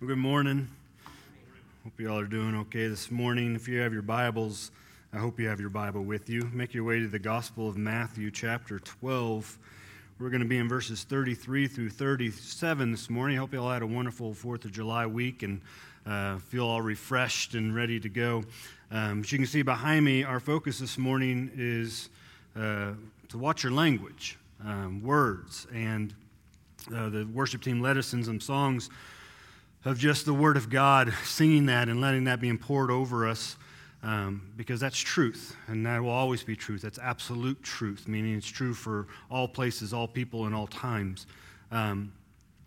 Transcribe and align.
Good 0.00 0.18
morning. 0.18 0.68
Hope 1.84 2.00
you 2.00 2.10
all 2.10 2.18
are 2.18 2.26
doing 2.26 2.56
okay 2.56 2.88
this 2.88 3.12
morning. 3.12 3.54
If 3.54 3.68
you 3.68 3.78
have 3.78 3.92
your 3.92 4.02
Bibles, 4.02 4.72
I 5.12 5.18
hope 5.18 5.38
you 5.38 5.46
have 5.46 5.60
your 5.60 5.70
Bible 5.70 6.02
with 6.02 6.28
you. 6.28 6.50
Make 6.52 6.74
your 6.74 6.82
way 6.82 6.98
to 6.98 7.06
the 7.06 7.20
Gospel 7.20 7.68
of 7.68 7.78
Matthew, 7.78 8.32
chapter 8.32 8.80
12. 8.80 9.56
We're 10.18 10.30
going 10.30 10.42
to 10.42 10.48
be 10.48 10.58
in 10.58 10.68
verses 10.68 11.04
33 11.04 11.68
through 11.68 11.90
37 11.90 12.90
this 12.90 13.08
morning. 13.08 13.36
I 13.36 13.40
hope 13.40 13.52
you 13.52 13.62
all 13.62 13.70
had 13.70 13.82
a 13.82 13.86
wonderful 13.86 14.34
4th 14.34 14.64
of 14.64 14.72
July 14.72 15.06
week 15.06 15.44
and 15.44 15.60
uh, 16.04 16.38
feel 16.38 16.66
all 16.66 16.82
refreshed 16.82 17.54
and 17.54 17.72
ready 17.72 18.00
to 18.00 18.08
go. 18.08 18.42
Um, 18.90 19.20
as 19.20 19.30
you 19.30 19.38
can 19.38 19.46
see 19.46 19.62
behind 19.62 20.04
me, 20.04 20.24
our 20.24 20.40
focus 20.40 20.80
this 20.80 20.98
morning 20.98 21.52
is 21.54 22.10
uh, 22.56 22.94
to 23.28 23.38
watch 23.38 23.62
your 23.62 23.72
language, 23.72 24.38
um, 24.66 25.00
words, 25.02 25.68
and 25.72 26.12
uh, 26.94 27.08
the 27.10 27.24
worship 27.32 27.62
team 27.62 27.80
led 27.80 27.96
us 27.96 28.12
in 28.12 28.24
some 28.24 28.40
songs 28.40 28.90
of 29.84 29.98
just 29.98 30.24
the 30.24 30.34
Word 30.34 30.56
of 30.56 30.70
God, 30.70 31.12
singing 31.24 31.66
that 31.66 31.88
and 31.88 32.00
letting 32.00 32.24
that 32.24 32.40
be 32.40 32.54
poured 32.56 32.90
over 32.90 33.28
us, 33.28 33.56
um, 34.02 34.50
because 34.56 34.80
that's 34.80 34.98
truth, 34.98 35.56
and 35.66 35.84
that 35.86 36.02
will 36.02 36.10
always 36.10 36.42
be 36.42 36.56
truth. 36.56 36.82
That's 36.82 36.98
absolute 36.98 37.62
truth, 37.62 38.08
meaning 38.08 38.34
it's 38.34 38.46
true 38.46 38.74
for 38.74 39.06
all 39.30 39.48
places, 39.48 39.92
all 39.92 40.08
people, 40.08 40.46
and 40.46 40.54
all 40.54 40.66
times. 40.66 41.26
Um, 41.70 42.12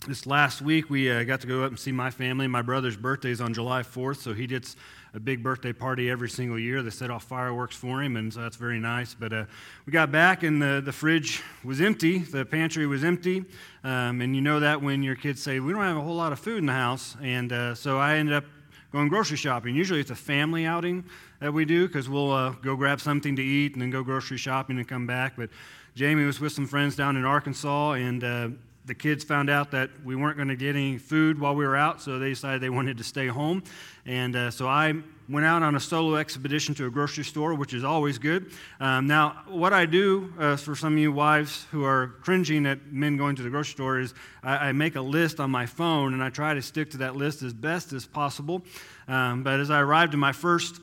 this 0.07 0.27
last 0.27 0.61
week, 0.61 0.89
we 0.89 1.09
uh, 1.09 1.23
got 1.23 1.41
to 1.41 1.47
go 1.47 1.63
up 1.63 1.69
and 1.69 1.79
see 1.79 1.91
my 1.91 2.11
family. 2.11 2.47
My 2.47 2.61
brother's 2.61 2.95
birthday 2.95 3.31
is 3.31 3.41
on 3.41 3.53
July 3.53 3.81
4th, 3.81 4.17
so 4.17 4.33
he 4.33 4.45
gets 4.45 4.75
a 5.17 5.19
big 5.19 5.41
birthday 5.41 5.73
party 5.73 6.11
every 6.11 6.29
single 6.29 6.59
year. 6.59 6.83
They 6.83 6.91
set 6.91 7.09
off 7.09 7.23
fireworks 7.23 7.75
for 7.75 8.03
him, 8.03 8.17
and 8.17 8.31
so 8.31 8.39
that's 8.39 8.55
very 8.55 8.79
nice. 8.79 9.15
But 9.15 9.33
uh, 9.33 9.45
we 9.87 9.91
got 9.91 10.11
back, 10.11 10.43
and 10.43 10.61
the, 10.61 10.79
the 10.85 10.91
fridge 10.91 11.41
was 11.63 11.81
empty, 11.81 12.19
the 12.19 12.45
pantry 12.45 12.85
was 12.85 13.03
empty. 13.03 13.43
Um, 13.83 14.21
and 14.21 14.35
you 14.35 14.43
know 14.43 14.59
that 14.59 14.79
when 14.79 15.01
your 15.01 15.15
kids 15.15 15.41
say, 15.41 15.59
We 15.59 15.73
don't 15.73 15.81
have 15.81 15.97
a 15.97 16.01
whole 16.01 16.15
lot 16.15 16.33
of 16.33 16.39
food 16.39 16.59
in 16.59 16.67
the 16.67 16.73
house. 16.73 17.17
And 17.19 17.51
uh, 17.51 17.73
so 17.73 17.97
I 17.97 18.17
ended 18.17 18.35
up 18.35 18.45
going 18.91 19.07
grocery 19.07 19.37
shopping. 19.37 19.73
Usually 19.73 19.99
it's 19.99 20.11
a 20.11 20.15
family 20.15 20.67
outing 20.67 21.03
that 21.39 21.51
we 21.51 21.65
do 21.65 21.87
because 21.87 22.07
we'll 22.07 22.31
uh, 22.31 22.51
go 22.51 22.75
grab 22.75 23.01
something 23.01 23.35
to 23.37 23.43
eat 23.43 23.73
and 23.73 23.81
then 23.81 23.89
go 23.89 24.03
grocery 24.03 24.37
shopping 24.37 24.77
and 24.77 24.87
come 24.87 25.07
back. 25.07 25.33
But 25.35 25.49
Jamie 25.95 26.25
was 26.25 26.39
with 26.39 26.51
some 26.51 26.67
friends 26.67 26.95
down 26.95 27.17
in 27.17 27.25
Arkansas, 27.25 27.93
and 27.93 28.23
uh, 28.23 28.49
the 28.87 28.95
kids 28.95 29.23
found 29.23 29.49
out 29.49 29.71
that 29.71 29.89
we 30.03 30.15
weren't 30.15 30.37
going 30.37 30.47
to 30.47 30.55
get 30.55 30.75
any 30.75 30.97
food 30.97 31.39
while 31.39 31.53
we 31.53 31.65
were 31.65 31.75
out, 31.75 32.01
so 32.01 32.17
they 32.17 32.29
decided 32.29 32.61
they 32.61 32.69
wanted 32.69 32.97
to 32.97 33.03
stay 33.03 33.27
home. 33.27 33.61
And 34.05 34.35
uh, 34.35 34.49
so 34.49 34.67
I 34.67 34.93
went 35.27 35.45
out 35.45 35.61
on 35.61 35.75
a 35.75 35.79
solo 35.79 36.15
expedition 36.15 36.73
to 36.75 36.85
a 36.85 36.89
grocery 36.89 37.25
store, 37.25 37.53
which 37.53 37.73
is 37.73 37.83
always 37.83 38.17
good. 38.17 38.49
Um, 38.79 39.05
now, 39.05 39.43
what 39.47 39.73
I 39.73 39.85
do 39.85 40.33
uh, 40.39 40.55
for 40.55 40.73
some 40.73 40.93
of 40.93 40.99
you 40.99 41.11
wives 41.11 41.65
who 41.71 41.83
are 41.83 42.15
cringing 42.21 42.65
at 42.65 42.91
men 42.91 43.17
going 43.17 43.35
to 43.35 43.43
the 43.43 43.49
grocery 43.49 43.73
store 43.73 43.99
is 43.99 44.13
I, 44.41 44.69
I, 44.69 44.71
make 44.71 44.95
a 44.95 45.01
list 45.01 45.41
on 45.41 45.51
my 45.51 45.65
phone 45.65 46.13
and 46.13 46.23
I 46.23 46.29
try 46.29 46.53
to 46.53 46.61
stick 46.61 46.91
to 46.91 46.97
that 46.99 47.17
list 47.17 47.43
as 47.43 47.53
best 47.53 47.91
as 47.91 48.05
possible. 48.05 48.63
Um, 49.09 49.43
but 49.43 49.59
as 49.59 49.69
I 49.69 49.81
arrived 49.81 50.13
at 50.13 50.19
my 50.19 50.31
first 50.31 50.79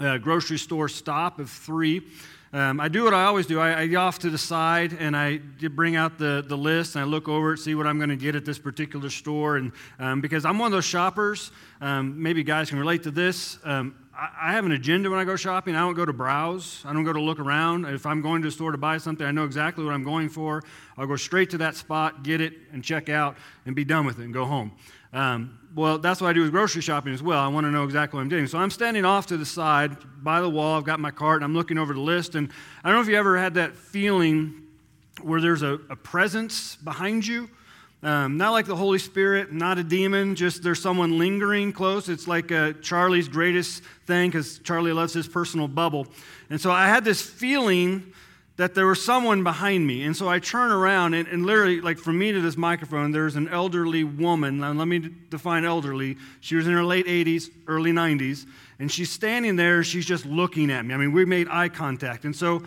uh, 0.00 0.18
grocery 0.18 0.58
store 0.58 0.88
stop 0.88 1.38
of 1.38 1.48
three, 1.48 2.02
um, 2.52 2.80
I 2.80 2.88
do 2.88 3.04
what 3.04 3.12
I 3.12 3.24
always 3.24 3.46
do. 3.46 3.58
I, 3.58 3.80
I, 3.80 3.86
get 3.86 3.96
off 3.96 4.20
to 4.20 4.30
the 4.30 4.38
side 4.38 4.96
and 4.98 5.16
I 5.16 5.38
bring 5.38 5.96
out 5.96 6.16
the, 6.16 6.44
the 6.46 6.56
list 6.56 6.94
and 6.94 7.04
I 7.04 7.06
look 7.06 7.28
over 7.28 7.54
it, 7.54 7.58
see 7.58 7.74
what 7.74 7.86
I'm 7.86 7.98
going 7.98 8.10
to 8.10 8.16
get 8.16 8.36
at 8.36 8.44
this 8.44 8.58
particular 8.58 9.10
store. 9.10 9.56
And 9.56 9.72
um, 9.98 10.20
because 10.20 10.44
I'm 10.44 10.58
one 10.58 10.66
of 10.66 10.72
those 10.72 10.84
shoppers, 10.84 11.50
um, 11.80 12.22
maybe 12.22 12.44
guys 12.44 12.70
can 12.70 12.78
relate 12.78 13.02
to 13.02 13.10
this. 13.10 13.58
Um, 13.64 13.96
I, 14.14 14.50
I, 14.50 14.52
have 14.52 14.64
an 14.64 14.72
agenda 14.72 15.10
when 15.10 15.18
I 15.18 15.24
go 15.24 15.34
shopping. 15.34 15.74
I 15.74 15.80
don't 15.80 15.94
go 15.94 16.04
to 16.04 16.12
browse. 16.12 16.82
I 16.86 16.92
don't 16.92 17.04
go 17.04 17.12
to 17.12 17.20
look 17.20 17.40
around. 17.40 17.84
If 17.86 18.06
I'm 18.06 18.22
going 18.22 18.42
to 18.42 18.48
a 18.48 18.50
store 18.52 18.70
to 18.70 18.78
buy 18.78 18.98
something, 18.98 19.26
I 19.26 19.32
know 19.32 19.44
exactly 19.44 19.84
what 19.84 19.92
I'm 19.92 20.04
going 20.04 20.28
for. 20.28 20.62
I'll 20.96 21.06
go 21.06 21.16
straight 21.16 21.50
to 21.50 21.58
that 21.58 21.74
spot, 21.74 22.22
get 22.22 22.40
it, 22.40 22.54
and 22.72 22.82
check 22.82 23.08
out, 23.08 23.36
and 23.66 23.74
be 23.74 23.84
done 23.84 24.06
with 24.06 24.20
it 24.20 24.24
and 24.24 24.32
go 24.32 24.44
home. 24.44 24.72
Um, 25.12 25.58
well, 25.74 25.98
that's 25.98 26.20
what 26.20 26.28
I 26.28 26.32
do 26.32 26.40
with 26.40 26.52
grocery 26.52 26.80
shopping 26.80 27.12
as 27.12 27.22
well. 27.22 27.38
I 27.38 27.48
want 27.48 27.66
to 27.66 27.70
know 27.70 27.84
exactly 27.84 28.16
what 28.16 28.22
I'm 28.22 28.28
doing. 28.28 28.46
So 28.46 28.58
I'm 28.58 28.70
standing 28.70 29.04
off 29.04 29.26
to 29.26 29.36
the 29.36 29.44
side 29.44 29.96
by 30.22 30.40
the 30.40 30.48
wall. 30.48 30.78
I've 30.78 30.84
got 30.84 31.00
my 31.00 31.10
cart 31.10 31.36
and 31.36 31.44
I'm 31.44 31.54
looking 31.54 31.76
over 31.76 31.92
the 31.92 32.00
list. 32.00 32.34
And 32.34 32.50
I 32.82 32.88
don't 32.88 32.96
know 32.96 33.02
if 33.02 33.08
you 33.08 33.16
ever 33.16 33.36
had 33.36 33.54
that 33.54 33.76
feeling 33.76 34.62
where 35.22 35.40
there's 35.40 35.62
a, 35.62 35.74
a 35.90 35.96
presence 35.96 36.76
behind 36.76 37.26
you. 37.26 37.50
Um, 38.02 38.36
not 38.36 38.52
like 38.52 38.66
the 38.66 38.76
Holy 38.76 38.98
Spirit, 38.98 39.52
not 39.52 39.78
a 39.78 39.84
demon, 39.84 40.34
just 40.34 40.62
there's 40.62 40.80
someone 40.80 41.18
lingering 41.18 41.72
close. 41.72 42.08
It's 42.08 42.28
like 42.28 42.52
uh, 42.52 42.74
Charlie's 42.82 43.28
greatest 43.28 43.82
thing 44.06 44.30
because 44.30 44.58
Charlie 44.60 44.92
loves 44.92 45.12
his 45.12 45.26
personal 45.26 45.66
bubble. 45.66 46.06
And 46.50 46.60
so 46.60 46.70
I 46.70 46.88
had 46.88 47.04
this 47.04 47.20
feeling 47.20 48.12
that 48.56 48.74
there 48.74 48.86
was 48.86 49.04
someone 49.04 49.44
behind 49.44 49.86
me. 49.86 50.02
And 50.04 50.16
so 50.16 50.28
I 50.28 50.38
turn 50.38 50.72
around, 50.72 51.14
and, 51.14 51.28
and, 51.28 51.44
literally, 51.44 51.80
like 51.80 51.98
from 51.98 52.18
me 52.18 52.32
to 52.32 52.40
this 52.40 52.56
microphone, 52.56 53.12
there's 53.12 53.36
an 53.36 53.48
elderly 53.48 54.02
woman. 54.02 54.58
Now, 54.58 54.72
let 54.72 54.88
me 54.88 55.10
define 55.28 55.64
elderly. 55.64 56.16
She 56.40 56.56
was 56.56 56.66
in 56.66 56.72
her 56.72 56.84
late 56.84 57.06
80s, 57.06 57.50
early 57.66 57.92
90s, 57.92 58.46
and 58.78 58.90
she's 58.90 59.10
standing 59.10 59.56
there. 59.56 59.84
She's 59.84 60.06
just 60.06 60.24
looking 60.24 60.70
at 60.70 60.86
me. 60.86 60.94
I 60.94 60.96
mean, 60.96 61.12
we 61.12 61.26
made 61.26 61.48
eye 61.48 61.68
contact. 61.68 62.24
And 62.24 62.34
so 62.34 62.62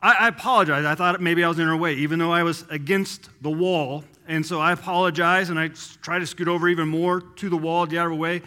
I, 0.00 0.12
I 0.12 0.28
apologize. 0.28 0.86
I 0.86 0.94
thought 0.94 1.20
maybe 1.20 1.44
I 1.44 1.48
was 1.48 1.58
in 1.58 1.66
her 1.66 1.76
way, 1.76 1.94
even 1.94 2.18
though 2.18 2.32
I 2.32 2.42
was 2.42 2.64
against 2.70 3.28
the 3.42 3.50
wall. 3.50 4.04
And 4.26 4.44
so 4.46 4.60
I 4.60 4.72
apologize, 4.72 5.50
and 5.50 5.58
I 5.58 5.68
try 6.00 6.18
to 6.18 6.26
scoot 6.26 6.48
over 6.48 6.68
even 6.68 6.88
more 6.88 7.20
to 7.20 7.50
the 7.50 7.58
wall, 7.58 7.84
get 7.84 7.98
out 7.98 8.06
of 8.06 8.12
her 8.12 8.18
way. 8.18 8.40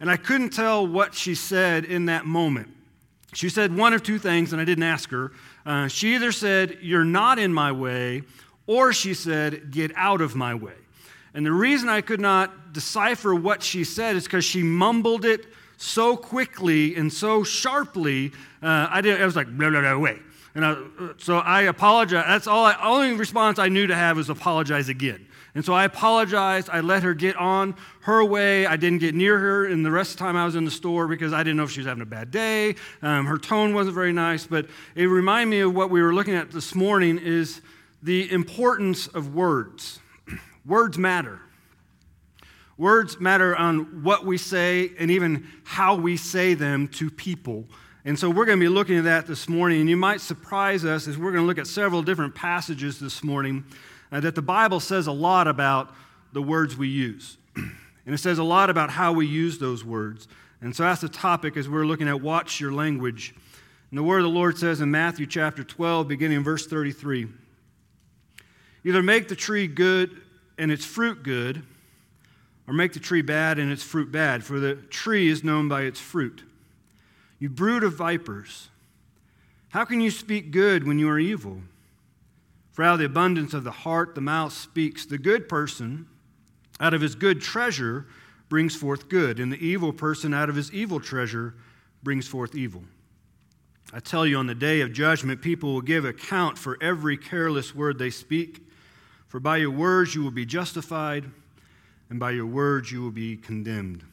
And 0.00 0.10
I 0.10 0.18
couldn't 0.18 0.50
tell 0.50 0.86
what 0.86 1.14
she 1.14 1.34
said 1.34 1.86
in 1.86 2.06
that 2.06 2.26
moment. 2.26 2.68
She 3.32 3.48
said 3.48 3.74
one 3.74 3.94
of 3.94 4.02
two 4.02 4.18
things, 4.18 4.52
and 4.52 4.60
I 4.60 4.66
didn't 4.66 4.84
ask 4.84 5.08
her. 5.10 5.32
Uh, 5.64 5.88
she 5.88 6.14
either 6.14 6.32
said, 6.32 6.78
You're 6.80 7.04
not 7.04 7.38
in 7.38 7.52
my 7.52 7.72
way, 7.72 8.22
or 8.66 8.92
she 8.92 9.14
said, 9.14 9.70
Get 9.70 9.92
out 9.96 10.20
of 10.20 10.34
my 10.34 10.54
way. 10.54 10.74
And 11.34 11.46
the 11.46 11.52
reason 11.52 11.88
I 11.88 12.00
could 12.00 12.20
not 12.20 12.72
decipher 12.72 13.34
what 13.34 13.62
she 13.62 13.84
said 13.84 14.16
is 14.16 14.24
because 14.24 14.44
she 14.44 14.62
mumbled 14.62 15.24
it 15.24 15.46
so 15.76 16.16
quickly 16.16 16.94
and 16.94 17.12
so 17.12 17.42
sharply. 17.42 18.32
Uh, 18.62 18.88
I, 18.90 19.00
didn't, 19.00 19.22
I 19.22 19.26
was 19.26 19.36
like, 19.36 19.46
blah, 19.56 19.70
blah, 19.70 19.80
blah, 19.80 19.98
wait. 19.98 20.20
And 20.54 20.64
I, 20.64 20.76
so 21.16 21.38
I 21.38 21.62
apologize. 21.62 22.24
That's 22.26 22.46
all. 22.46 22.66
I, 22.66 22.76
only 22.82 23.14
response 23.14 23.58
I 23.58 23.68
knew 23.68 23.86
to 23.86 23.94
have 23.94 24.16
was 24.16 24.28
apologize 24.28 24.88
again. 24.88 25.26
And 25.54 25.64
so 25.64 25.74
I 25.74 25.84
apologized. 25.84 26.70
I 26.70 26.80
let 26.80 27.02
her 27.02 27.12
get 27.12 27.36
on 27.36 27.76
her 28.00 28.24
way. 28.24 28.66
I 28.66 28.76
didn't 28.76 29.00
get 29.00 29.14
near 29.14 29.38
her 29.38 29.66
and 29.66 29.84
the 29.84 29.90
rest 29.90 30.12
of 30.12 30.18
the 30.18 30.24
time 30.24 30.36
I 30.36 30.46
was 30.46 30.56
in 30.56 30.64
the 30.64 30.70
store 30.70 31.06
because 31.06 31.34
I 31.34 31.42
didn't 31.42 31.58
know 31.58 31.64
if 31.64 31.70
she 31.70 31.80
was 31.80 31.86
having 31.86 32.02
a 32.02 32.06
bad 32.06 32.30
day. 32.30 32.76
Um, 33.02 33.26
her 33.26 33.36
tone 33.36 33.74
wasn't 33.74 33.94
very 33.94 34.12
nice, 34.14 34.46
but 34.46 34.66
it 34.94 35.06
reminded 35.06 35.50
me 35.50 35.60
of 35.60 35.74
what 35.74 35.90
we 35.90 36.00
were 36.00 36.14
looking 36.14 36.34
at 36.34 36.50
this 36.50 36.74
morning 36.74 37.18
is 37.18 37.60
the 38.02 38.30
importance 38.32 39.08
of 39.08 39.34
words. 39.34 40.00
words 40.66 40.96
matter. 40.96 41.38
Words 42.78 43.20
matter 43.20 43.54
on 43.54 44.02
what 44.02 44.24
we 44.24 44.38
say 44.38 44.92
and 44.98 45.10
even 45.10 45.46
how 45.64 45.96
we 45.96 46.16
say 46.16 46.54
them 46.54 46.88
to 46.88 47.10
people. 47.10 47.66
And 48.06 48.18
so 48.18 48.30
we're 48.30 48.46
going 48.46 48.58
to 48.58 48.64
be 48.64 48.70
looking 48.70 48.96
at 48.96 49.04
that 49.04 49.26
this 49.26 49.50
morning. 49.50 49.80
And 49.80 49.90
you 49.90 49.98
might 49.98 50.22
surprise 50.22 50.84
us 50.84 51.06
as 51.06 51.18
we're 51.18 51.30
going 51.30 51.44
to 51.44 51.46
look 51.46 51.58
at 51.58 51.66
several 51.66 52.02
different 52.02 52.34
passages 52.34 52.98
this 52.98 53.22
morning 53.22 53.64
uh, 54.12 54.20
that 54.20 54.34
the 54.34 54.42
Bible 54.42 54.78
says 54.78 55.06
a 55.06 55.12
lot 55.12 55.48
about 55.48 55.92
the 56.32 56.42
words 56.42 56.76
we 56.76 56.88
use. 56.88 57.38
and 57.56 58.14
it 58.14 58.18
says 58.18 58.38
a 58.38 58.44
lot 58.44 58.70
about 58.70 58.90
how 58.90 59.12
we 59.12 59.26
use 59.26 59.58
those 59.58 59.84
words. 59.84 60.28
And 60.60 60.76
so 60.76 60.84
that's 60.84 61.00
the 61.00 61.08
topic 61.08 61.56
as 61.56 61.68
we're 61.68 61.86
looking 61.86 62.08
at 62.08 62.20
watch 62.20 62.60
your 62.60 62.72
language. 62.72 63.34
And 63.90 63.98
the 63.98 64.02
word 64.02 64.18
of 64.18 64.24
the 64.24 64.28
Lord 64.28 64.58
says 64.58 64.80
in 64.80 64.90
Matthew 64.90 65.26
chapter 65.26 65.64
12, 65.64 66.06
beginning 66.06 66.38
in 66.38 66.44
verse 66.44 66.66
33 66.66 67.28
Either 68.84 69.02
make 69.02 69.28
the 69.28 69.36
tree 69.36 69.66
good 69.66 70.20
and 70.58 70.72
its 70.72 70.84
fruit 70.84 71.22
good, 71.22 71.62
or 72.66 72.74
make 72.74 72.92
the 72.92 73.00
tree 73.00 73.22
bad 73.22 73.58
and 73.58 73.70
its 73.70 73.82
fruit 73.82 74.10
bad, 74.10 74.44
for 74.44 74.58
the 74.58 74.74
tree 74.74 75.28
is 75.28 75.44
known 75.44 75.68
by 75.68 75.82
its 75.82 76.00
fruit. 76.00 76.42
You 77.38 77.48
brood 77.48 77.84
of 77.84 77.94
vipers, 77.94 78.68
how 79.70 79.84
can 79.84 80.00
you 80.00 80.10
speak 80.10 80.50
good 80.50 80.86
when 80.86 80.98
you 80.98 81.08
are 81.08 81.18
evil? 81.18 81.60
For 82.72 82.82
out 82.82 82.94
of 82.94 82.98
the 83.00 83.04
abundance 83.04 83.54
of 83.54 83.64
the 83.64 83.70
heart, 83.70 84.14
the 84.14 84.20
mouth 84.20 84.52
speaks. 84.52 85.04
The 85.04 85.18
good 85.18 85.48
person, 85.48 86.06
out 86.80 86.94
of 86.94 87.02
his 87.02 87.14
good 87.14 87.40
treasure, 87.40 88.06
brings 88.48 88.74
forth 88.74 89.08
good, 89.08 89.38
and 89.38 89.52
the 89.52 89.64
evil 89.64 89.92
person, 89.92 90.34
out 90.34 90.48
of 90.48 90.56
his 90.56 90.72
evil 90.72 90.98
treasure, 90.98 91.54
brings 92.02 92.26
forth 92.26 92.54
evil. 92.54 92.82
I 93.92 94.00
tell 94.00 94.26
you, 94.26 94.38
on 94.38 94.46
the 94.46 94.54
day 94.54 94.80
of 94.80 94.92
judgment, 94.92 95.42
people 95.42 95.74
will 95.74 95.82
give 95.82 96.06
account 96.06 96.56
for 96.56 96.78
every 96.80 97.18
careless 97.18 97.74
word 97.74 97.98
they 97.98 98.10
speak. 98.10 98.66
For 99.28 99.38
by 99.38 99.58
your 99.58 99.70
words 99.70 100.14
you 100.14 100.22
will 100.22 100.30
be 100.30 100.46
justified, 100.46 101.30
and 102.08 102.18
by 102.18 102.30
your 102.30 102.46
words 102.46 102.90
you 102.90 103.02
will 103.02 103.10
be 103.10 103.36
condemned. 103.36 104.04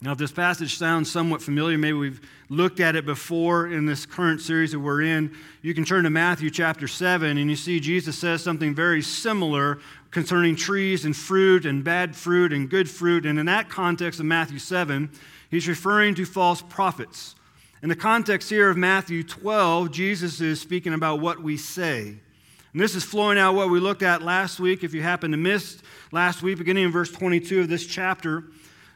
Now, 0.00 0.12
if 0.12 0.18
this 0.18 0.32
passage 0.32 0.76
sounds 0.76 1.10
somewhat 1.10 1.40
familiar, 1.40 1.78
maybe 1.78 1.96
we've 1.96 2.20
looked 2.50 2.80
at 2.80 2.94
it 2.94 3.06
before 3.06 3.68
in 3.68 3.86
this 3.86 4.04
current 4.04 4.40
series 4.40 4.72
that 4.72 4.80
we're 4.80 5.02
in, 5.02 5.34
you 5.62 5.72
can 5.72 5.84
turn 5.84 6.04
to 6.04 6.10
Matthew 6.10 6.50
chapter 6.50 6.86
7 6.86 7.38
and 7.38 7.48
you 7.48 7.56
see 7.56 7.80
Jesus 7.80 8.18
says 8.18 8.42
something 8.42 8.74
very 8.74 9.00
similar 9.00 9.78
concerning 10.10 10.56
trees 10.56 11.04
and 11.04 11.16
fruit 11.16 11.64
and 11.64 11.82
bad 11.82 12.14
fruit 12.14 12.52
and 12.52 12.68
good 12.68 12.88
fruit. 12.90 13.24
And 13.24 13.38
in 13.38 13.46
that 13.46 13.68
context 13.70 14.20
of 14.20 14.26
Matthew 14.26 14.58
7, 14.58 15.10
he's 15.50 15.66
referring 15.66 16.14
to 16.16 16.26
false 16.26 16.60
prophets. 16.60 17.34
In 17.82 17.88
the 17.88 17.96
context 17.96 18.48
here 18.48 18.70
of 18.70 18.76
Matthew 18.76 19.22
12, 19.22 19.90
Jesus 19.90 20.40
is 20.40 20.60
speaking 20.60 20.94
about 20.94 21.20
what 21.20 21.42
we 21.42 21.56
say. 21.56 22.14
And 22.72 22.82
this 22.82 22.94
is 22.94 23.04
flowing 23.04 23.38
out 23.38 23.54
what 23.54 23.70
we 23.70 23.78
looked 23.78 24.02
at 24.02 24.20
last 24.20 24.58
week. 24.58 24.82
If 24.82 24.94
you 24.94 25.02
happen 25.02 25.30
to 25.30 25.36
miss 25.36 25.80
last 26.10 26.42
week, 26.42 26.58
beginning 26.58 26.84
in 26.84 26.90
verse 26.90 27.10
22 27.10 27.60
of 27.60 27.68
this 27.68 27.86
chapter, 27.86 28.44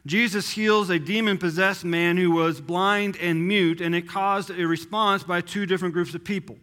Jesus 0.05 0.51
heals 0.51 0.89
a 0.89 0.97
demon 0.97 1.37
possessed 1.37 1.83
man 1.83 2.17
who 2.17 2.31
was 2.31 2.61
blind 2.61 3.17
and 3.17 3.47
mute, 3.47 3.81
and 3.81 3.93
it 3.93 4.07
caused 4.07 4.49
a 4.49 4.65
response 4.65 5.23
by 5.23 5.41
two 5.41 5.65
different 5.65 5.93
groups 5.93 6.13
of 6.13 6.23
people. 6.23 6.57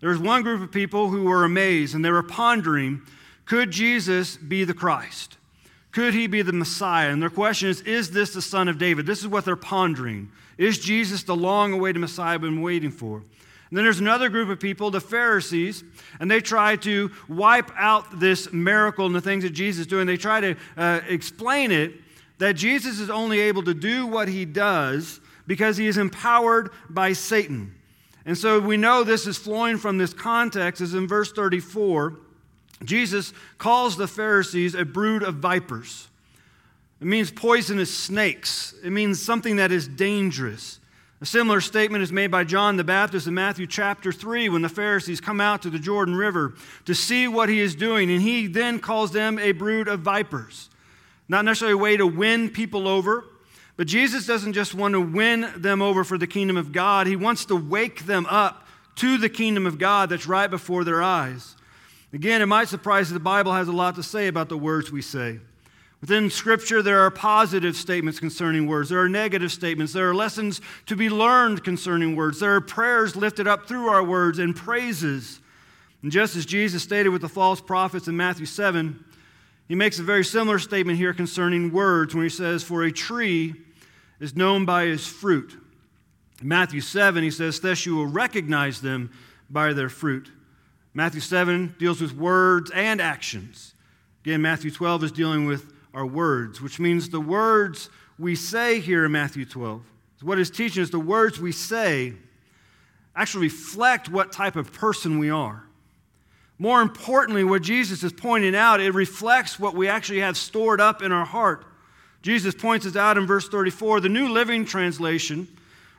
There 0.00 0.10
was 0.10 0.18
one 0.18 0.42
group 0.42 0.60
of 0.60 0.72
people 0.72 1.08
who 1.08 1.24
were 1.24 1.44
amazed 1.44 1.94
and 1.94 2.04
they 2.04 2.10
were 2.10 2.22
pondering 2.22 3.02
could 3.44 3.70
Jesus 3.70 4.36
be 4.36 4.64
the 4.64 4.74
Christ? 4.74 5.36
Could 5.90 6.14
he 6.14 6.26
be 6.26 6.42
the 6.42 6.52
Messiah? 6.52 7.10
And 7.10 7.20
their 7.20 7.30
question 7.30 7.68
is 7.68 7.80
Is 7.82 8.10
this 8.10 8.32
the 8.32 8.42
Son 8.42 8.68
of 8.68 8.78
David? 8.78 9.06
This 9.06 9.20
is 9.20 9.28
what 9.28 9.44
they're 9.44 9.56
pondering. 9.56 10.30
Is 10.58 10.78
Jesus 10.78 11.22
the 11.22 11.36
long 11.36 11.72
awaited 11.72 12.00
Messiah 12.00 12.34
I've 12.34 12.40
been 12.40 12.62
waiting 12.62 12.90
for? 12.90 13.16
And 13.16 13.78
then 13.78 13.84
there's 13.84 14.00
another 14.00 14.28
group 14.28 14.50
of 14.50 14.60
people, 14.60 14.90
the 14.90 15.00
Pharisees, 15.00 15.82
and 16.20 16.30
they 16.30 16.40
try 16.40 16.76
to 16.76 17.10
wipe 17.28 17.70
out 17.76 18.20
this 18.20 18.52
miracle 18.52 19.06
and 19.06 19.14
the 19.14 19.20
things 19.20 19.44
that 19.44 19.50
Jesus 19.50 19.82
is 19.82 19.86
doing. 19.86 20.06
They 20.06 20.18
try 20.18 20.40
to 20.40 20.56
uh, 20.76 21.00
explain 21.08 21.72
it 21.72 21.92
that 22.42 22.54
Jesus 22.54 22.98
is 22.98 23.08
only 23.08 23.38
able 23.38 23.62
to 23.62 23.72
do 23.72 24.04
what 24.04 24.26
he 24.26 24.44
does 24.44 25.20
because 25.46 25.76
he 25.76 25.86
is 25.86 25.96
empowered 25.96 26.70
by 26.90 27.12
Satan. 27.12 27.72
And 28.26 28.36
so 28.36 28.58
we 28.58 28.76
know 28.76 29.04
this 29.04 29.28
is 29.28 29.38
flowing 29.38 29.78
from 29.78 29.96
this 29.96 30.12
context, 30.12 30.80
is 30.80 30.92
in 30.92 31.06
verse 31.06 31.30
34. 31.30 32.18
Jesus 32.82 33.32
calls 33.58 33.96
the 33.96 34.08
Pharisees 34.08 34.74
a 34.74 34.84
brood 34.84 35.22
of 35.22 35.36
vipers. 35.36 36.08
It 37.00 37.06
means 37.06 37.30
poisonous 37.30 37.96
snakes, 37.96 38.74
it 38.82 38.90
means 38.90 39.22
something 39.22 39.54
that 39.56 39.70
is 39.70 39.86
dangerous. 39.86 40.80
A 41.20 41.26
similar 41.26 41.60
statement 41.60 42.02
is 42.02 42.10
made 42.10 42.32
by 42.32 42.42
John 42.42 42.76
the 42.76 42.82
Baptist 42.82 43.28
in 43.28 43.34
Matthew 43.34 43.68
chapter 43.68 44.10
3 44.10 44.48
when 44.48 44.62
the 44.62 44.68
Pharisees 44.68 45.20
come 45.20 45.40
out 45.40 45.62
to 45.62 45.70
the 45.70 45.78
Jordan 45.78 46.16
River 46.16 46.54
to 46.86 46.94
see 46.96 47.28
what 47.28 47.48
he 47.48 47.60
is 47.60 47.76
doing, 47.76 48.10
and 48.10 48.20
he 48.20 48.48
then 48.48 48.80
calls 48.80 49.12
them 49.12 49.38
a 49.38 49.52
brood 49.52 49.86
of 49.86 50.00
vipers. 50.00 50.70
Not 51.28 51.44
necessarily 51.44 51.74
a 51.74 51.82
way 51.82 51.96
to 51.96 52.06
win 52.06 52.50
people 52.50 52.86
over, 52.88 53.24
but 53.76 53.86
Jesus 53.86 54.26
doesn't 54.26 54.52
just 54.52 54.74
want 54.74 54.92
to 54.92 55.00
win 55.00 55.50
them 55.56 55.80
over 55.80 56.04
for 56.04 56.18
the 56.18 56.26
kingdom 56.26 56.56
of 56.56 56.72
God, 56.72 57.06
he 57.06 57.16
wants 57.16 57.44
to 57.46 57.56
wake 57.56 58.06
them 58.06 58.26
up 58.26 58.66
to 58.96 59.16
the 59.16 59.28
kingdom 59.28 59.66
of 59.66 59.78
God 59.78 60.10
that's 60.10 60.26
right 60.26 60.50
before 60.50 60.84
their 60.84 61.02
eyes. 61.02 61.56
Again, 62.12 62.42
it 62.42 62.46
might 62.46 62.68
surprise 62.68 63.08
that 63.08 63.14
the 63.14 63.20
Bible 63.20 63.52
has 63.52 63.68
a 63.68 63.72
lot 63.72 63.94
to 63.94 64.02
say 64.02 64.28
about 64.28 64.50
the 64.50 64.58
words 64.58 64.92
we 64.92 65.00
say. 65.00 65.40
Within 66.02 66.28
Scripture, 66.30 66.82
there 66.82 67.00
are 67.00 67.10
positive 67.10 67.76
statements 67.76 68.18
concerning 68.18 68.66
words. 68.66 68.88
There 68.90 69.00
are 69.00 69.08
negative 69.08 69.52
statements. 69.52 69.92
There 69.92 70.10
are 70.10 70.14
lessons 70.14 70.60
to 70.86 70.96
be 70.96 71.08
learned 71.08 71.62
concerning 71.62 72.16
words. 72.16 72.40
There 72.40 72.54
are 72.56 72.60
prayers 72.60 73.14
lifted 73.14 73.46
up 73.46 73.68
through 73.68 73.88
our 73.88 74.02
words 74.02 74.40
and 74.40 74.54
praises. 74.54 75.40
And 76.02 76.10
just 76.10 76.34
as 76.34 76.44
Jesus 76.44 76.82
stated 76.82 77.10
with 77.10 77.22
the 77.22 77.28
false 77.28 77.60
prophets 77.60 78.08
in 78.08 78.16
Matthew 78.16 78.46
7, 78.46 79.02
he 79.72 79.76
makes 79.76 79.98
a 79.98 80.02
very 80.02 80.22
similar 80.22 80.58
statement 80.58 80.98
here 80.98 81.14
concerning 81.14 81.72
words 81.72 82.14
when 82.14 82.24
he 82.24 82.28
says, 82.28 82.62
For 82.62 82.82
a 82.82 82.92
tree 82.92 83.54
is 84.20 84.36
known 84.36 84.66
by 84.66 84.84
his 84.84 85.06
fruit. 85.06 85.56
In 86.42 86.48
Matthew 86.48 86.82
7, 86.82 87.24
he 87.24 87.30
says, 87.30 87.58
Thus 87.58 87.86
you 87.86 87.96
will 87.96 88.06
recognize 88.06 88.82
them 88.82 89.10
by 89.48 89.72
their 89.72 89.88
fruit. 89.88 90.30
Matthew 90.92 91.22
7 91.22 91.76
deals 91.78 92.02
with 92.02 92.12
words 92.14 92.70
and 92.74 93.00
actions. 93.00 93.74
Again, 94.26 94.42
Matthew 94.42 94.70
12 94.70 95.04
is 95.04 95.12
dealing 95.12 95.46
with 95.46 95.72
our 95.94 96.04
words, 96.04 96.60
which 96.60 96.78
means 96.78 97.08
the 97.08 97.18
words 97.18 97.88
we 98.18 98.34
say 98.34 98.78
here 98.78 99.06
in 99.06 99.12
Matthew 99.12 99.46
12. 99.46 99.80
What 100.20 100.28
What 100.28 100.38
is 100.38 100.50
teaching 100.50 100.82
is 100.82 100.90
the 100.90 101.00
words 101.00 101.40
we 101.40 101.50
say 101.50 102.12
actually 103.16 103.46
reflect 103.46 104.10
what 104.10 104.32
type 104.32 104.56
of 104.56 104.70
person 104.70 105.18
we 105.18 105.30
are. 105.30 105.64
More 106.58 106.80
importantly, 106.80 107.44
what 107.44 107.62
Jesus 107.62 108.02
is 108.02 108.12
pointing 108.12 108.54
out, 108.54 108.80
it 108.80 108.94
reflects 108.94 109.58
what 109.58 109.74
we 109.74 109.88
actually 109.88 110.20
have 110.20 110.36
stored 110.36 110.80
up 110.80 111.02
in 111.02 111.10
our 111.10 111.24
heart. 111.24 111.64
Jesus 112.22 112.54
points 112.54 112.86
us 112.86 112.94
out 112.94 113.18
in 113.18 113.26
verse 113.26 113.48
34. 113.48 114.00
The 114.00 114.08
New 114.08 114.28
Living 114.28 114.64
Translation 114.64 115.48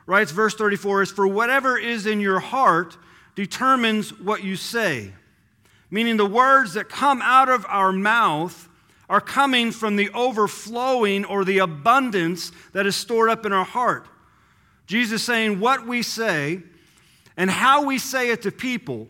writes, 0.06 0.30
verse 0.30 0.54
34 0.54 1.02
is, 1.02 1.10
For 1.10 1.26
whatever 1.26 1.76
is 1.76 2.06
in 2.06 2.20
your 2.20 2.40
heart 2.40 2.96
determines 3.34 4.18
what 4.18 4.42
you 4.42 4.56
say. 4.56 5.12
Meaning 5.90 6.16
the 6.16 6.26
words 6.26 6.74
that 6.74 6.88
come 6.88 7.20
out 7.22 7.48
of 7.48 7.66
our 7.68 7.92
mouth 7.92 8.68
are 9.08 9.20
coming 9.20 9.70
from 9.70 9.96
the 9.96 10.08
overflowing 10.10 11.24
or 11.24 11.44
the 11.44 11.58
abundance 11.58 12.52
that 12.72 12.86
is 12.86 12.96
stored 12.96 13.28
up 13.28 13.44
in 13.44 13.52
our 13.52 13.64
heart. 13.64 14.06
Jesus 14.86 15.22
saying 15.22 15.60
what 15.60 15.86
we 15.86 16.02
say 16.02 16.62
and 17.36 17.50
how 17.50 17.84
we 17.84 17.98
say 17.98 18.30
it 18.30 18.42
to 18.42 18.50
people 18.50 19.08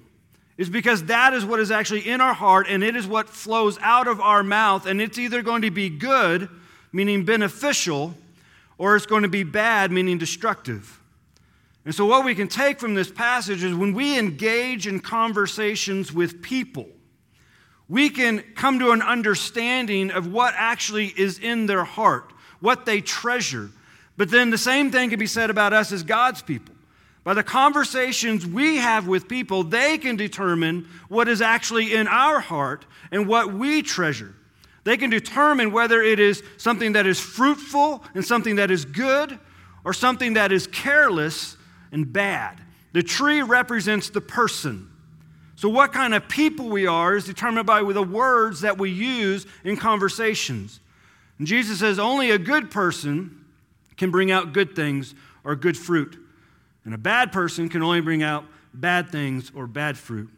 is 0.56 0.68
because 0.70 1.04
that 1.04 1.32
is 1.34 1.44
what 1.44 1.58
is 1.58 1.70
actually 1.70 2.08
in 2.08 2.20
our 2.20 2.34
heart 2.34 2.66
and 2.68 2.84
it 2.84 2.94
is 2.94 3.06
what 3.06 3.28
flows 3.28 3.78
out 3.80 4.06
of 4.06 4.20
our 4.20 4.42
mouth. 4.42 4.86
And 4.86 5.00
it's 5.00 5.18
either 5.18 5.42
going 5.42 5.62
to 5.62 5.70
be 5.70 5.88
good, 5.88 6.48
meaning 6.92 7.24
beneficial, 7.24 8.14
or 8.78 8.96
it's 8.96 9.06
going 9.06 9.22
to 9.22 9.28
be 9.28 9.42
bad, 9.42 9.90
meaning 9.90 10.18
destructive. 10.18 11.00
And 11.84 11.94
so, 11.94 12.06
what 12.06 12.24
we 12.24 12.34
can 12.34 12.48
take 12.48 12.80
from 12.80 12.94
this 12.94 13.10
passage 13.10 13.62
is 13.62 13.74
when 13.74 13.92
we 13.92 14.18
engage 14.18 14.86
in 14.86 15.00
conversations 15.00 16.12
with 16.12 16.40
people, 16.40 16.86
we 17.88 18.08
can 18.08 18.42
come 18.54 18.78
to 18.78 18.92
an 18.92 19.02
understanding 19.02 20.10
of 20.10 20.32
what 20.32 20.54
actually 20.56 21.08
is 21.08 21.38
in 21.38 21.66
their 21.66 21.84
heart, 21.84 22.32
what 22.60 22.86
they 22.86 23.00
treasure. 23.02 23.70
But 24.16 24.30
then 24.30 24.50
the 24.50 24.58
same 24.58 24.90
thing 24.90 25.10
can 25.10 25.18
be 25.18 25.26
said 25.26 25.50
about 25.50 25.72
us 25.74 25.92
as 25.92 26.02
God's 26.02 26.40
people. 26.40 26.73
By 27.24 27.32
the 27.32 27.42
conversations 27.42 28.46
we 28.46 28.76
have 28.76 29.08
with 29.08 29.28
people, 29.28 29.64
they 29.64 29.96
can 29.96 30.16
determine 30.16 30.86
what 31.08 31.26
is 31.26 31.40
actually 31.40 31.94
in 31.94 32.06
our 32.06 32.38
heart 32.38 32.84
and 33.10 33.26
what 33.26 33.52
we 33.52 33.82
treasure. 33.82 34.34
They 34.84 34.98
can 34.98 35.08
determine 35.08 35.72
whether 35.72 36.02
it 36.02 36.20
is 36.20 36.42
something 36.58 36.92
that 36.92 37.06
is 37.06 37.18
fruitful 37.18 38.04
and 38.14 38.22
something 38.22 38.56
that 38.56 38.70
is 38.70 38.84
good 38.84 39.38
or 39.84 39.94
something 39.94 40.34
that 40.34 40.52
is 40.52 40.66
careless 40.66 41.56
and 41.90 42.12
bad. 42.12 42.60
The 42.92 43.02
tree 43.02 43.40
represents 43.40 44.10
the 44.10 44.20
person. 44.20 44.90
So, 45.56 45.70
what 45.70 45.92
kind 45.92 46.14
of 46.14 46.28
people 46.28 46.68
we 46.68 46.86
are 46.86 47.16
is 47.16 47.24
determined 47.24 47.66
by 47.66 47.80
the 47.80 48.02
words 48.02 48.60
that 48.60 48.76
we 48.76 48.90
use 48.90 49.46
in 49.64 49.76
conversations. 49.76 50.80
And 51.38 51.46
Jesus 51.46 51.78
says 51.78 51.98
only 51.98 52.30
a 52.30 52.38
good 52.38 52.70
person 52.70 53.44
can 53.96 54.10
bring 54.10 54.30
out 54.30 54.52
good 54.52 54.76
things 54.76 55.14
or 55.42 55.56
good 55.56 55.76
fruit. 55.76 56.18
And 56.84 56.94
a 56.94 56.98
bad 56.98 57.32
person 57.32 57.68
can 57.68 57.82
only 57.82 58.00
bring 58.00 58.22
out 58.22 58.44
bad 58.72 59.10
things 59.10 59.50
or 59.54 59.66
bad 59.66 59.96
fruit. 59.96 60.30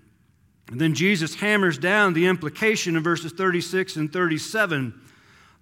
And 0.71 0.81
then 0.81 0.95
Jesus 0.95 1.35
hammers 1.35 1.79
down 1.79 2.13
the 2.13 2.27
implication 2.27 2.97
in 2.97 3.03
verses 3.03 3.33
36 3.33 3.97
and 3.97 4.13
37 4.13 5.01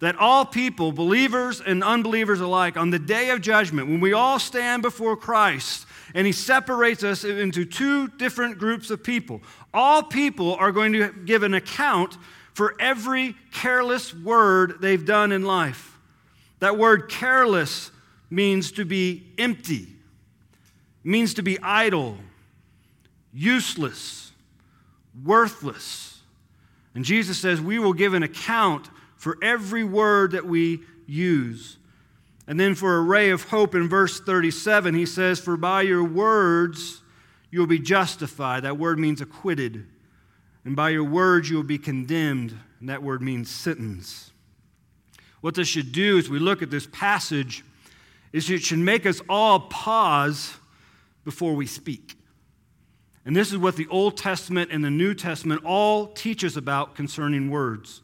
that 0.01 0.17
all 0.17 0.45
people, 0.45 0.93
believers 0.93 1.61
and 1.61 1.83
unbelievers 1.83 2.41
alike, 2.41 2.77
on 2.77 2.91
the 2.91 2.99
day 2.99 3.31
of 3.31 3.41
judgment, 3.41 3.89
when 3.89 4.01
we 4.01 4.13
all 4.13 4.39
stand 4.39 4.83
before 4.83 5.17
Christ 5.17 5.87
and 6.15 6.27
he 6.27 6.33
separates 6.33 7.03
us 7.05 7.25
into 7.25 7.65
two 7.65 8.09
different 8.09 8.59
groups 8.59 8.91
of 8.91 9.03
people, 9.03 9.41
all 9.73 10.03
people 10.03 10.55
are 10.57 10.73
going 10.73 10.93
to 10.95 11.13
give 11.25 11.43
an 11.43 11.55
account 11.55 12.19
for 12.55 12.75
every 12.79 13.35
careless 13.53 14.15
word 14.15 14.77
they've 14.81 15.05
done 15.05 15.33
in 15.33 15.45
life. 15.45 15.99
That 16.61 16.77
word 16.77 17.09
careless 17.11 17.91
means 18.31 18.73
to 18.73 18.85
be 18.85 19.33
empty 19.39 19.94
means 21.05 21.35
to 21.35 21.43
be 21.43 21.59
idle, 21.61 22.17
useless, 23.33 24.33
worthless. 25.23 26.23
And 26.95 27.05
Jesus 27.05 27.39
says 27.39 27.61
we 27.61 27.79
will 27.79 27.93
give 27.93 28.15
an 28.15 28.23
account 28.23 28.89
for 29.17 29.39
every 29.43 29.85
word 29.85 30.33
that 30.33 30.47
we 30.47 30.81
use. 31.07 31.77
And 32.47 32.59
then 32.59 32.75
for 32.75 32.97
a 32.97 33.03
ray 33.03 33.31
of 33.31 33.45
hope 33.45 33.75
in 33.75 33.89
verse 33.89 34.21
37, 34.21 34.95
he 34.95 35.07
says, 35.07 35.41
For 35.41 35.57
by 35.57 35.83
your 35.83 36.05
words 36.05 37.03
you 37.51 37.61
will 37.61 37.67
be 37.67 37.79
justified. 37.79 38.65
That 38.65 38.79
word 38.79 38.99
means 38.99 39.21
acquitted. 39.21 39.87
And 40.65 40.75
by 40.75 40.91
your 40.91 41.05
words 41.05 41.49
you 41.49 41.57
will 41.57 41.63
be 41.63 41.79
condemned. 41.79 42.59
And 42.81 42.89
that 42.89 43.03
word 43.03 43.23
means 43.23 43.51
sentence. 43.51 44.31
What 45.41 45.55
this 45.55 45.69
should 45.69 45.93
do 45.93 46.19
as 46.19 46.29
we 46.29 46.39
look 46.39 46.63
at 46.63 46.71
this 46.71 46.87
passage 46.91 47.65
is 48.33 48.51
it 48.51 48.63
should 48.63 48.79
make 48.79 49.07
us 49.07 49.21
all 49.29 49.61
pause 49.61 50.55
before 51.25 51.55
we 51.55 51.67
speak. 51.67 52.17
And 53.27 53.35
this 53.35 53.51
is 53.53 53.59
what 53.59 53.77
the 53.77 53.87
Old 53.89 54.17
Testament 54.17 54.71
and 54.71 54.85
the 54.85 54.91
New 54.91 55.15
Testament 55.15 55.65
all 55.65 56.09
teach 56.09 56.45
us 56.45 56.57
about 56.57 56.95
concerning 56.95 57.51
words. 57.51 58.03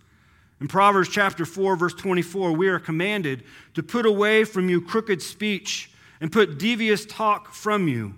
In 0.60 0.68
Proverbs 0.68 1.08
chapter 1.08 1.44
4, 1.44 1.76
verse 1.76 1.94
24, 1.94 2.52
we 2.52 2.68
are 2.68 2.78
commanded 2.78 3.44
to 3.74 3.82
put 3.82 4.06
away 4.06 4.44
from 4.44 4.68
you 4.68 4.80
crooked 4.80 5.22
speech 5.22 5.90
and 6.20 6.30
put 6.30 6.58
devious 6.58 7.06
talk 7.06 7.52
from 7.52 7.88
you. 7.88 8.14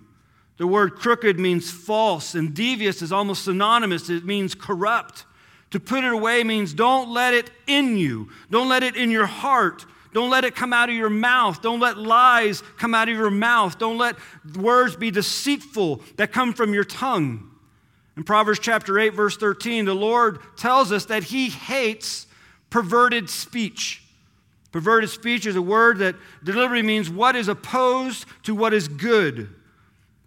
The 0.56 0.66
word 0.66 0.97
crooked 0.97 1.38
means 1.38 1.71
false, 1.71 2.35
and 2.35 2.54
devious 2.54 3.00
is 3.00 3.12
almost 3.12 3.44
synonymous. 3.44 4.11
It 4.11 4.25
means 4.25 4.54
corrupt. 4.54 5.25
To 5.71 5.80
put 5.80 6.04
it 6.04 6.12
away 6.12 6.44
means 6.44 6.75
don't 6.75 7.11
let 7.11 7.32
it 7.32 7.50
in 7.66 7.97
you, 7.97 8.28
don't 8.50 8.68
let 8.68 8.82
it 8.82 8.94
in 8.94 9.11
your 9.11 9.26
heart, 9.26 9.87
don't 10.12 10.31
let 10.31 10.45
it 10.45 10.54
come 10.54 10.73
out 10.73 10.90
of 10.90 10.95
your 10.95 11.11
mouth. 11.11 11.62
Don't 11.62 11.81
let 11.81 11.97
lies 11.97 12.62
come 12.78 12.95
out 12.95 13.09
of 13.09 13.16
your 13.16 13.31
mouth. 13.31 13.78
Don't 13.78 13.99
let 13.99 14.16
words 14.57 14.95
be 14.95 15.11
deceitful 15.11 16.02
that 16.16 16.33
come 16.33 16.52
from 16.52 16.75
your 16.75 16.85
tongue. 16.85 17.50
In 18.16 18.25
Proverbs 18.25 18.59
chapter 18.59 18.99
8, 18.99 19.14
verse 19.14 19.37
13, 19.38 19.87
the 19.87 19.95
Lord 19.95 20.38
tells 20.57 20.92
us 20.92 21.07
that 21.07 21.25
He 21.25 21.49
hates 21.49 22.26
perverted 22.69 23.31
speech. 23.31 24.02
Perverted 24.71 25.11
speech 25.11 25.47
is 25.47 25.57
a 25.57 25.62
word 25.62 25.99
that 25.99 26.16
deliberately 26.45 26.83
means 26.83 27.09
what 27.09 27.37
is 27.37 27.49
opposed 27.49 28.26
to 28.42 28.54
what 28.54 28.75
is 28.75 28.88
good. 28.88 29.49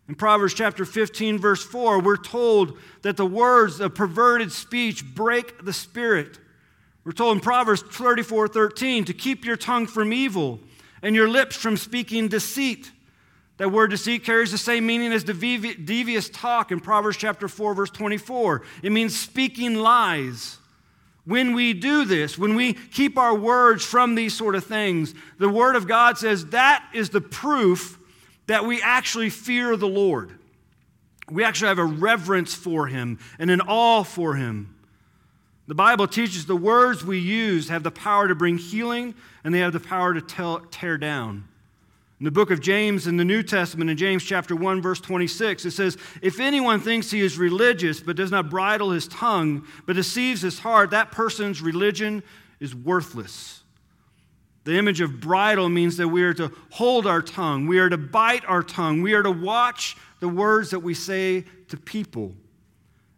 In 0.07 0.15
Proverbs 0.15 0.53
chapter 0.53 0.85
15, 0.85 1.39
verse 1.39 1.63
4, 1.63 2.01
we're 2.01 2.17
told 2.17 2.77
that 3.01 3.17
the 3.17 3.25
words 3.25 3.79
of 3.79 3.95
perverted 3.95 4.51
speech 4.51 5.03
break 5.15 5.65
the 5.65 5.73
spirit. 5.73 6.39
We're 7.05 7.11
told 7.11 7.37
in 7.37 7.41
Proverbs 7.41 7.83
34, 7.83 8.47
13 8.47 9.05
to 9.05 9.13
keep 9.13 9.45
your 9.45 9.55
tongue 9.55 9.85
from 9.85 10.11
evil 10.11 10.59
and 11.03 11.15
your 11.15 11.29
lips 11.29 11.55
from 11.55 11.77
speaking 11.77 12.27
deceit. 12.27 12.91
That 13.57 13.71
word 13.71 13.91
deceit 13.91 14.25
carries 14.25 14.51
the 14.51 14.57
same 14.57 14.87
meaning 14.87 15.13
as 15.13 15.23
devious 15.23 16.29
talk 16.29 16.71
in 16.71 16.79
Proverbs 16.79 17.15
chapter 17.15 17.47
4, 17.47 17.75
verse 17.75 17.91
24. 17.91 18.63
It 18.81 18.91
means 18.91 19.17
speaking 19.17 19.75
lies. 19.75 20.57
When 21.25 21.53
we 21.53 21.73
do 21.73 22.05
this, 22.05 22.37
when 22.37 22.55
we 22.55 22.73
keep 22.73 23.17
our 23.17 23.35
words 23.35 23.85
from 23.85 24.15
these 24.15 24.35
sort 24.35 24.55
of 24.55 24.65
things, 24.65 25.13
the 25.37 25.49
Word 25.49 25.75
of 25.75 25.87
God 25.87 26.17
says 26.17 26.47
that 26.47 26.87
is 26.93 27.11
the 27.11 27.21
proof 27.21 27.99
that 28.47 28.65
we 28.65 28.81
actually 28.81 29.29
fear 29.29 29.77
the 29.77 29.87
Lord. 29.87 30.37
We 31.29 31.43
actually 31.43 31.69
have 31.69 31.79
a 31.79 31.85
reverence 31.85 32.53
for 32.53 32.87
Him 32.87 33.19
and 33.39 33.49
an 33.49 33.61
awe 33.61 34.03
for 34.03 34.35
Him. 34.35 34.74
The 35.67 35.75
Bible 35.75 36.07
teaches 36.07 36.45
the 36.45 36.55
words 36.55 37.03
we 37.03 37.17
use 37.17 37.69
have 37.69 37.83
the 37.83 37.91
power 37.91 38.27
to 38.27 38.35
bring 38.35 38.57
healing 38.57 39.15
and 39.43 39.53
they 39.53 39.59
have 39.59 39.73
the 39.73 39.79
power 39.79 40.13
to 40.13 40.21
tell, 40.21 40.59
tear 40.59 40.97
down. 40.97 41.47
In 42.19 42.23
the 42.23 42.31
book 42.31 42.49
of 42.49 42.61
James 42.61 43.07
in 43.07 43.17
the 43.17 43.25
New 43.25 43.43
Testament, 43.43 43.89
in 43.89 43.97
James 43.97 44.23
chapter 44.23 44.55
1, 44.55 44.81
verse 44.81 45.01
26, 45.01 45.65
it 45.65 45.71
says, 45.71 45.97
If 46.21 46.39
anyone 46.39 46.79
thinks 46.79 47.11
he 47.11 47.19
is 47.19 47.37
religious 47.37 47.99
but 47.99 48.15
does 48.15 48.31
not 48.31 48.49
bridle 48.49 48.91
his 48.91 49.07
tongue, 49.07 49.67
but 49.85 49.95
deceives 49.95 50.41
his 50.41 50.59
heart, 50.59 50.91
that 50.91 51.11
person's 51.11 51.61
religion 51.61 52.23
is 52.59 52.73
worthless. 52.73 53.63
The 54.63 54.77
image 54.77 55.01
of 55.01 55.19
bridle 55.19 55.67
means 55.67 55.97
that 55.97 56.07
we 56.07 56.23
are 56.23 56.33
to 56.35 56.51
hold 56.71 57.05
our 57.05 57.21
tongue, 57.21 57.67
we 57.67 57.79
are 57.79 57.89
to 57.89 57.97
bite 57.97 58.45
our 58.47 58.63
tongue, 58.63 59.01
we 59.01 59.13
are 59.13 59.23
to 59.23 59.31
watch 59.31 59.97
the 60.21 60.29
words 60.29 60.69
that 60.69 60.79
we 60.79 60.93
say 60.93 61.43
to 61.67 61.77
people. 61.77 62.33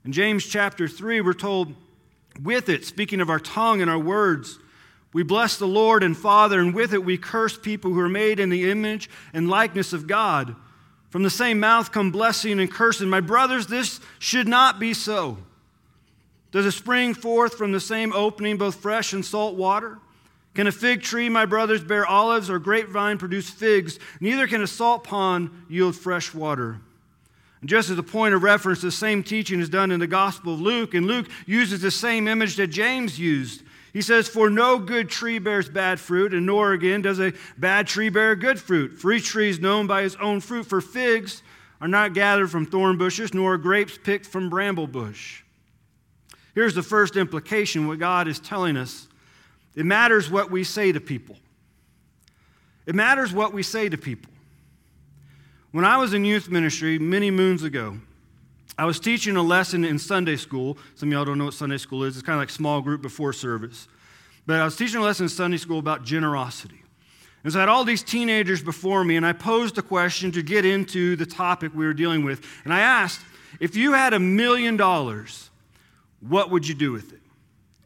In 0.04 0.12
James 0.12 0.46
chapter 0.46 0.88
3, 0.88 1.22
we're 1.22 1.34
told, 1.34 1.74
with 2.41 2.70
it, 2.70 2.86
speaking 2.86 3.22
of 3.22 3.29
our 3.29 3.39
tongue 3.39 3.82
and 3.82 3.89
our 3.89 4.00
words, 4.00 4.60
we 5.13 5.24
bless 5.24 5.58
the 5.58 5.67
Lord 5.67 6.03
and 6.03 6.15
Father, 6.15 6.60
and 6.60 6.74
with 6.74 6.94
it 6.94 7.03
we 7.03 7.17
curse 7.17 7.58
people 7.58 7.94
who 7.94 8.00
are 8.00 8.10
made 8.10 8.39
in 8.39 8.50
the 8.50 8.70
image 8.70 9.10
and 9.34 9.50
likeness 9.50 9.94
of 9.94 10.08
God. 10.08 10.56
From 11.10 11.24
the 11.24 11.29
same 11.29 11.60
mouth 11.60 11.91
come 11.91 12.12
blessing 12.12 12.60
and 12.60 12.72
cursing. 12.72 13.10
My 13.10 13.22
brothers, 13.22 13.67
this 13.67 14.00
should 14.20 14.48
not 14.48 14.79
be 14.79 14.94
so. 14.94 15.38
Does 16.51 16.65
it 16.65 16.72
spring 16.72 17.13
forth 17.13 17.56
from 17.56 17.72
the 17.72 17.79
same 17.79 18.13
opening 18.13 18.58
both 18.58 18.75
fresh 18.75 19.13
and 19.13 19.25
salt 19.25 19.56
water? 19.56 20.00
Can 20.53 20.67
a 20.67 20.72
fig 20.72 21.03
tree, 21.03 21.29
my 21.29 21.46
brothers, 21.46 21.84
bear 21.84 22.06
olives 22.06 22.50
or 22.50 22.60
grapevine 22.60 23.17
produce 23.17 23.50
figs? 23.50 24.00
Neither 24.20 24.48
can 24.48 24.62
a 24.62 24.67
salt 24.67 25.03
pond 25.03 25.51
yield 25.70 25.96
fresh 25.96 26.34
water. 26.34 26.79
And 27.62 27.70
just 27.70 27.90
as 27.90 27.98
a 27.98 28.04
point 28.04 28.36
of 28.36 28.44
reference, 28.44 28.82
the 28.82 28.92
same 28.92 29.24
teaching 29.24 29.60
is 29.60 29.70
done 29.70 29.92
in 29.92 30.00
the 30.00 30.08
Gospel 30.08 30.54
of 30.54 30.62
Luke, 30.62 30.94
and 30.94 31.08
Luke 31.08 31.28
uses 31.46 31.82
the 31.82 31.92
same 31.92 32.28
image 32.28 32.56
that 32.58 32.68
James 32.68 33.20
used. 33.20 33.64
He 33.94 34.02
says, 34.02 34.28
For 34.28 34.50
no 34.50 34.78
good 34.78 35.10
tree 35.10 35.40
bears 35.40 35.70
bad 35.70 36.00
fruit, 36.00 36.34
and 36.34 36.46
nor 36.46 36.74
again 36.74 37.02
does 37.02 37.20
a 37.20 37.34
bad 37.58 37.88
tree 37.88 38.10
bear 38.10 38.36
good 38.36 38.60
fruit. 38.60 39.00
For 39.00 39.12
each 39.12 39.26
tree 39.26 39.50
is 39.50 39.60
known 39.60 39.88
by 39.88 40.04
its 40.04 40.16
own 40.18 40.40
fruit. 40.40 40.68
For 40.68 40.82
figs 40.82 41.42
are 41.82 41.88
not 41.88 42.14
gathered 42.14 42.52
from 42.52 42.66
thorn 42.66 42.98
bushes, 42.98 43.34
nor 43.34 43.58
grapes 43.58 43.98
picked 43.98 44.26
from 44.26 44.50
bramble 44.50 44.88
bush. 44.88 45.44
Here's 46.54 46.76
the 46.76 46.84
first 46.84 47.16
implication 47.16 47.88
what 47.88 48.00
God 48.00 48.28
is 48.28 48.40
telling 48.40 48.78
us 48.78 49.08
it 49.76 49.86
matters 49.86 50.30
what 50.30 50.50
we 50.50 50.64
say 50.64 50.92
to 50.92 51.00
people. 51.00 51.38
It 52.88 52.96
matters 52.96 53.34
what 53.34 53.54
we 53.54 53.64
say 53.64 53.90
to 53.90 53.98
people. 53.98 54.32
When 55.78 55.86
I 55.86 55.98
was 55.98 56.16
in 56.16 56.26
youth 56.26 56.50
ministry 56.50 56.98
many 56.98 57.30
moons 57.30 57.62
ago, 57.62 58.00
I 58.80 58.86
was 58.86 59.00
teaching 59.00 59.38
a 59.38 59.44
lesson 59.44 59.86
in 59.86 60.00
Sunday 60.00 60.36
school. 60.36 60.76
Some 60.96 61.10
of 61.10 61.14
y'all 61.14 61.24
don't 61.24 61.38
know 61.38 61.46
what 61.46 61.54
Sunday 61.54 61.78
school 61.78 62.04
is. 62.04 62.18
It's 62.18 62.26
kind 62.26 62.36
of 62.36 62.42
like 62.42 62.50
small 62.50 62.82
group 62.82 63.04
before 63.04 63.32
service. 63.32 63.88
But 64.48 64.60
I 64.60 64.66
was 64.66 64.76
teaching 64.76 65.00
a 65.00 65.04
lesson 65.04 65.26
in 65.26 65.30
Sunday 65.30 65.58
school 65.58 65.78
about 65.78 66.04
generosity. 66.04 66.82
And 67.44 67.54
so 67.54 67.60
I 67.60 67.62
had 67.62 67.70
all 67.70 67.84
these 67.84 68.02
teenagers 68.02 68.64
before 68.64 69.04
me, 69.04 69.18
and 69.18 69.24
I 69.24 69.34
posed 69.34 69.78
a 69.78 69.84
question 69.84 70.32
to 70.32 70.42
get 70.42 70.66
into 70.66 71.16
the 71.16 71.28
topic 71.28 71.74
we 71.76 71.86
were 71.86 71.94
dealing 71.94 72.26
with. 72.26 72.44
And 72.64 72.74
I 72.74 72.80
asked, 72.80 73.22
if 73.60 73.76
you 73.76 73.94
had 73.94 74.16
a 74.16 74.20
million 74.20 74.78
dollars, 74.78 75.52
what 76.22 76.50
would 76.50 76.68
you 76.68 76.74
do 76.74 76.92
with 76.92 77.14
it? 77.14 77.22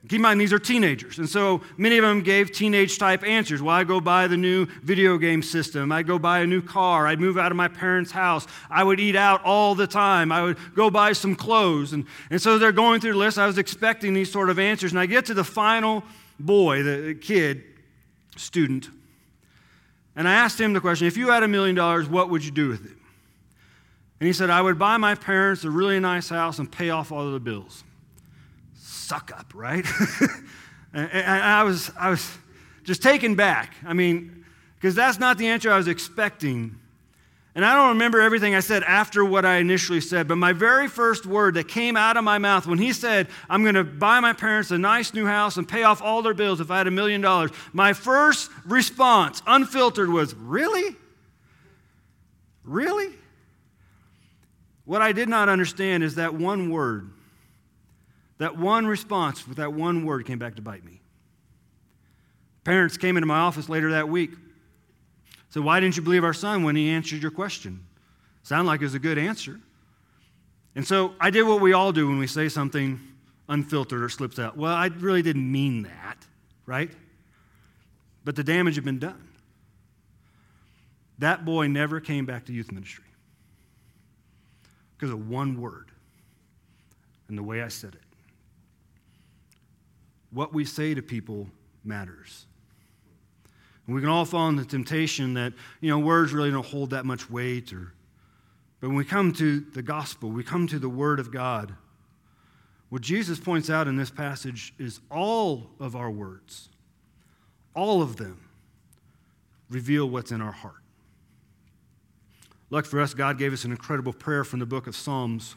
Keep 0.09 0.13
in 0.13 0.21
mind, 0.23 0.41
these 0.41 0.51
are 0.51 0.57
teenagers. 0.57 1.19
And 1.19 1.29
so 1.29 1.61
many 1.77 1.99
of 1.99 2.03
them 2.03 2.21
gave 2.21 2.51
teenage 2.51 2.97
type 2.97 3.23
answers. 3.23 3.61
Well, 3.61 3.75
I 3.75 3.83
go 3.83 4.01
buy 4.01 4.25
the 4.27 4.35
new 4.35 4.65
video 4.81 5.19
game 5.19 5.43
system. 5.43 5.91
I'd 5.91 6.07
go 6.07 6.17
buy 6.17 6.39
a 6.39 6.47
new 6.47 6.61
car. 6.61 7.05
I'd 7.05 7.19
move 7.19 7.37
out 7.37 7.51
of 7.51 7.55
my 7.55 7.67
parents' 7.67 8.09
house. 8.09 8.47
I 8.69 8.83
would 8.83 8.99
eat 8.99 9.15
out 9.15 9.43
all 9.43 9.75
the 9.75 9.85
time. 9.85 10.31
I 10.31 10.41
would 10.41 10.57
go 10.73 10.89
buy 10.89 11.13
some 11.13 11.35
clothes. 11.35 11.93
And, 11.93 12.05
and 12.31 12.41
so 12.41 12.57
they're 12.57 12.71
going 12.71 12.99
through 12.99 13.13
the 13.13 13.19
list. 13.19 13.37
I 13.37 13.45
was 13.45 13.59
expecting 13.59 14.15
these 14.15 14.31
sort 14.31 14.49
of 14.49 14.57
answers. 14.57 14.91
And 14.91 14.99
I 14.99 15.05
get 15.05 15.27
to 15.27 15.35
the 15.35 15.43
final 15.43 16.03
boy, 16.39 16.81
the 16.81 17.13
kid, 17.13 17.63
student. 18.37 18.89
And 20.15 20.27
I 20.27 20.33
asked 20.33 20.59
him 20.59 20.73
the 20.73 20.81
question 20.81 21.05
if 21.05 21.15
you 21.15 21.29
had 21.29 21.43
a 21.43 21.47
million 21.47 21.75
dollars, 21.75 22.09
what 22.09 22.31
would 22.31 22.43
you 22.43 22.51
do 22.51 22.69
with 22.69 22.85
it? 22.85 22.97
And 24.19 24.27
he 24.27 24.33
said, 24.33 24.49
I 24.49 24.63
would 24.63 24.79
buy 24.79 24.97
my 24.97 25.13
parents 25.13 25.63
a 25.63 25.69
really 25.69 25.99
nice 25.99 26.29
house 26.29 26.57
and 26.57 26.71
pay 26.71 26.89
off 26.89 27.11
all 27.11 27.27
of 27.27 27.33
the 27.33 27.39
bills 27.39 27.83
suck 29.11 29.33
up, 29.37 29.51
right? 29.53 29.85
and, 30.93 31.11
I, 31.11 31.63
was, 31.63 31.91
I 31.99 32.09
was 32.09 32.37
just 32.85 33.03
taken 33.03 33.35
back. 33.35 33.75
I 33.85 33.91
mean, 33.91 34.45
because 34.75 34.95
that's 34.95 35.19
not 35.19 35.37
the 35.37 35.47
answer 35.47 35.69
I 35.69 35.75
was 35.75 35.89
expecting. 35.89 36.77
And 37.53 37.65
I 37.65 37.75
don't 37.75 37.89
remember 37.89 38.21
everything 38.21 38.55
I 38.55 38.61
said 38.61 38.83
after 38.83 39.25
what 39.25 39.43
I 39.43 39.57
initially 39.57 39.99
said, 39.99 40.29
but 40.29 40.37
my 40.37 40.53
very 40.53 40.87
first 40.87 41.25
word 41.25 41.55
that 41.55 41.67
came 41.67 41.97
out 41.97 42.15
of 42.15 42.23
my 42.23 42.37
mouth 42.37 42.65
when 42.65 42.77
he 42.77 42.93
said, 42.93 43.27
I'm 43.49 43.63
going 43.63 43.75
to 43.75 43.83
buy 43.83 44.21
my 44.21 44.31
parents 44.31 44.71
a 44.71 44.77
nice 44.77 45.13
new 45.13 45.25
house 45.25 45.57
and 45.57 45.67
pay 45.67 45.83
off 45.83 46.01
all 46.01 46.21
their 46.21 46.33
bills 46.33 46.61
if 46.61 46.71
I 46.71 46.77
had 46.77 46.87
a 46.87 46.91
million 46.91 47.19
dollars, 47.19 47.51
my 47.73 47.91
first 47.91 48.49
response, 48.65 49.43
unfiltered, 49.45 50.07
was, 50.07 50.33
Really? 50.35 50.95
Really? 52.63 53.09
What 54.85 55.01
I 55.01 55.11
did 55.11 55.27
not 55.27 55.49
understand 55.49 56.01
is 56.01 56.15
that 56.15 56.33
one 56.33 56.71
word 56.71 57.11
that 58.41 58.57
one 58.57 58.87
response 58.87 59.47
with 59.47 59.57
that 59.57 59.71
one 59.71 60.03
word 60.03 60.25
came 60.25 60.39
back 60.39 60.55
to 60.55 60.63
bite 60.63 60.83
me. 60.83 60.99
Parents 62.63 62.97
came 62.97 63.15
into 63.15 63.27
my 63.27 63.37
office 63.37 63.69
later 63.69 63.91
that 63.91 64.09
week. 64.09 64.31
Said, 65.49 65.63
Why 65.63 65.79
didn't 65.79 65.95
you 65.95 66.01
believe 66.01 66.23
our 66.23 66.33
son 66.33 66.63
when 66.63 66.75
he 66.75 66.89
answered 66.89 67.21
your 67.21 67.29
question? 67.29 67.85
Sound 68.41 68.65
like 68.65 68.81
it 68.81 68.85
was 68.85 68.95
a 68.95 68.99
good 68.99 69.19
answer. 69.19 69.59
And 70.73 70.87
so 70.87 71.13
I 71.19 71.29
did 71.29 71.43
what 71.43 71.61
we 71.61 71.73
all 71.73 71.91
do 71.91 72.07
when 72.07 72.17
we 72.17 72.25
say 72.25 72.49
something 72.49 72.99
unfiltered 73.47 74.01
or 74.01 74.09
slips 74.09 74.39
out. 74.39 74.57
Well, 74.57 74.73
I 74.73 74.87
really 74.87 75.21
didn't 75.21 75.51
mean 75.51 75.83
that, 75.83 76.17
right? 76.65 76.89
But 78.25 78.35
the 78.35 78.43
damage 78.43 78.73
had 78.73 78.83
been 78.83 78.97
done. 78.97 79.27
That 81.19 81.45
boy 81.45 81.67
never 81.67 81.99
came 81.99 82.25
back 82.25 82.45
to 82.45 82.53
youth 82.53 82.71
ministry 82.71 83.05
because 84.97 85.13
of 85.13 85.29
one 85.29 85.61
word 85.61 85.91
and 87.27 87.37
the 87.37 87.43
way 87.43 87.61
I 87.61 87.67
said 87.67 87.93
it 87.93 88.10
what 90.31 90.53
we 90.53 90.65
say 90.65 90.93
to 90.93 91.01
people 91.01 91.47
matters. 91.83 92.45
And 93.85 93.95
we 93.95 94.01
can 94.01 94.09
all 94.09 94.25
fall 94.25 94.47
into 94.49 94.63
the 94.63 94.69
temptation 94.69 95.33
that, 95.33 95.53
you 95.81 95.89
know, 95.89 95.99
words 95.99 96.33
really 96.33 96.51
don't 96.51 96.65
hold 96.65 96.91
that 96.91 97.05
much 97.05 97.29
weight. 97.29 97.73
Or, 97.73 97.93
but 98.79 98.87
when 98.87 98.97
we 98.97 99.05
come 99.05 99.33
to 99.33 99.59
the 99.59 99.81
gospel, 99.81 100.29
we 100.29 100.43
come 100.43 100.67
to 100.67 100.79
the 100.79 100.89
word 100.89 101.19
of 101.19 101.31
God, 101.31 101.75
what 102.89 103.01
Jesus 103.01 103.39
points 103.39 103.69
out 103.69 103.87
in 103.87 103.95
this 103.95 104.11
passage 104.11 104.73
is 104.77 104.99
all 105.09 105.69
of 105.79 105.95
our 105.95 106.11
words, 106.11 106.69
all 107.73 108.01
of 108.01 108.17
them, 108.17 108.47
reveal 109.69 110.09
what's 110.09 110.31
in 110.31 110.41
our 110.41 110.51
heart. 110.51 110.75
Luck 112.69 112.85
for 112.85 112.99
us, 113.01 113.13
God 113.13 113.37
gave 113.37 113.53
us 113.53 113.63
an 113.63 113.71
incredible 113.71 114.13
prayer 114.13 114.43
from 114.43 114.59
the 114.59 114.65
book 114.65 114.87
of 114.87 114.95
Psalms. 114.95 115.55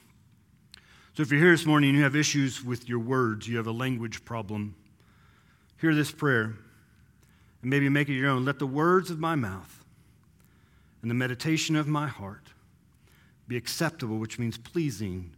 So 1.15 1.23
if 1.23 1.31
you're 1.31 1.41
here 1.41 1.53
this 1.53 1.65
morning 1.65 1.91
and 1.91 1.99
you 1.99 2.03
have 2.03 2.17
issues 2.17 2.65
with 2.65 2.89
your 2.89 2.99
words, 2.99 3.47
you 3.47 3.57
have 3.57 3.69
a 3.69 3.73
language 3.73 4.25
problem, 4.25 4.75
hear 5.81 5.95
this 5.95 6.11
prayer 6.11 6.57
and 7.63 7.71
maybe 7.71 7.89
make 7.89 8.09
it 8.09 8.15
your 8.15 8.31
own. 8.31 8.45
Let 8.45 8.59
the 8.59 8.67
words 8.67 9.13
of 9.13 9.21
my 9.21 9.37
mouth 9.37 9.85
and 11.03 11.11
the 11.11 11.15
meditation 11.15 11.77
of 11.77 11.87
my 11.87 12.09
heart 12.09 12.49
be 13.47 13.57
acceptable, 13.57 14.19
which 14.19 14.41
means 14.41 14.59
pleasing 14.59 15.31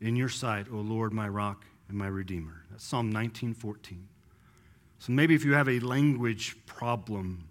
in 0.00 0.14
your 0.14 0.28
sight, 0.28 0.66
O 0.70 0.76
Lord, 0.76 1.12
my 1.12 1.28
rock 1.28 1.64
and 1.88 1.98
my 1.98 2.06
redeemer. 2.06 2.62
That's 2.70 2.84
Psalm 2.84 3.12
19:14. 3.12 4.06
So 5.00 5.10
maybe 5.10 5.34
if 5.34 5.44
you 5.44 5.54
have 5.54 5.68
a 5.68 5.80
language 5.80 6.56
problem, 6.64 7.48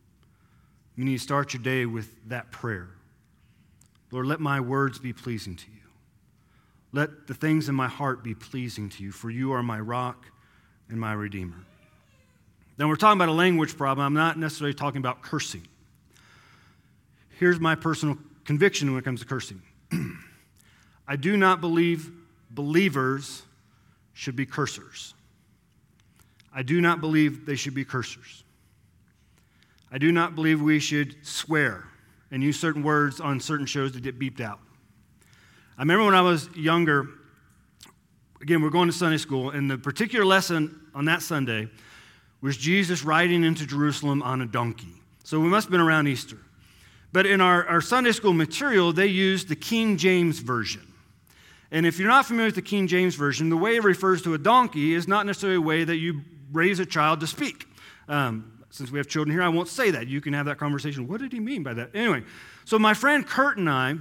you 0.95 1.03
need 1.03 1.17
to 1.17 1.23
start 1.23 1.53
your 1.53 1.63
day 1.63 1.85
with 1.85 2.29
that 2.29 2.49
prayer. 2.49 2.91
Lord, 4.09 4.25
let 4.25 4.39
my 4.39 4.61
words 4.61 4.99
be 4.99 5.11
pleasing 5.11 5.57
to 5.57 5.69
you. 5.69 5.76
Let 6.97 7.27
the 7.27 7.35
things 7.35 7.69
in 7.69 7.75
my 7.75 7.87
heart 7.87 8.23
be 8.23 8.33
pleasing 8.33 8.89
to 8.89 9.03
you, 9.03 9.11
for 9.11 9.29
you 9.29 9.51
are 9.51 9.61
my 9.61 9.79
rock 9.79 10.25
and 10.89 10.99
my 10.99 11.13
redeemer. 11.13 11.59
Now, 12.79 12.87
we're 12.87 12.95
talking 12.95 13.19
about 13.19 13.29
a 13.29 13.37
language 13.37 13.77
problem. 13.77 14.03
I'm 14.03 14.15
not 14.15 14.39
necessarily 14.39 14.73
talking 14.73 14.97
about 14.97 15.21
cursing. 15.21 15.61
Here's 17.37 17.59
my 17.59 17.75
personal 17.75 18.17
conviction 18.45 18.89
when 18.89 18.99
it 18.99 19.05
comes 19.05 19.19
to 19.19 19.27
cursing 19.27 19.61
I 21.07 21.17
do 21.17 21.37
not 21.37 21.61
believe 21.61 22.09
believers 22.49 23.43
should 24.13 24.35
be 24.35 24.47
cursers. 24.47 25.13
I 26.51 26.63
do 26.63 26.81
not 26.81 26.99
believe 26.99 27.45
they 27.45 27.57
should 27.57 27.75
be 27.75 27.85
cursers. 27.85 28.43
I 29.91 29.99
do 29.99 30.11
not 30.11 30.33
believe 30.33 30.63
we 30.63 30.79
should 30.79 31.15
swear 31.21 31.83
and 32.31 32.41
use 32.41 32.59
certain 32.59 32.81
words 32.81 33.19
on 33.19 33.39
certain 33.39 33.67
shows 33.67 33.91
to 33.91 33.99
get 33.99 34.17
beeped 34.17 34.41
out. 34.41 34.61
I 35.77 35.83
remember 35.83 36.05
when 36.05 36.15
I 36.15 36.21
was 36.21 36.49
younger, 36.55 37.07
again, 38.41 38.63
we're 38.63 38.71
going 38.71 38.87
to 38.87 38.93
Sunday 38.93 39.17
school, 39.17 39.51
and 39.51 39.69
the 39.69 39.77
particular 39.77 40.25
lesson 40.25 40.87
on 40.95 41.05
that 41.05 41.21
Sunday 41.21 41.69
was 42.41 42.57
Jesus 42.57 43.03
riding 43.03 43.43
into 43.43 43.67
Jerusalem 43.67 44.23
on 44.23 44.41
a 44.41 44.47
donkey. 44.47 44.93
So 45.23 45.39
we 45.39 45.49
must 45.49 45.65
have 45.65 45.71
been 45.71 45.81
around 45.81 46.07
Easter. 46.07 46.39
But 47.13 47.27
in 47.27 47.41
our, 47.41 47.63
our 47.67 47.79
Sunday 47.81 48.11
school 48.11 48.33
material, 48.33 48.91
they 48.91 49.05
used 49.05 49.49
the 49.49 49.55
King 49.55 49.97
James 49.97 50.39
Version. 50.39 50.81
And 51.69 51.85
if 51.85 51.99
you're 51.99 52.07
not 52.07 52.25
familiar 52.25 52.47
with 52.47 52.55
the 52.55 52.61
King 52.63 52.87
James 52.87 53.13
Version, 53.13 53.49
the 53.49 53.57
way 53.57 53.75
it 53.75 53.83
refers 53.83 54.23
to 54.23 54.33
a 54.33 54.37
donkey 54.39 54.95
is 54.95 55.07
not 55.07 55.27
necessarily 55.27 55.57
a 55.57 55.61
way 55.61 55.83
that 55.83 55.97
you 55.97 56.21
raise 56.51 56.79
a 56.79 56.87
child 56.87 57.19
to 57.19 57.27
speak. 57.27 57.67
Um, 58.07 58.63
since 58.71 58.89
we 58.89 58.97
have 58.97 59.07
children 59.07 59.31
here, 59.31 59.43
I 59.43 59.49
won't 59.49 59.67
say 59.67 59.91
that. 59.91 60.07
You 60.07 60.21
can 60.21 60.33
have 60.33 60.47
that 60.47 60.57
conversation. 60.57 61.07
What 61.07 61.21
did 61.21 61.31
he 61.31 61.39
mean 61.39 61.61
by 61.61 61.75
that? 61.75 61.91
Anyway, 61.93 62.23
so 62.65 62.79
my 62.79 62.95
friend 62.95 63.27
Kurt 63.27 63.57
and 63.57 63.69
I, 63.69 63.95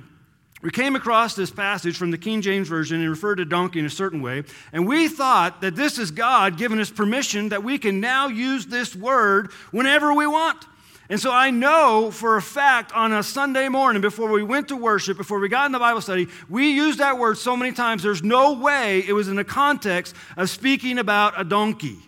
we 0.67 0.73
came 0.73 0.97
across 0.97 1.37
this 1.37 1.53
passage 1.53 1.97
from 1.97 2.11
the 2.11 2.19
King 2.19 2.43
James 2.43 2.67
Version 2.67 3.01
and 3.01 3.09
referred 3.09 3.37
to 3.37 3.45
donkey 3.45 3.79
in 3.79 3.87
a 3.87 3.89
certain 3.91 4.21
way, 4.21 4.43
and 4.73 4.85
we 4.85 5.07
thought 5.07 5.61
that 5.61 5.77
this 5.77 5.97
is 5.97 6.11
God 6.11 6.59
giving 6.59 6.81
us 6.81 6.91
permission 6.91 7.51
that 7.51 7.63
we 7.63 7.79
can 7.79 8.01
now 8.01 8.27
use 8.27 8.67
this 8.67 8.97
word 8.97 9.53
whenever 9.71 10.13
we 10.13 10.27
want. 10.27 10.65
And 11.09 11.21
so 11.21 11.31
I 11.31 11.53
know 11.53 12.11
for 12.11 12.37
a 12.37 12.43
fact 12.43 12.91
on 12.91 13.13
a 13.13 13.23
Sunday 13.23 13.69
morning 13.69 14.03
before 14.03 14.29
we 14.29 14.43
went 14.43 14.67
to 14.67 14.77
worship, 14.77 15.17
before 15.17 15.39
we 15.39 15.49
got 15.49 15.67
in 15.67 15.73
the 15.73 15.79
Bible 15.79 16.01
study, 16.01 16.27
we 16.49 16.73
used 16.73 16.99
that 16.99 17.17
word 17.17 17.39
so 17.39 17.57
many 17.57 17.71
times, 17.71 18.03
there's 18.03 18.25
no 18.25 18.55
way 18.55 19.05
it 19.07 19.13
was 19.13 19.29
in 19.29 19.37
the 19.37 19.45
context 19.45 20.17
of 20.37 20.51
speaking 20.51 20.99
about 20.99 21.41
a 21.41 21.45
donkey. 21.45 21.99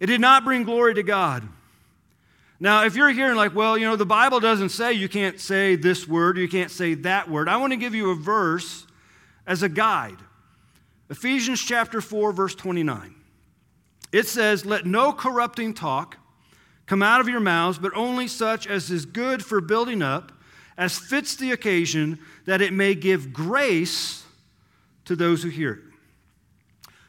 It 0.00 0.06
did 0.08 0.20
not 0.20 0.44
bring 0.44 0.64
glory 0.64 0.92
to 0.92 1.02
God. 1.02 1.48
Now, 2.58 2.84
if 2.84 2.96
you're 2.96 3.10
hearing, 3.10 3.36
like, 3.36 3.54
well, 3.54 3.76
you 3.76 3.86
know, 3.86 3.96
the 3.96 4.06
Bible 4.06 4.40
doesn't 4.40 4.70
say 4.70 4.94
you 4.94 5.08
can't 5.08 5.38
say 5.38 5.76
this 5.76 6.08
word, 6.08 6.38
you 6.38 6.48
can't 6.48 6.70
say 6.70 6.94
that 6.94 7.30
word, 7.30 7.48
I 7.48 7.58
want 7.58 7.72
to 7.72 7.76
give 7.76 7.94
you 7.94 8.10
a 8.10 8.14
verse 8.14 8.86
as 9.46 9.62
a 9.62 9.68
guide. 9.68 10.16
Ephesians 11.10 11.60
chapter 11.60 12.00
4, 12.00 12.32
verse 12.32 12.54
29. 12.54 13.14
It 14.12 14.26
says, 14.26 14.64
Let 14.64 14.86
no 14.86 15.12
corrupting 15.12 15.74
talk 15.74 16.16
come 16.86 17.02
out 17.02 17.20
of 17.20 17.28
your 17.28 17.40
mouths, 17.40 17.78
but 17.78 17.94
only 17.94 18.28
such 18.28 18.66
as 18.66 18.90
is 18.90 19.04
good 19.04 19.44
for 19.44 19.60
building 19.60 20.02
up, 20.02 20.32
as 20.78 20.98
fits 20.98 21.36
the 21.36 21.52
occasion, 21.52 22.18
that 22.44 22.60
it 22.60 22.72
may 22.72 22.94
give 22.94 23.32
grace 23.32 24.24
to 25.04 25.16
those 25.16 25.42
who 25.42 25.48
hear 25.48 25.72
it. 25.72 25.80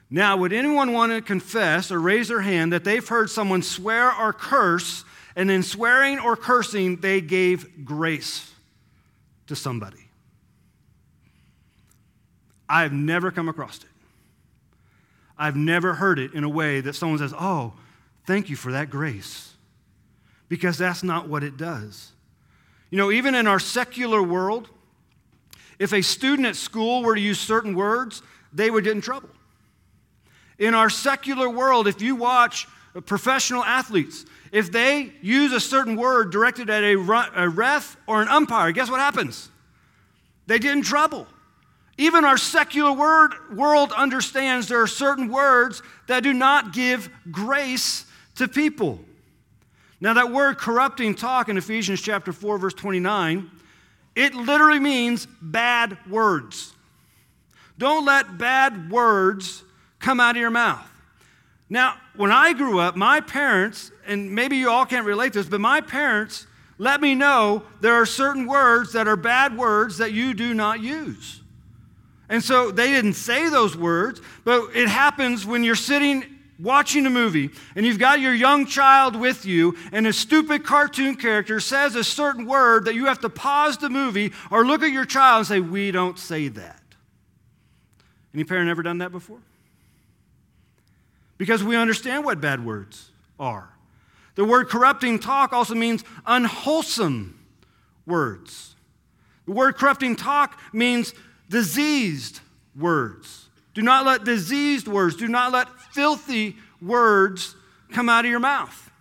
Now, 0.10 0.38
would 0.38 0.54
anyone 0.54 0.94
want 0.94 1.12
to 1.12 1.22
confess 1.22 1.92
or 1.92 2.00
raise 2.00 2.30
their 2.30 2.42
hand 2.42 2.72
that 2.72 2.84
they've 2.84 3.08
heard 3.08 3.30
someone 3.30 3.62
swear 3.62 4.14
or 4.14 4.32
curse, 4.32 5.04
and 5.38 5.52
in 5.52 5.62
swearing 5.62 6.18
or 6.18 6.36
cursing, 6.36 6.98
they 6.98 7.22
gave 7.22 7.86
grace 7.86 8.52
to 9.46 9.56
somebody? 9.56 10.10
I've 12.68 12.92
never 12.92 13.30
come 13.30 13.48
across 13.48 13.78
it. 13.78 13.90
I've 15.38 15.56
never 15.56 15.94
heard 15.94 16.18
it 16.18 16.34
in 16.34 16.44
a 16.44 16.50
way 16.50 16.82
that 16.82 16.94
someone 16.94 17.20
says, 17.20 17.36
Oh, 17.38 17.74
thank 18.26 18.50
you 18.50 18.56
for 18.56 18.72
that 18.72 18.90
grace. 18.90 19.54
Because 20.50 20.76
that's 20.78 21.04
not 21.04 21.30
what 21.30 21.44
it 21.44 21.56
does. 21.56 22.12
You 22.90 22.98
know, 22.98 23.12
even 23.12 23.36
in 23.36 23.46
our 23.46 23.60
secular 23.60 24.24
world, 24.24 24.70
if 25.78 25.94
a 25.94 26.02
student 26.02 26.48
at 26.48 26.56
school 26.56 27.04
were 27.04 27.14
to 27.14 27.22
use 27.22 27.40
certain 27.40 27.76
words, 27.76 28.24
they 28.52 28.72
would 28.72 28.86
get 28.86 28.94
in 28.94 29.02
trouble. 29.02 29.30
In 30.58 30.74
our 30.74 30.90
secular 30.90 31.48
world, 31.48 31.88
if 31.88 32.02
you 32.02 32.16
watch 32.16 32.68
professional 33.06 33.64
athletes, 33.64 34.26
if 34.52 34.72
they 34.72 35.12
use 35.22 35.52
a 35.52 35.60
certain 35.60 35.96
word 35.96 36.32
directed 36.32 36.70
at 36.70 36.84
a 36.84 36.96
ref 36.96 37.98
or 38.08 38.22
an 38.22 38.28
umpire, 38.28 38.72
guess 38.72 38.90
what 38.90 39.00
happens? 39.00 39.50
They 40.48 40.60
get 40.60 40.74
in 40.74 40.82
trouble. 40.82 41.28
Even 41.98 42.26
our 42.26 42.38
secular 42.38 42.94
word, 42.94 43.34
world 43.56 43.92
understands 43.92 44.68
there 44.68 44.82
are 44.82 44.88
certain 44.88 45.30
words 45.30 45.82
that 46.08 46.22
do 46.22 46.32
not 46.32 46.72
give 46.72 47.10
grace 47.32 48.06
to 48.36 48.48
people. 48.48 49.00
Now, 50.00 50.14
that 50.14 50.32
word 50.32 50.60
corrupting 50.60 51.16
talk 51.16 51.50
in 51.50 51.58
Ephesians 51.58 52.02
chapter 52.02 52.32
4, 52.32 52.60
verse 52.60 52.76
29, 52.76 53.50
it 54.16 54.36
literally 54.36 54.80
means 54.80 55.28
bad 55.42 55.98
words. 56.08 56.72
Don't 57.80 58.06
let 58.06 58.38
bad 58.38 58.92
words 58.92 59.64
come 60.00 60.20
out 60.20 60.36
of 60.36 60.40
your 60.40 60.52
mouth. 60.52 60.88
Now, 61.70 61.98
when 62.16 62.32
I 62.32 62.54
grew 62.54 62.80
up, 62.80 62.96
my 62.96 63.20
parents, 63.20 63.92
and 64.06 64.34
maybe 64.34 64.58
you 64.58 64.70
all 64.70 64.86
can't 64.86 65.06
relate 65.06 65.34
to 65.34 65.40
this, 65.40 65.50
but 65.50 65.60
my 65.60 65.82
parents 65.82 66.48
let 66.78 67.02
me 67.02 67.16
know 67.16 67.64
there 67.82 67.96
are 67.96 68.06
certain 68.06 68.46
words 68.46 68.94
that 68.94 69.08
are 69.08 69.16
bad 69.16 69.58
words 69.58 69.98
that 69.98 70.14
you 70.14 70.34
do 70.34 70.54
not 70.54 70.80
use. 70.80 71.42
And 72.30 72.44
so 72.44 72.72
they 72.72 72.92
didn't 72.92 73.14
say 73.14 73.50
those 73.50 73.76
words, 73.76 74.22
but 74.44 74.76
it 74.76 74.88
happens 74.88 75.46
when 75.46 75.64
you're 75.64 75.76
sitting 75.76 76.38
watching 76.60 77.06
a 77.06 77.10
movie 77.10 77.52
and 77.76 77.86
you've 77.86 78.00
got 78.00 78.20
your 78.20 78.34
young 78.34 78.66
child 78.66 79.16
with 79.16 79.46
you 79.46 79.76
and 79.92 80.08
a 80.08 80.14
stupid 80.14 80.66
cartoon 80.66 81.16
character 81.16 81.60
says 81.60 81.96
a 81.96 82.04
certain 82.04 82.46
word 82.46 82.86
that 82.86 82.96
you 82.96 83.06
have 83.06 83.20
to 83.20 83.30
pause 83.30 83.78
the 83.78 83.90
movie 83.90 84.34
or 84.50 84.66
look 84.66 84.82
at 84.82 84.92
your 84.92 85.06
child 85.06 85.40
and 85.40 85.48
say, 85.48 85.60
We 85.60 85.92
don't 85.92 86.18
say 86.18 86.48
that. 86.50 86.82
Any 88.34 88.44
parent 88.44 88.70
ever 88.70 88.84
done 88.84 89.00
that 89.00 89.12
before? 89.12 89.40
Because 91.38 91.64
we 91.64 91.76
understand 91.76 92.26
what 92.26 92.42
bad 92.42 92.66
words 92.66 93.12
are. 93.40 93.70
The 94.36 94.46
word 94.46 94.70
corrupting 94.70 95.20
talk 95.20 95.54
also 95.54 95.76
means 95.76 96.04
unwholesome 96.26 97.40
words. 98.06 98.76
The 99.46 99.52
word 99.52 99.76
corrupting 99.76 100.16
talk 100.16 100.60
means 100.74 101.14
diseased 101.50 102.42
words. 102.80 103.50
Do 103.74 103.82
not 103.82 104.06
let 104.06 104.24
diseased 104.24 104.88
words, 104.88 105.16
do 105.16 105.28
not 105.28 105.52
let 105.52 105.70
filthy 105.92 106.56
words 106.82 107.56
come 107.92 108.10
out 108.10 108.26
of 108.26 108.32
your 108.32 108.40
mouth. 108.40 108.92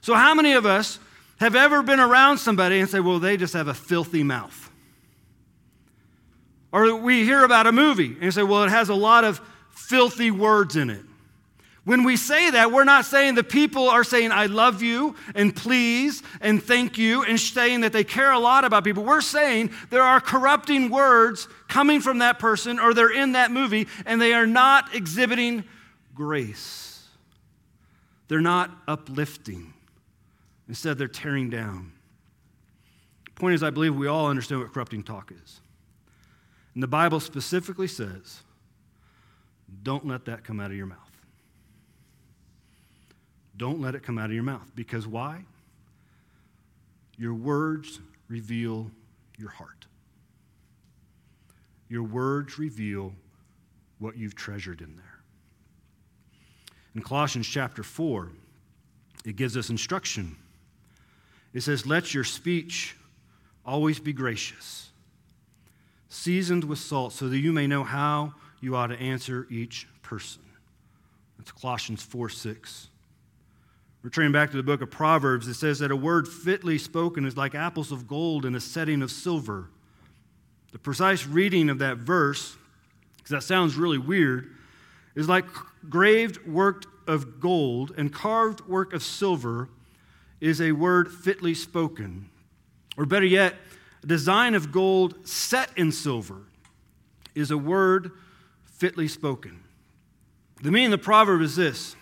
So, 0.00 0.14
how 0.14 0.34
many 0.34 0.52
of 0.52 0.64
us 0.64 0.98
have 1.38 1.54
ever 1.54 1.82
been 1.82 2.00
around 2.00 2.38
somebody 2.38 2.80
and 2.80 2.88
say, 2.88 3.00
well, 3.00 3.18
they 3.18 3.36
just 3.36 3.54
have 3.54 3.68
a 3.68 3.74
filthy 3.74 4.22
mouth? 4.22 4.70
Or 6.72 6.96
we 6.96 7.24
hear 7.24 7.44
about 7.44 7.66
a 7.66 7.72
movie 7.72 8.16
and 8.20 8.32
say, 8.32 8.42
well, 8.42 8.64
it 8.64 8.70
has 8.70 8.88
a 8.88 8.94
lot 8.94 9.24
of 9.24 9.40
filthy 9.70 10.30
words 10.30 10.76
in 10.76 10.90
it. 10.90 11.04
When 11.88 12.04
we 12.04 12.18
say 12.18 12.50
that, 12.50 12.70
we're 12.70 12.84
not 12.84 13.06
saying 13.06 13.34
the 13.34 13.42
people 13.42 13.88
are 13.88 14.04
saying, 14.04 14.30
I 14.30 14.44
love 14.44 14.82
you 14.82 15.16
and 15.34 15.56
please 15.56 16.22
and 16.42 16.62
thank 16.62 16.98
you 16.98 17.24
and 17.24 17.40
saying 17.40 17.80
that 17.80 17.94
they 17.94 18.04
care 18.04 18.30
a 18.30 18.38
lot 18.38 18.66
about 18.66 18.84
people. 18.84 19.04
We're 19.04 19.22
saying 19.22 19.70
there 19.88 20.02
are 20.02 20.20
corrupting 20.20 20.90
words 20.90 21.48
coming 21.66 22.02
from 22.02 22.18
that 22.18 22.38
person 22.38 22.78
or 22.78 22.92
they're 22.92 23.08
in 23.10 23.32
that 23.32 23.52
movie 23.52 23.88
and 24.04 24.20
they 24.20 24.34
are 24.34 24.46
not 24.46 24.94
exhibiting 24.94 25.64
grace. 26.14 27.06
They're 28.28 28.42
not 28.42 28.70
uplifting. 28.86 29.72
Instead, 30.68 30.98
they're 30.98 31.08
tearing 31.08 31.48
down. 31.48 31.92
The 33.24 33.40
point 33.40 33.54
is, 33.54 33.62
I 33.62 33.70
believe 33.70 33.96
we 33.96 34.08
all 34.08 34.26
understand 34.26 34.60
what 34.60 34.74
corrupting 34.74 35.04
talk 35.04 35.32
is. 35.32 35.60
And 36.74 36.82
the 36.82 36.86
Bible 36.86 37.18
specifically 37.18 37.88
says, 37.88 38.42
don't 39.82 40.06
let 40.06 40.26
that 40.26 40.44
come 40.44 40.60
out 40.60 40.70
of 40.70 40.76
your 40.76 40.84
mouth. 40.84 41.07
Don't 43.58 43.80
let 43.80 43.94
it 43.94 44.02
come 44.02 44.18
out 44.18 44.26
of 44.26 44.32
your 44.32 44.44
mouth. 44.44 44.70
Because 44.74 45.06
why? 45.06 45.44
Your 47.18 47.34
words 47.34 48.00
reveal 48.28 48.90
your 49.36 49.50
heart. 49.50 49.86
Your 51.88 52.04
words 52.04 52.58
reveal 52.58 53.12
what 53.98 54.16
you've 54.16 54.36
treasured 54.36 54.80
in 54.80 54.94
there. 54.96 55.20
In 56.94 57.02
Colossians 57.02 57.46
chapter 57.46 57.82
4, 57.82 58.30
it 59.24 59.36
gives 59.36 59.56
us 59.56 59.70
instruction. 59.70 60.36
It 61.52 61.62
says, 61.62 61.84
Let 61.84 62.14
your 62.14 62.24
speech 62.24 62.96
always 63.66 63.98
be 63.98 64.12
gracious, 64.12 64.90
seasoned 66.08 66.64
with 66.64 66.78
salt, 66.78 67.12
so 67.12 67.28
that 67.28 67.38
you 67.38 67.52
may 67.52 67.66
know 67.66 67.82
how 67.82 68.34
you 68.60 68.76
ought 68.76 68.88
to 68.88 69.00
answer 69.00 69.46
each 69.50 69.88
person. 70.02 70.42
That's 71.36 71.52
Colossians 71.52 72.02
4 72.02 72.28
6. 72.28 72.88
Returning 74.02 74.32
back 74.32 74.50
to 74.52 74.56
the 74.56 74.62
book 74.62 74.80
of 74.80 74.90
Proverbs, 74.90 75.48
it 75.48 75.54
says 75.54 75.80
that 75.80 75.90
a 75.90 75.96
word 75.96 76.28
fitly 76.28 76.78
spoken 76.78 77.24
is 77.24 77.36
like 77.36 77.54
apples 77.54 77.90
of 77.90 78.06
gold 78.06 78.44
in 78.44 78.54
a 78.54 78.60
setting 78.60 79.02
of 79.02 79.10
silver. 79.10 79.68
The 80.72 80.78
precise 80.78 81.26
reading 81.26 81.68
of 81.68 81.80
that 81.80 81.96
verse, 81.96 82.56
because 83.16 83.30
that 83.30 83.42
sounds 83.42 83.74
really 83.76 83.98
weird, 83.98 84.54
is 85.14 85.28
like 85.28 85.46
graved 85.88 86.46
worked 86.46 86.86
of 87.08 87.40
gold 87.40 87.92
and 87.96 88.12
carved 88.12 88.60
work 88.68 88.92
of 88.92 89.02
silver 89.02 89.68
is 90.40 90.60
a 90.60 90.72
word 90.72 91.10
fitly 91.10 91.54
spoken. 91.54 92.30
Or 92.96 93.06
better 93.06 93.26
yet, 93.26 93.56
a 94.04 94.06
design 94.06 94.54
of 94.54 94.70
gold 94.70 95.26
set 95.26 95.70
in 95.76 95.90
silver 95.90 96.42
is 97.34 97.50
a 97.50 97.58
word 97.58 98.12
fitly 98.64 99.08
spoken. 99.08 99.60
The 100.62 100.70
meaning 100.70 100.92
of 100.92 101.00
the 101.00 101.04
proverb 101.04 101.40
is 101.40 101.56
this 101.56 101.96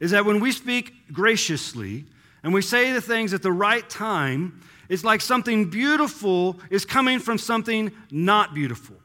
is 0.00 0.10
that 0.10 0.24
when 0.24 0.40
we 0.40 0.52
speak 0.52 1.12
graciously 1.12 2.04
and 2.42 2.52
we 2.52 2.62
say 2.62 2.92
the 2.92 3.00
things 3.00 3.32
at 3.32 3.42
the 3.42 3.52
right 3.52 3.88
time, 3.88 4.60
it's 4.88 5.04
like 5.04 5.20
something 5.20 5.70
beautiful 5.70 6.58
is 6.70 6.84
coming 6.84 7.18
from 7.18 7.38
something 7.38 7.92
not 8.10 8.54
beautiful. 8.54 8.96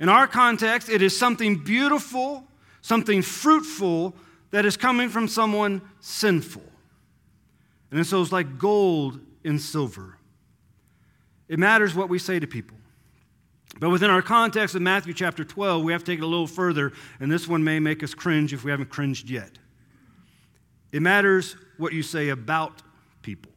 In 0.00 0.08
our 0.08 0.26
context, 0.26 0.88
it 0.88 1.02
is 1.02 1.16
something 1.16 1.56
beautiful, 1.56 2.44
something 2.82 3.22
fruitful 3.22 4.14
that 4.50 4.64
is 4.64 4.76
coming 4.76 5.08
from 5.08 5.28
someone 5.28 5.82
sinful. 6.00 6.62
And 7.90 8.06
so 8.06 8.20
it's 8.20 8.32
like 8.32 8.58
gold 8.58 9.20
in 9.44 9.58
silver. 9.58 10.18
It 11.48 11.58
matters 11.58 11.94
what 11.94 12.08
we 12.08 12.18
say 12.18 12.38
to 12.38 12.46
people. 12.46 12.76
But 13.78 13.90
within 13.90 14.10
our 14.10 14.22
context 14.22 14.74
of 14.74 14.82
Matthew 14.82 15.14
chapter 15.14 15.44
12, 15.44 15.82
we 15.82 15.92
have 15.92 16.04
to 16.04 16.12
take 16.12 16.20
it 16.20 16.24
a 16.24 16.26
little 16.26 16.46
further, 16.46 16.92
and 17.20 17.30
this 17.30 17.48
one 17.48 17.64
may 17.64 17.80
make 17.80 18.02
us 18.02 18.14
cringe 18.14 18.52
if 18.52 18.64
we 18.64 18.70
haven't 18.70 18.88
cringed 18.88 19.28
yet. 19.28 19.58
It 20.94 21.02
matters 21.02 21.56
what 21.76 21.92
you 21.92 22.04
say 22.04 22.28
about 22.28 22.80
people. 23.20 23.50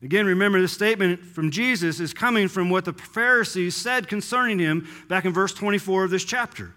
Again, 0.00 0.24
remember 0.24 0.60
this 0.60 0.72
statement 0.72 1.18
from 1.18 1.50
Jesus 1.50 1.98
is 1.98 2.14
coming 2.14 2.46
from 2.46 2.70
what 2.70 2.84
the 2.84 2.92
Pharisees 2.92 3.74
said 3.74 4.06
concerning 4.06 4.60
him 4.60 4.86
back 5.08 5.24
in 5.24 5.32
verse 5.32 5.52
24 5.52 6.04
of 6.04 6.10
this 6.12 6.22
chapter. 6.22 6.72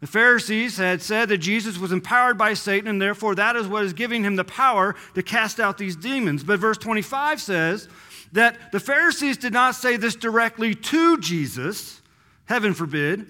The 0.00 0.06
Pharisees 0.06 0.78
had 0.78 1.02
said 1.02 1.28
that 1.28 1.38
Jesus 1.38 1.76
was 1.76 1.92
empowered 1.92 2.38
by 2.38 2.54
Satan, 2.54 2.88
and 2.88 3.02
therefore 3.02 3.34
that 3.34 3.54
is 3.54 3.68
what 3.68 3.84
is 3.84 3.92
giving 3.92 4.24
him 4.24 4.34
the 4.34 4.44
power 4.44 4.96
to 5.14 5.22
cast 5.22 5.60
out 5.60 5.76
these 5.76 5.94
demons. 5.94 6.42
But 6.42 6.58
verse 6.58 6.78
25 6.78 7.38
says 7.38 7.86
that 8.32 8.72
the 8.72 8.80
Pharisees 8.80 9.36
did 9.36 9.52
not 9.52 9.74
say 9.74 9.98
this 9.98 10.14
directly 10.14 10.74
to 10.74 11.20
Jesus, 11.20 12.00
heaven 12.46 12.72
forbid, 12.72 13.26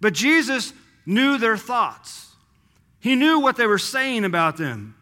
but 0.00 0.14
Jesus 0.14 0.72
knew 1.06 1.38
their 1.38 1.56
thoughts. 1.56 2.25
He 3.00 3.14
knew 3.14 3.40
what 3.40 3.56
they 3.56 3.66
were 3.66 3.78
saying 3.78 4.24
about 4.24 4.56
them. 4.56 4.94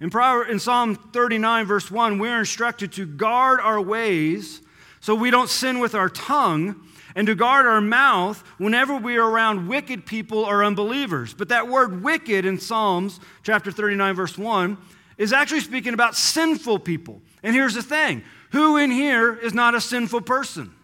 In, 0.00 0.10
Psalm 0.58 0.96
39, 0.96 1.66
verse 1.66 1.90
1, 1.90 2.18
we're 2.18 2.38
instructed 2.38 2.92
to 2.92 3.06
guard 3.06 3.60
our 3.60 3.80
ways 3.80 4.60
so 5.00 5.14
we 5.14 5.30
don't 5.30 5.48
sin 5.48 5.78
with 5.78 5.94
our 5.94 6.08
tongue 6.08 6.88
and 7.14 7.26
to 7.26 7.34
guard 7.34 7.66
our 7.66 7.80
mouth 7.80 8.42
whenever 8.58 8.96
we 8.96 9.16
are 9.16 9.30
around 9.30 9.68
wicked 9.68 10.04
people 10.04 10.38
or 10.38 10.64
unbelievers. 10.64 11.32
But 11.32 11.48
that 11.48 11.68
word 11.68 12.02
wicked 12.02 12.44
in 12.44 12.58
Psalms 12.58 13.20
chapter 13.42 13.70
39, 13.70 14.14
verse 14.14 14.36
1, 14.36 14.76
is 15.16 15.32
actually 15.32 15.60
speaking 15.60 15.94
about 15.94 16.16
sinful 16.16 16.80
people. 16.80 17.22
And 17.42 17.54
here's 17.54 17.74
the 17.74 17.82
thing 17.82 18.24
who 18.50 18.76
in 18.76 18.90
here 18.90 19.34
is 19.34 19.54
not 19.54 19.74
a 19.74 19.80
sinful 19.80 20.22
person? 20.22 20.74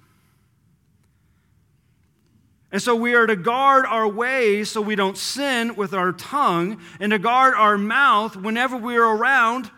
And 2.72 2.80
so 2.80 2.94
we 2.94 3.14
are 3.14 3.26
to 3.26 3.36
guard 3.36 3.84
our 3.86 4.06
ways 4.06 4.70
so 4.70 4.80
we 4.80 4.94
don't 4.94 5.18
sin 5.18 5.74
with 5.74 5.92
our 5.92 6.12
tongue, 6.12 6.80
and 7.00 7.10
to 7.10 7.18
guard 7.18 7.54
our 7.54 7.76
mouth 7.76 8.36
whenever 8.36 8.76
we 8.76 8.96
are 8.96 9.16
around 9.16 9.70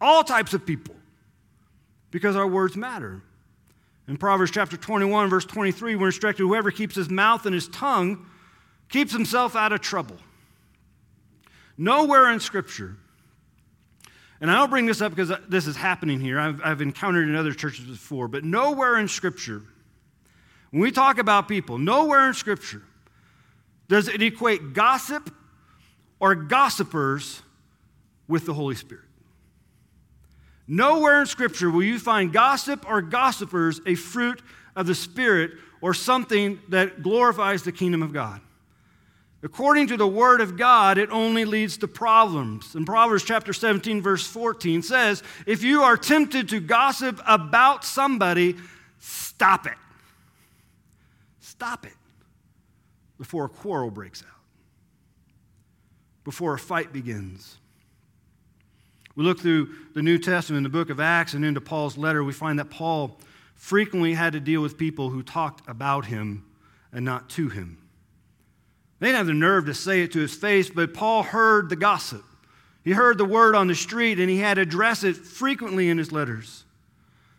all 0.00 0.24
types 0.24 0.54
of 0.54 0.64
people, 0.64 0.94
because 2.10 2.36
our 2.36 2.46
words 2.46 2.76
matter. 2.76 3.22
In 4.08 4.16
Proverbs 4.16 4.50
chapter 4.50 4.76
21, 4.76 5.28
verse 5.28 5.44
23, 5.44 5.96
we're 5.96 6.06
instructed 6.06 6.42
whoever 6.42 6.70
keeps 6.70 6.94
his 6.94 7.10
mouth 7.10 7.44
and 7.44 7.54
his 7.54 7.68
tongue 7.68 8.26
keeps 8.88 9.12
himself 9.12 9.56
out 9.56 9.72
of 9.72 9.80
trouble. 9.80 10.16
Nowhere 11.76 12.30
in 12.30 12.40
Scripture, 12.40 12.96
and 14.40 14.50
I 14.50 14.54
don't 14.54 14.70
bring 14.70 14.86
this 14.86 15.00
up 15.00 15.14
because 15.14 15.32
this 15.48 15.66
is 15.66 15.76
happening 15.76 16.20
here, 16.20 16.38
I've, 16.38 16.60
I've 16.64 16.80
encountered 16.80 17.28
in 17.28 17.34
other 17.34 17.52
churches 17.52 17.84
before, 17.84 18.28
but 18.28 18.44
nowhere 18.44 18.98
in 18.98 19.08
Scripture, 19.08 19.62
when 20.76 20.82
we 20.82 20.90
talk 20.90 21.16
about 21.16 21.48
people, 21.48 21.78
nowhere 21.78 22.28
in 22.28 22.34
Scripture 22.34 22.82
does 23.88 24.08
it 24.08 24.20
equate 24.20 24.74
gossip 24.74 25.34
or 26.20 26.34
gossipers 26.34 27.40
with 28.28 28.44
the 28.44 28.52
Holy 28.52 28.74
Spirit. 28.74 29.06
Nowhere 30.68 31.22
in 31.22 31.26
Scripture 31.26 31.70
will 31.70 31.82
you 31.82 31.98
find 31.98 32.30
gossip 32.30 32.86
or 32.86 33.00
gossipers 33.00 33.80
a 33.86 33.94
fruit 33.94 34.42
of 34.76 34.86
the 34.86 34.94
Spirit 34.94 35.52
or 35.80 35.94
something 35.94 36.58
that 36.68 37.02
glorifies 37.02 37.62
the 37.62 37.72
kingdom 37.72 38.02
of 38.02 38.12
God. 38.12 38.42
According 39.42 39.86
to 39.86 39.96
the 39.96 40.06
Word 40.06 40.42
of 40.42 40.58
God, 40.58 40.98
it 40.98 41.08
only 41.10 41.46
leads 41.46 41.78
to 41.78 41.88
problems. 41.88 42.74
And 42.74 42.84
Proverbs 42.84 43.24
chapter 43.24 43.54
17, 43.54 44.02
verse 44.02 44.26
14 44.26 44.82
says, 44.82 45.22
If 45.46 45.62
you 45.62 45.84
are 45.84 45.96
tempted 45.96 46.50
to 46.50 46.60
gossip 46.60 47.18
about 47.26 47.82
somebody, 47.82 48.56
stop 48.98 49.66
it. 49.66 49.72
Stop 51.56 51.86
it 51.86 51.94
before 53.18 53.46
a 53.46 53.48
quarrel 53.48 53.90
breaks 53.90 54.22
out, 54.22 54.28
before 56.22 56.54
a 56.54 56.58
fight 56.58 56.92
begins. 56.92 57.56
We 59.14 59.24
look 59.24 59.40
through 59.40 59.70
the 59.94 60.02
New 60.02 60.18
Testament, 60.18 60.64
the 60.64 60.68
book 60.68 60.90
of 60.90 61.00
Acts, 61.00 61.32
and 61.32 61.42
into 61.42 61.62
Paul's 61.62 61.96
letter, 61.96 62.22
we 62.22 62.34
find 62.34 62.58
that 62.58 62.68
Paul 62.68 63.18
frequently 63.54 64.12
had 64.12 64.34
to 64.34 64.40
deal 64.40 64.60
with 64.60 64.76
people 64.76 65.08
who 65.08 65.22
talked 65.22 65.66
about 65.66 66.04
him 66.04 66.44
and 66.92 67.06
not 67.06 67.30
to 67.30 67.48
him. 67.48 67.78
They 68.98 69.06
didn't 69.06 69.16
have 69.16 69.26
the 69.26 69.32
nerve 69.32 69.64
to 69.64 69.74
say 69.74 70.02
it 70.02 70.12
to 70.12 70.20
his 70.20 70.34
face, 70.34 70.68
but 70.68 70.92
Paul 70.92 71.22
heard 71.22 71.70
the 71.70 71.76
gossip. 71.76 72.24
He 72.84 72.92
heard 72.92 73.16
the 73.16 73.24
word 73.24 73.54
on 73.54 73.66
the 73.66 73.74
street, 73.74 74.20
and 74.20 74.28
he 74.28 74.36
had 74.36 74.54
to 74.54 74.60
address 74.60 75.04
it 75.04 75.16
frequently 75.16 75.88
in 75.88 75.96
his 75.96 76.12
letters. 76.12 76.64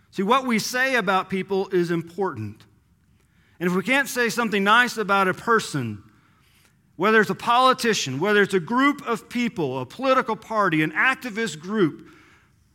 See, 0.09 0.23
what 0.23 0.47
we 0.47 0.57
say 0.57 0.95
about 0.95 1.29
people 1.29 1.67
is 1.69 1.91
important. 1.91 2.63
And 3.59 3.69
if 3.69 3.75
we 3.75 3.83
can't 3.83 4.07
say 4.07 4.29
something 4.29 4.63
nice 4.63 4.97
about 4.97 5.27
a 5.27 5.33
person, 5.33 6.03
whether 6.95 7.21
it's 7.21 7.29
a 7.29 7.35
politician, 7.35 8.19
whether 8.19 8.41
it's 8.41 8.53
a 8.53 8.59
group 8.59 9.05
of 9.07 9.29
people, 9.29 9.79
a 9.79 9.85
political 9.85 10.35
party, 10.35 10.83
an 10.83 10.91
activist 10.91 11.59
group, 11.59 12.07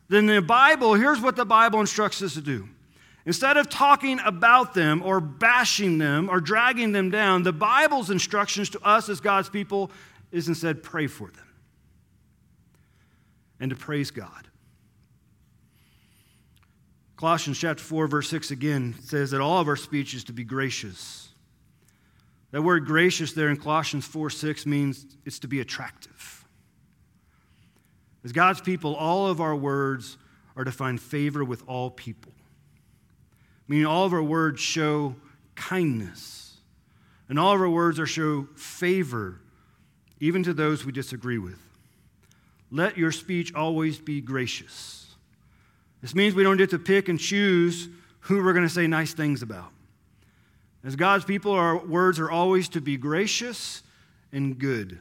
then 0.09 0.25
the 0.25 0.41
Bible, 0.41 0.93
here's 0.93 1.21
what 1.21 1.35
the 1.35 1.45
Bible 1.45 1.79
instructs 1.79 2.21
us 2.21 2.33
to 2.33 2.41
do. 2.41 2.67
Instead 3.25 3.55
of 3.55 3.69
talking 3.69 4.19
about 4.25 4.73
them 4.73 5.01
or 5.03 5.21
bashing 5.21 5.97
them 5.97 6.29
or 6.29 6.41
dragging 6.41 6.91
them 6.91 7.09
down, 7.09 7.43
the 7.43 7.53
Bible's 7.53 8.09
instructions 8.09 8.69
to 8.71 8.81
us 8.81 9.07
as 9.07 9.21
God's 9.21 9.49
people 9.49 9.91
is 10.31 10.49
instead 10.49 10.83
pray 10.83 11.07
for 11.07 11.29
them 11.29 11.47
and 13.59 13.69
to 13.69 13.77
praise 13.77 14.11
God. 14.11 14.49
Colossians 17.15 17.59
chapter 17.59 17.83
4, 17.83 18.07
verse 18.07 18.29
6 18.29 18.51
again 18.51 18.95
says 19.01 19.31
that 19.31 19.41
all 19.41 19.59
of 19.59 19.67
our 19.67 19.75
speech 19.75 20.13
is 20.13 20.23
to 20.25 20.33
be 20.33 20.43
gracious 20.43 21.23
that 22.53 22.61
word 22.61 22.85
gracious 22.85 23.33
there 23.33 23.49
in 23.49 23.57
Colossians 23.57 24.05
4 24.05 24.29
6 24.29 24.67
means 24.67 25.07
it's 25.25 25.39
to 25.39 25.47
be 25.47 25.59
attractive. 25.59 26.45
As 28.23 28.31
God's 28.31 28.61
people, 28.61 28.93
all 28.93 29.25
of 29.25 29.41
our 29.41 29.55
words 29.55 30.17
are 30.55 30.63
to 30.63 30.71
find 30.71 31.01
favor 31.01 31.43
with 31.43 31.67
all 31.67 31.89
people. 31.89 32.31
Meaning, 33.67 33.87
all 33.87 34.05
of 34.05 34.13
our 34.13 34.21
words 34.21 34.61
show 34.61 35.15
kindness, 35.55 36.57
and 37.27 37.39
all 37.39 37.55
of 37.55 37.59
our 37.61 37.69
words 37.69 37.99
are 37.99 38.05
show 38.05 38.47
favor, 38.55 39.41
even 40.19 40.43
to 40.43 40.53
those 40.53 40.85
we 40.85 40.91
disagree 40.91 41.39
with. 41.39 41.59
Let 42.69 42.99
your 42.99 43.11
speech 43.11 43.51
always 43.55 43.97
be 43.97 44.21
gracious. 44.21 45.02
This 46.03 46.13
means 46.13 46.35
we 46.35 46.43
don't 46.43 46.57
get 46.57 46.71
to 46.71 46.79
pick 46.79 47.07
and 47.07 47.17
choose 47.17 47.87
who 48.19 48.43
we're 48.43 48.51
going 48.51 48.67
to 48.67 48.73
say 48.73 48.87
nice 48.87 49.13
things 49.13 49.41
about. 49.41 49.71
As 50.83 50.97
God's 50.97 51.23
people, 51.23 51.53
our 51.53 51.77
words 51.77 52.19
are 52.19 52.29
always 52.29 52.67
to 52.69 52.81
be 52.81 52.97
gracious 52.97 53.81
and 54.33 54.59
good. 54.59 54.99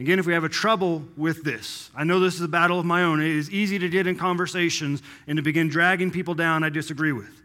Again, 0.00 0.18
if 0.18 0.26
we 0.26 0.32
have 0.32 0.42
a 0.42 0.48
trouble 0.48 1.04
with 1.16 1.44
this, 1.44 1.88
I 1.94 2.02
know 2.02 2.18
this 2.18 2.34
is 2.34 2.40
a 2.40 2.48
battle 2.48 2.80
of 2.80 2.84
my 2.84 3.04
own. 3.04 3.20
It 3.20 3.28
is 3.28 3.48
easy 3.52 3.78
to 3.78 3.88
get 3.88 4.08
in 4.08 4.16
conversations 4.16 5.02
and 5.28 5.36
to 5.36 5.42
begin 5.42 5.68
dragging 5.68 6.10
people 6.10 6.34
down 6.34 6.64
I 6.64 6.68
disagree 6.68 7.12
with. 7.12 7.40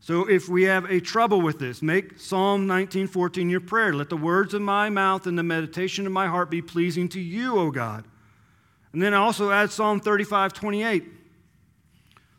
So 0.00 0.28
if 0.28 0.48
we 0.48 0.64
have 0.64 0.90
a 0.90 1.00
trouble 1.00 1.40
with 1.40 1.60
this, 1.60 1.80
make 1.80 2.18
Psalm 2.18 2.66
19:14 2.66 3.48
your 3.48 3.60
prayer. 3.60 3.94
Let 3.94 4.08
the 4.08 4.16
words 4.16 4.52
of 4.52 4.62
my 4.62 4.90
mouth 4.90 5.28
and 5.28 5.38
the 5.38 5.44
meditation 5.44 6.06
of 6.06 6.12
my 6.12 6.26
heart 6.26 6.50
be 6.50 6.60
pleasing 6.60 7.08
to 7.10 7.20
you, 7.20 7.56
O 7.56 7.70
God. 7.70 8.04
And 8.92 9.00
then 9.00 9.14
I 9.14 9.18
also 9.18 9.52
add 9.52 9.70
Psalm 9.70 10.00
35:28. 10.00 11.15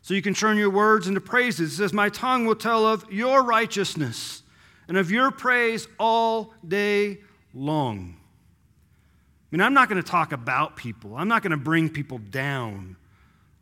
So 0.08 0.14
you 0.14 0.22
can 0.22 0.32
turn 0.32 0.56
your 0.56 0.70
words 0.70 1.06
into 1.06 1.20
praises. 1.20 1.74
It 1.74 1.76
says, 1.76 1.92
My 1.92 2.08
tongue 2.08 2.46
will 2.46 2.56
tell 2.56 2.86
of 2.86 3.04
your 3.12 3.42
righteousness 3.42 4.42
and 4.88 4.96
of 4.96 5.10
your 5.10 5.30
praise 5.30 5.86
all 5.98 6.54
day 6.66 7.18
long. 7.52 8.16
I 8.16 9.44
mean, 9.50 9.60
I'm 9.60 9.74
not 9.74 9.90
going 9.90 10.02
to 10.02 10.10
talk 10.10 10.32
about 10.32 10.76
people, 10.76 11.14
I'm 11.14 11.28
not 11.28 11.42
going 11.42 11.50
to 11.50 11.58
bring 11.58 11.90
people 11.90 12.16
down. 12.16 12.96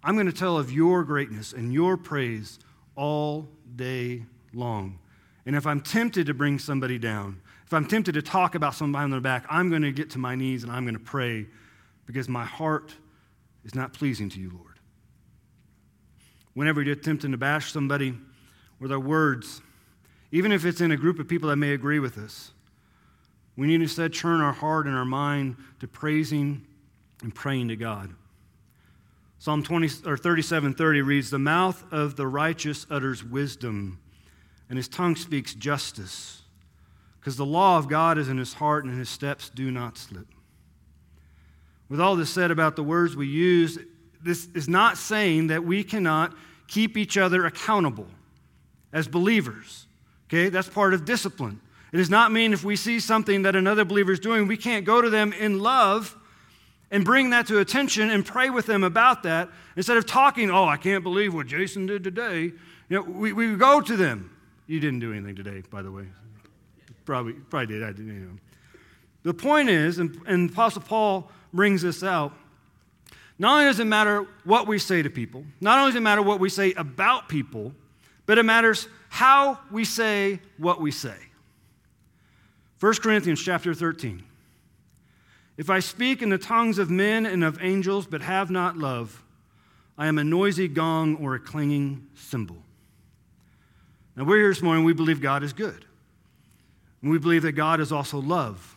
I'm 0.05 0.15
going 0.15 0.29
to 0.29 0.33
tell 0.33 0.57
of 0.57 0.71
your 0.71 1.03
greatness 1.03 1.53
and 1.53 1.73
your 1.73 1.97
praise 1.97 2.61
all 2.95 3.49
day 3.75 4.23
long. 4.55 5.01
And 5.47 5.57
if 5.57 5.67
I'm 5.67 5.81
tempted 5.81 6.27
to 6.27 6.35
bring 6.35 6.61
somebody 6.61 6.97
down, 6.97 7.41
if 7.67 7.75
I'm 7.75 7.89
tempted 7.89 8.13
to 8.13 8.23
talk 8.23 8.55
about 8.55 8.77
somebody 8.77 9.03
on 9.03 9.11
their 9.11 9.21
back, 9.21 9.47
I'm 9.51 9.69
going 9.69 9.83
to 9.83 9.91
get 9.91 10.11
to 10.11 10.21
my 10.21 10.37
knees 10.37 10.63
and 10.63 10.71
I'm 10.71 10.85
going 10.85 10.95
to 10.95 11.01
pray 11.01 11.49
because 12.07 12.29
my 12.29 12.45
heart 12.45 12.95
is 13.65 13.75
not 13.75 13.93
pleasing 13.93 14.29
to 14.29 14.39
you, 14.39 14.53
Lord. 14.55 14.66
Whenever 16.57 16.81
you're 16.81 16.95
tempted 16.95 17.31
to 17.31 17.37
bash 17.37 17.71
somebody 17.71 18.19
with 18.81 18.91
our 18.91 18.99
words, 18.99 19.61
even 20.33 20.51
if 20.51 20.65
it's 20.65 20.81
in 20.81 20.91
a 20.91 20.97
group 20.97 21.19
of 21.19 21.29
people 21.29 21.51
that 21.51 21.57
may 21.57 21.75
agree 21.75 21.99
with 21.99 22.17
us, 22.17 22.53
we 23.57 23.67
need 23.67 23.77
to 23.77 23.83
instead 23.83 24.15
turn 24.15 24.41
our 24.41 24.55
heart 24.55 24.87
and 24.87 24.97
our 24.97 25.05
mind 25.05 25.57
to 25.81 25.87
praising 25.87 26.67
and 27.23 27.35
praying 27.35 27.69
to 27.69 27.77
God. 27.77 28.15
Psalm 29.39 29.63
20 29.63 30.09
or 30.09 30.17
37:30 30.17 31.03
reads, 31.03 31.29
"The 31.29 31.39
mouth 31.39 31.85
of 31.93 32.17
the 32.17 32.27
righteous 32.27 32.87
utters 32.89 33.23
wisdom, 33.23 33.99
and 34.71 34.79
his 34.79 34.89
tongue 34.89 35.15
speaks 35.15 35.53
justice, 35.53 36.45
because 37.21 37.37
the 37.37 37.45
law 37.45 37.77
of 37.77 37.87
God 37.87 38.17
is 38.17 38.31
in 38.31 38.39
his 38.39 38.55
heart, 38.55 38.87
and 38.87 38.97
his 38.97 39.11
steps 39.11 39.51
do 39.51 39.71
not 39.71 39.99
slip." 39.99 40.29
With 41.91 42.01
all 42.01 42.17
this 42.17 42.31
said 42.31 42.51
about 42.51 42.77
the 42.77 42.83
words 42.83 43.15
we 43.15 43.27
use, 43.27 43.79
this 44.27 44.49
is 44.55 44.69
not 44.69 44.99
saying 44.99 45.47
that 45.47 45.65
we 45.65 45.83
cannot 45.85 46.35
keep 46.67 46.97
each 46.97 47.17
other 47.17 47.47
accountable 47.47 48.09
as 48.93 49.09
believers. 49.09 49.87
Okay, 50.29 50.49
that's 50.49 50.69
part 50.69 50.93
of 50.93 51.05
discipline. 51.05 51.61
It 51.93 51.99
does 51.99 52.11
not 52.11 52.33
mean 52.33 52.53
if 52.53 52.65
we 52.65 52.77
see 52.77 52.99
something 52.99 53.43
that 53.43 53.55
another 53.55 53.85
believer 53.85 54.13
is 54.13 54.21
doing, 54.21 54.49
we 54.49 54.57
can't 54.57 54.85
go 54.85 55.01
to 55.01 55.09
them 55.09 55.33
in 55.33 55.61
love 55.61 56.17
and 56.91 57.05
bring 57.05 57.31
that 57.31 57.47
to 57.47 57.59
attention 57.59 58.11
and 58.11 58.25
pray 58.27 58.51
with 58.51 58.67
them 58.67 58.85
about 58.85 59.23
that 59.23 59.49
instead 59.77 59.97
of 59.97 60.07
talking, 60.07 60.51
oh, 60.51 60.65
I 60.65 60.77
can't 60.77 61.03
believe 61.03 61.33
what 61.33 61.47
Jason 61.47 61.87
did 61.87 62.05
today. 62.05 62.53
You 62.89 62.97
know, 62.97 63.03
we, 63.03 63.33
we 63.33 63.55
go 63.57 63.81
to 63.81 63.97
them. 63.97 64.37
You 64.67 64.81
didn't 64.81 65.01
do 65.01 65.13
anything 65.13 65.37
today, 65.37 65.63
by 65.71 65.83
the 65.83 65.93
way. 65.93 66.07
Probably, 67.05 67.35
probably 67.35 67.67
did. 67.67 67.83
I 67.85 67.93
didn't. 67.93 68.15
You 68.15 68.21
know. 68.21 68.39
The 69.23 69.35
point 69.35 69.69
is, 69.69 69.99
and, 69.99 70.21
and 70.27 70.51
Apostle 70.51 70.83
Paul 70.83 71.31
brings 71.53 71.83
this 71.83 72.03
out, 72.03 72.33
not 73.39 73.53
only 73.53 73.65
does 73.65 73.81
it 73.81 73.87
matter 73.87 74.27
what 74.45 74.67
we 74.67 74.79
say 74.79 75.03
to 75.03 75.11
people, 75.11 75.45
not 75.61 75.79
only 75.79 75.91
does 75.91 75.97
it 75.97 76.03
matter 76.03 76.23
what 76.23 76.41
we 76.41 76.49
say 76.49 76.73
about 76.75 77.29
people, 77.29 77.73
but 78.25 78.39
it 78.39 78.45
matters 78.45 78.89
how 79.09 79.59
we 79.71 79.85
say 79.85 80.41
what 80.57 80.81
we 80.81 80.91
say. 80.91 81.17
1 82.81 82.95
Corinthians 82.95 83.43
chapter 83.43 83.75
13. 83.75 84.23
If 85.57 85.71
I 85.71 85.81
speak 85.81 86.21
in 86.23 86.29
the 86.29 86.39
tongues 86.39 86.79
of 86.79 86.91
men 86.91 87.25
and 87.25 87.43
of 87.43 87.63
angels, 87.63 88.07
but 88.07 88.21
have 88.21 88.51
not 88.51 88.77
love, 88.77 89.23
I 89.97 90.07
am 90.07 90.19
a 90.19 90.25
noisy 90.25 90.69
gong 90.69 91.17
or 91.17 91.35
a 91.35 91.41
clanging 91.41 92.07
cymbal. 92.15 92.59
Now, 94.15 94.25
we're 94.25 94.39
here 94.39 94.49
this 94.49 94.63
morning, 94.63 94.85
we 94.85 94.93
believe 94.93 95.21
God 95.21 95.43
is 95.43 95.53
good. 95.53 95.85
And 97.03 97.11
we 97.11 97.19
believe 97.19 97.43
that 97.43 97.53
God 97.53 97.81
is 97.81 97.93
also 97.93 98.19
love. 98.19 98.76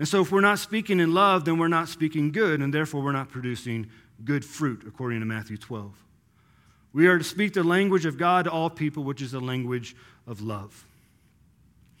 And 0.00 0.08
so, 0.08 0.22
if 0.22 0.32
we're 0.32 0.40
not 0.40 0.58
speaking 0.58 0.98
in 0.98 1.12
love, 1.12 1.44
then 1.44 1.58
we're 1.58 1.68
not 1.68 1.86
speaking 1.86 2.32
good, 2.32 2.62
and 2.62 2.72
therefore 2.72 3.02
we're 3.02 3.12
not 3.12 3.28
producing 3.28 3.90
good 4.24 4.46
fruit, 4.46 4.84
according 4.88 5.20
to 5.20 5.26
Matthew 5.26 5.58
12. 5.58 5.92
We 6.94 7.06
are 7.06 7.18
to 7.18 7.24
speak 7.24 7.52
the 7.52 7.62
language 7.62 8.06
of 8.06 8.16
God 8.16 8.46
to 8.46 8.50
all 8.50 8.70
people, 8.70 9.04
which 9.04 9.20
is 9.20 9.32
the 9.32 9.40
language 9.40 9.94
of 10.26 10.40
love. 10.40 10.86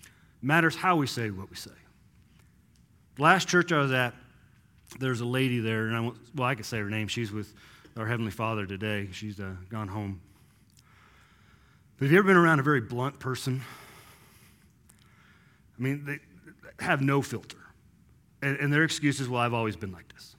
It 0.02 0.46
matters 0.46 0.74
how 0.74 0.96
we 0.96 1.06
say 1.06 1.28
what 1.28 1.50
we 1.50 1.56
say. 1.56 1.70
The 3.16 3.22
last 3.22 3.48
church 3.48 3.70
I 3.70 3.80
was 3.80 3.92
at, 3.92 4.14
there's 4.98 5.20
a 5.20 5.26
lady 5.26 5.60
there, 5.60 5.88
and 5.88 5.94
I 5.94 6.00
well, 6.34 6.48
I 6.48 6.54
could 6.54 6.64
say 6.64 6.78
her 6.78 6.88
name. 6.88 7.06
She's 7.06 7.30
with 7.30 7.52
our 7.98 8.06
Heavenly 8.06 8.32
Father 8.32 8.64
today. 8.64 9.10
She's 9.12 9.38
uh, 9.38 9.52
gone 9.68 9.88
home. 9.88 10.22
But 11.98 12.06
have 12.06 12.12
you 12.12 12.18
ever 12.18 12.28
been 12.28 12.38
around 12.38 12.60
a 12.60 12.62
very 12.62 12.80
blunt 12.80 13.18
person? 13.18 13.60
I 15.78 15.82
mean, 15.82 16.06
they 16.06 16.20
have 16.82 17.02
no 17.02 17.20
filter. 17.20 17.58
And, 18.42 18.56
and 18.58 18.72
their 18.72 18.84
excuse 18.84 19.20
is, 19.20 19.28
well, 19.28 19.40
I've 19.40 19.54
always 19.54 19.76
been 19.76 19.92
like 19.92 20.12
this. 20.14 20.34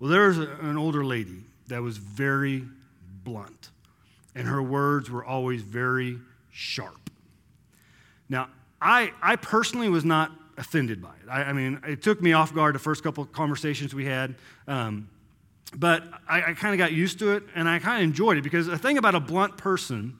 Well, 0.00 0.10
there 0.10 0.28
was 0.28 0.38
a, 0.38 0.50
an 0.60 0.76
older 0.76 1.04
lady 1.04 1.44
that 1.68 1.82
was 1.82 1.96
very 1.96 2.64
blunt, 3.24 3.70
and 4.34 4.46
her 4.46 4.62
words 4.62 5.10
were 5.10 5.24
always 5.24 5.62
very 5.62 6.18
sharp. 6.50 7.10
Now, 8.28 8.48
I, 8.80 9.12
I 9.22 9.36
personally 9.36 9.88
was 9.88 10.04
not 10.04 10.32
offended 10.58 11.02
by 11.02 11.10
it. 11.22 11.28
I, 11.30 11.44
I, 11.44 11.52
mean, 11.52 11.80
it 11.86 12.02
took 12.02 12.20
me 12.20 12.32
off 12.32 12.54
guard 12.54 12.74
the 12.74 12.78
first 12.78 13.02
couple 13.02 13.24
conversations 13.26 13.94
we 13.94 14.04
had. 14.04 14.34
Um, 14.66 15.08
but 15.74 16.04
I, 16.28 16.42
I 16.42 16.52
kind 16.54 16.74
of 16.74 16.78
got 16.78 16.92
used 16.92 17.18
to 17.20 17.32
it 17.32 17.42
and 17.54 17.68
I 17.68 17.78
kind 17.78 18.02
of 18.02 18.08
enjoyed 18.08 18.38
it 18.38 18.42
because 18.42 18.66
the 18.66 18.78
thing 18.78 18.98
about 18.98 19.14
a 19.14 19.20
blunt 19.20 19.56
person 19.56 20.18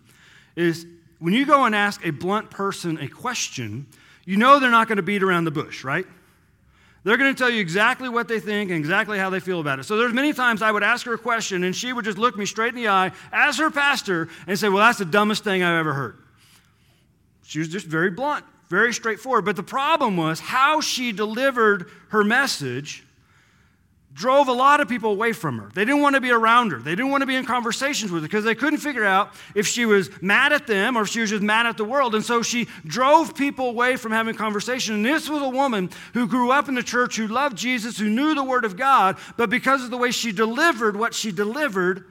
is 0.57 0.87
when 1.19 1.33
you 1.33 1.47
go 1.47 1.65
and 1.65 1.75
ask 1.75 2.05
a 2.05 2.11
blunt 2.11 2.51
person 2.51 2.99
a 2.99 3.09
question, 3.09 3.87
you 4.25 4.37
know 4.37 4.59
they're 4.59 4.71
not 4.71 4.89
going 4.89 4.97
to 4.97 5.03
beat 5.03 5.23
around 5.23 5.45
the 5.45 5.51
bush, 5.51 5.85
right? 5.85 6.07
They're 7.07 7.17
going 7.17 7.33
to 7.33 7.39
tell 7.39 7.51
you 7.51 7.61
exactly 7.61 8.09
what 8.09 8.27
they 8.27 8.41
think 8.41 8.69
and 8.69 8.79
exactly 8.81 9.17
how 9.17 9.31
they 9.31 9.39
feel 9.39 9.61
about 9.61 9.79
it. 9.79 9.85
So 9.85 9.97
there's 9.97 10.13
many 10.13 10.33
times 10.33 10.61
I 10.61 10.73
would 10.73 10.83
ask 10.83 11.07
her 11.07 11.15
a 11.15 11.19
question 11.19 11.63
and 11.63 11.73
she 11.73 11.93
would 11.93 12.05
just 12.05 12.19
look 12.19 12.37
me 12.37 12.47
straight 12.47 12.71
in 12.71 12.75
the 12.75 12.89
eye 12.89 13.13
as 13.33 13.59
her 13.59 13.71
pastor 13.71 14.29
and 14.49 14.59
say, 14.59 14.69
"Well, 14.69 14.85
that's 14.85 14.99
the 14.99 15.05
dumbest 15.05 15.45
thing 15.45 15.63
I've 15.63 15.79
ever 15.79 15.93
heard." 15.93 16.19
She 17.45 17.61
was 17.61 17.69
just 17.69 17.87
very 17.87 18.11
blunt. 18.11 18.45
Very 18.69 18.93
straightforward. 18.93 19.45
But 19.45 19.55
the 19.55 19.63
problem 19.63 20.17
was 20.17 20.41
how 20.41 20.81
she 20.81 21.13
delivered 21.13 21.89
her 22.09 22.25
message 22.25 23.06
drove 24.17 24.49
a 24.49 24.53
lot 24.53 24.81
of 24.81 24.89
people 24.89 25.11
away 25.11 25.35
from 25.35 25.59
her. 25.59 25.69
They 25.75 25.85
didn't 25.85 26.01
want 26.01 26.15
to 26.15 26.23
be 26.23 26.31
around 26.31 26.73
her. 26.73 26.79
They 26.79 26.93
didn't 26.93 27.11
want 27.11 27.21
to 27.21 27.27
be 27.27 27.37
in 27.37 27.45
conversations 27.45 28.11
with 28.11 28.23
her 28.23 28.27
because 28.27 28.45
they 28.45 28.55
couldn't 28.55 28.79
figure 28.79 29.05
out 29.05 29.31
if 29.55 29.67
she 29.67 29.85
was 29.85 30.11
mad 30.23 30.55
at 30.55 30.67
them 30.67 30.97
or 30.97 31.03
if 31.03 31.09
she 31.09 31.21
was 31.21 31.29
just 31.29 31.43
mad 31.43 31.67
at 31.67 31.77
the 31.77 31.85
world. 31.85 32.15
And 32.15 32.25
so 32.25 32.41
she 32.41 32.67
drove 32.87 33.37
people 33.37 33.69
away 33.69 33.97
from 33.97 34.13
having 34.13 34.35
conversation. 34.35 34.95
And 34.95 35.05
this 35.05 35.29
was 35.29 35.43
a 35.43 35.49
woman 35.51 35.91
who 36.15 36.27
grew 36.27 36.51
up 36.51 36.67
in 36.67 36.75
the 36.75 36.83
church, 36.83 37.17
who 37.17 37.27
loved 37.27 37.59
Jesus, 37.59 37.99
who 37.99 38.09
knew 38.09 38.35
the 38.35 38.43
Word 38.43 38.65
of 38.65 38.75
God, 38.75 39.19
but 39.37 39.51
because 39.51 39.85
of 39.85 39.91
the 39.91 39.99
way 39.99 40.11
she 40.11 40.33
delivered 40.33 40.97
what 40.97 41.13
she 41.13 41.31
delivered, 41.31 42.07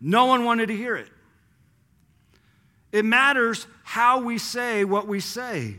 no 0.00 0.24
one 0.24 0.46
wanted 0.46 0.68
to 0.68 0.76
hear 0.76 0.96
it. 0.96 1.10
It 2.92 3.04
matters 3.04 3.66
how 3.84 4.22
we 4.22 4.38
say 4.38 4.84
what 4.84 5.06
we 5.06 5.20
say. 5.20 5.76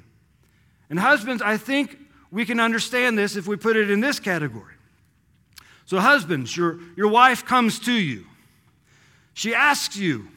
And 0.91 0.99
husbands, 0.99 1.41
I 1.41 1.57
think 1.57 1.97
we 2.29 2.45
can 2.45 2.59
understand 2.59 3.17
this 3.17 3.36
if 3.36 3.47
we 3.47 3.55
put 3.55 3.75
it 3.75 3.89
in 3.89 4.01
this 4.01 4.19
category. 4.19 4.72
So, 5.93 5.99
husbands, 5.99 6.58
your, 6.58 6.79
your 6.97 7.08
wife 7.08 7.45
comes 7.45 7.77
to 7.82 7.91
you. 7.91 8.25
She 9.36 9.53
asks 9.53 9.95
you, 9.95 10.27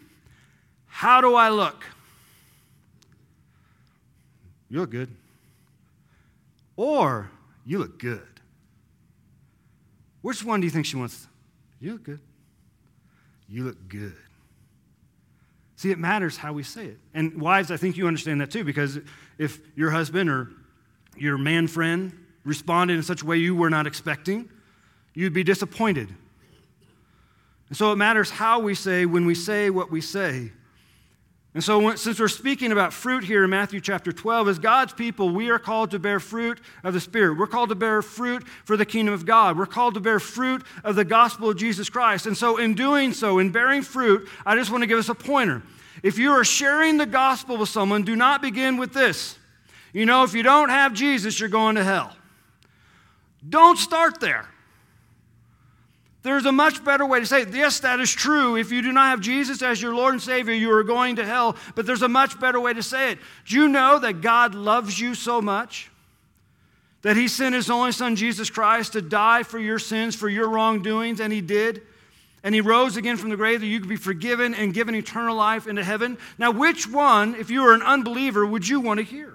How 0.87 1.23
do 1.23 1.35
I 1.35 1.49
look? 1.49 1.83
You 4.69 4.81
look 4.81 4.91
good. 4.91 5.09
Or, 6.77 7.31
You 7.65 7.79
look 7.79 7.99
good. 7.99 8.21
Which 10.21 10.45
one 10.45 10.61
do 10.61 10.67
you 10.67 10.71
think 10.71 10.85
she 10.85 10.97
wants? 10.97 11.27
You 11.81 11.93
look 11.93 12.03
good. 12.03 12.21
You 13.49 13.65
look 13.65 13.89
good. 13.89 14.13
See, 15.77 15.91
it 15.91 15.99
matters 15.99 16.37
how 16.37 16.53
we 16.53 16.65
say 16.65 16.85
it. 16.85 16.99
And 17.15 17.41
wives, 17.41 17.71
I 17.71 17.79
think 17.79 17.97
you 17.97 18.07
understand 18.07 18.43
that 18.43 18.51
too, 18.51 18.63
because 18.63 18.99
if 19.39 19.59
your 19.75 19.91
husband 19.91 20.29
or 20.29 20.51
your 21.17 21.39
man 21.39 21.67
friend 21.67 22.13
responded 22.45 22.99
in 22.99 23.03
such 23.03 23.23
a 23.23 23.25
way 23.25 23.39
you 23.39 23.57
were 23.57 23.71
not 23.71 23.87
expecting, 23.87 24.51
you'd 25.17 25.33
be 25.33 25.43
disappointed. 25.43 26.15
And 27.69 27.77
so 27.77 27.91
it 27.91 27.97
matters 27.97 28.31
how 28.31 28.61
we 28.61 28.77
say 28.77 29.07
when 29.07 29.27
we 29.27 29.35
say 29.35 29.71
what 29.71 29.91
we 29.91 30.01
say. 30.01 30.53
And 31.55 31.65
so, 31.65 31.97
since 31.97 32.21
we're 32.21 32.29
speaking 32.29 32.71
about 32.71 32.93
fruit 32.93 33.25
here 33.25 33.43
in 33.43 33.49
Matthew 33.49 33.81
chapter 33.81 34.13
12, 34.13 34.49
as 34.49 34.59
God's 34.59 34.93
people, 34.93 35.31
we 35.31 35.49
are 35.49 35.59
called 35.59 35.91
to 35.93 35.99
bear 35.99 36.21
fruit 36.21 36.61
of 36.85 36.93
the 36.93 37.01
Spirit. 37.01 37.39
We're 37.39 37.47
called 37.47 37.71
to 37.71 37.75
bear 37.75 38.03
fruit 38.03 38.47
for 38.67 38.77
the 38.77 38.85
kingdom 38.85 39.15
of 39.15 39.25
God. 39.25 39.57
We're 39.57 39.65
called 39.65 39.95
to 39.95 40.01
bear 40.01 40.21
fruit 40.21 40.63
of 40.85 40.97
the 40.97 41.05
gospel 41.05 41.49
of 41.49 41.57
Jesus 41.57 41.89
Christ. 41.89 42.27
And 42.27 42.37
so, 42.37 42.59
in 42.59 42.75
doing 42.75 43.15
so, 43.15 43.39
in 43.39 43.53
bearing 43.53 43.81
fruit, 43.81 44.29
I 44.45 44.55
just 44.55 44.71
want 44.71 44.83
to 44.83 44.87
give 44.87 44.99
us 44.99 45.09
a 45.09 45.15
pointer. 45.15 45.63
If 46.03 46.19
you 46.19 46.33
are 46.33 46.45
sharing 46.45 46.99
the 46.99 47.07
gospel 47.07 47.57
with 47.57 47.71
someone, 47.71 48.03
do 48.03 48.17
not 48.17 48.43
begin 48.43 48.77
with 48.77 48.93
this. 48.93 49.39
You 49.95 50.05
know, 50.05 50.25
if 50.25 50.35
you 50.35 50.43
don't 50.43 50.69
have 50.69 50.93
Jesus, 50.93 51.41
you're 51.41 51.49
going 51.49 51.77
to 51.77 51.85
hell. 51.85 52.15
Don't 53.49 53.79
start 53.79 54.21
there. 54.21 54.47
There's 56.27 56.45
a 56.45 56.51
much 56.51 56.83
better 56.83 57.07
way 57.07 57.21
to 57.21 57.27
say 57.27 57.43
it. 57.43 57.55
Yes, 57.55 57.79
that 57.81 58.01
is 58.01 58.11
true. 58.11 58.57
If 58.57 58.73
you 58.73 58.83
do 58.83 58.91
not 58.91 59.11
have 59.11 59.21
Jesus 59.21 59.63
as 59.63 59.81
your 59.81 59.95
Lord 59.95 60.13
and 60.15 60.21
Savior, 60.21 60.55
you 60.55 60.73
are 60.73 60.83
going 60.83 61.15
to 61.17 61.25
hell. 61.25 61.55
But 61.77 61.87
there's 61.87 62.03
a 62.03 62.09
much 62.09 62.41
better 62.41 62.59
way 62.59 62.75
to 62.75 62.83
say 62.83 63.13
it. 63.13 63.21
Do 63.47 63.55
you 63.55 63.69
know 63.69 64.01
that 64.01 64.23
God 64.23 64.53
loves 64.53 64.99
you 64.99 65.15
so 65.15 65.41
much 65.41 65.89
that 67.03 67.17
He 67.17 67.29
sent 67.29 67.55
His 67.55 67.71
only 67.71 67.93
Son, 67.93 68.17
Jesus 68.17 68.51
Christ, 68.51 68.95
to 68.95 69.03
die 69.03 69.45
for 69.45 69.61
your 69.61 69.79
sins, 69.79 70.17
for 70.17 70.29
your 70.29 70.49
wrongdoings? 70.49 71.21
And 71.21 71.33
He 71.33 71.41
did. 71.41 71.83
And 72.43 72.57
He 72.57 72.61
rose 72.61 72.97
again 72.97 73.19
from 73.19 73.31
the 73.31 73.37
grave 73.37 73.61
that 73.61 73.69
you 73.69 73.79
could 73.79 73.89
be 73.89 73.95
forgiven 73.95 74.53
and 74.53 74.75
given 74.75 74.97
eternal 74.97 75.37
life 75.37 75.69
into 75.69 75.85
heaven. 75.85 76.19
Now, 76.39 76.51
which 76.51 76.89
one, 76.89 77.37
if 77.37 77.51
you 77.51 77.63
are 77.67 77.73
an 77.73 77.83
unbeliever, 77.83 78.45
would 78.45 78.67
you 78.67 78.81
want 78.81 78.99
to 78.99 79.05
hear? 79.05 79.33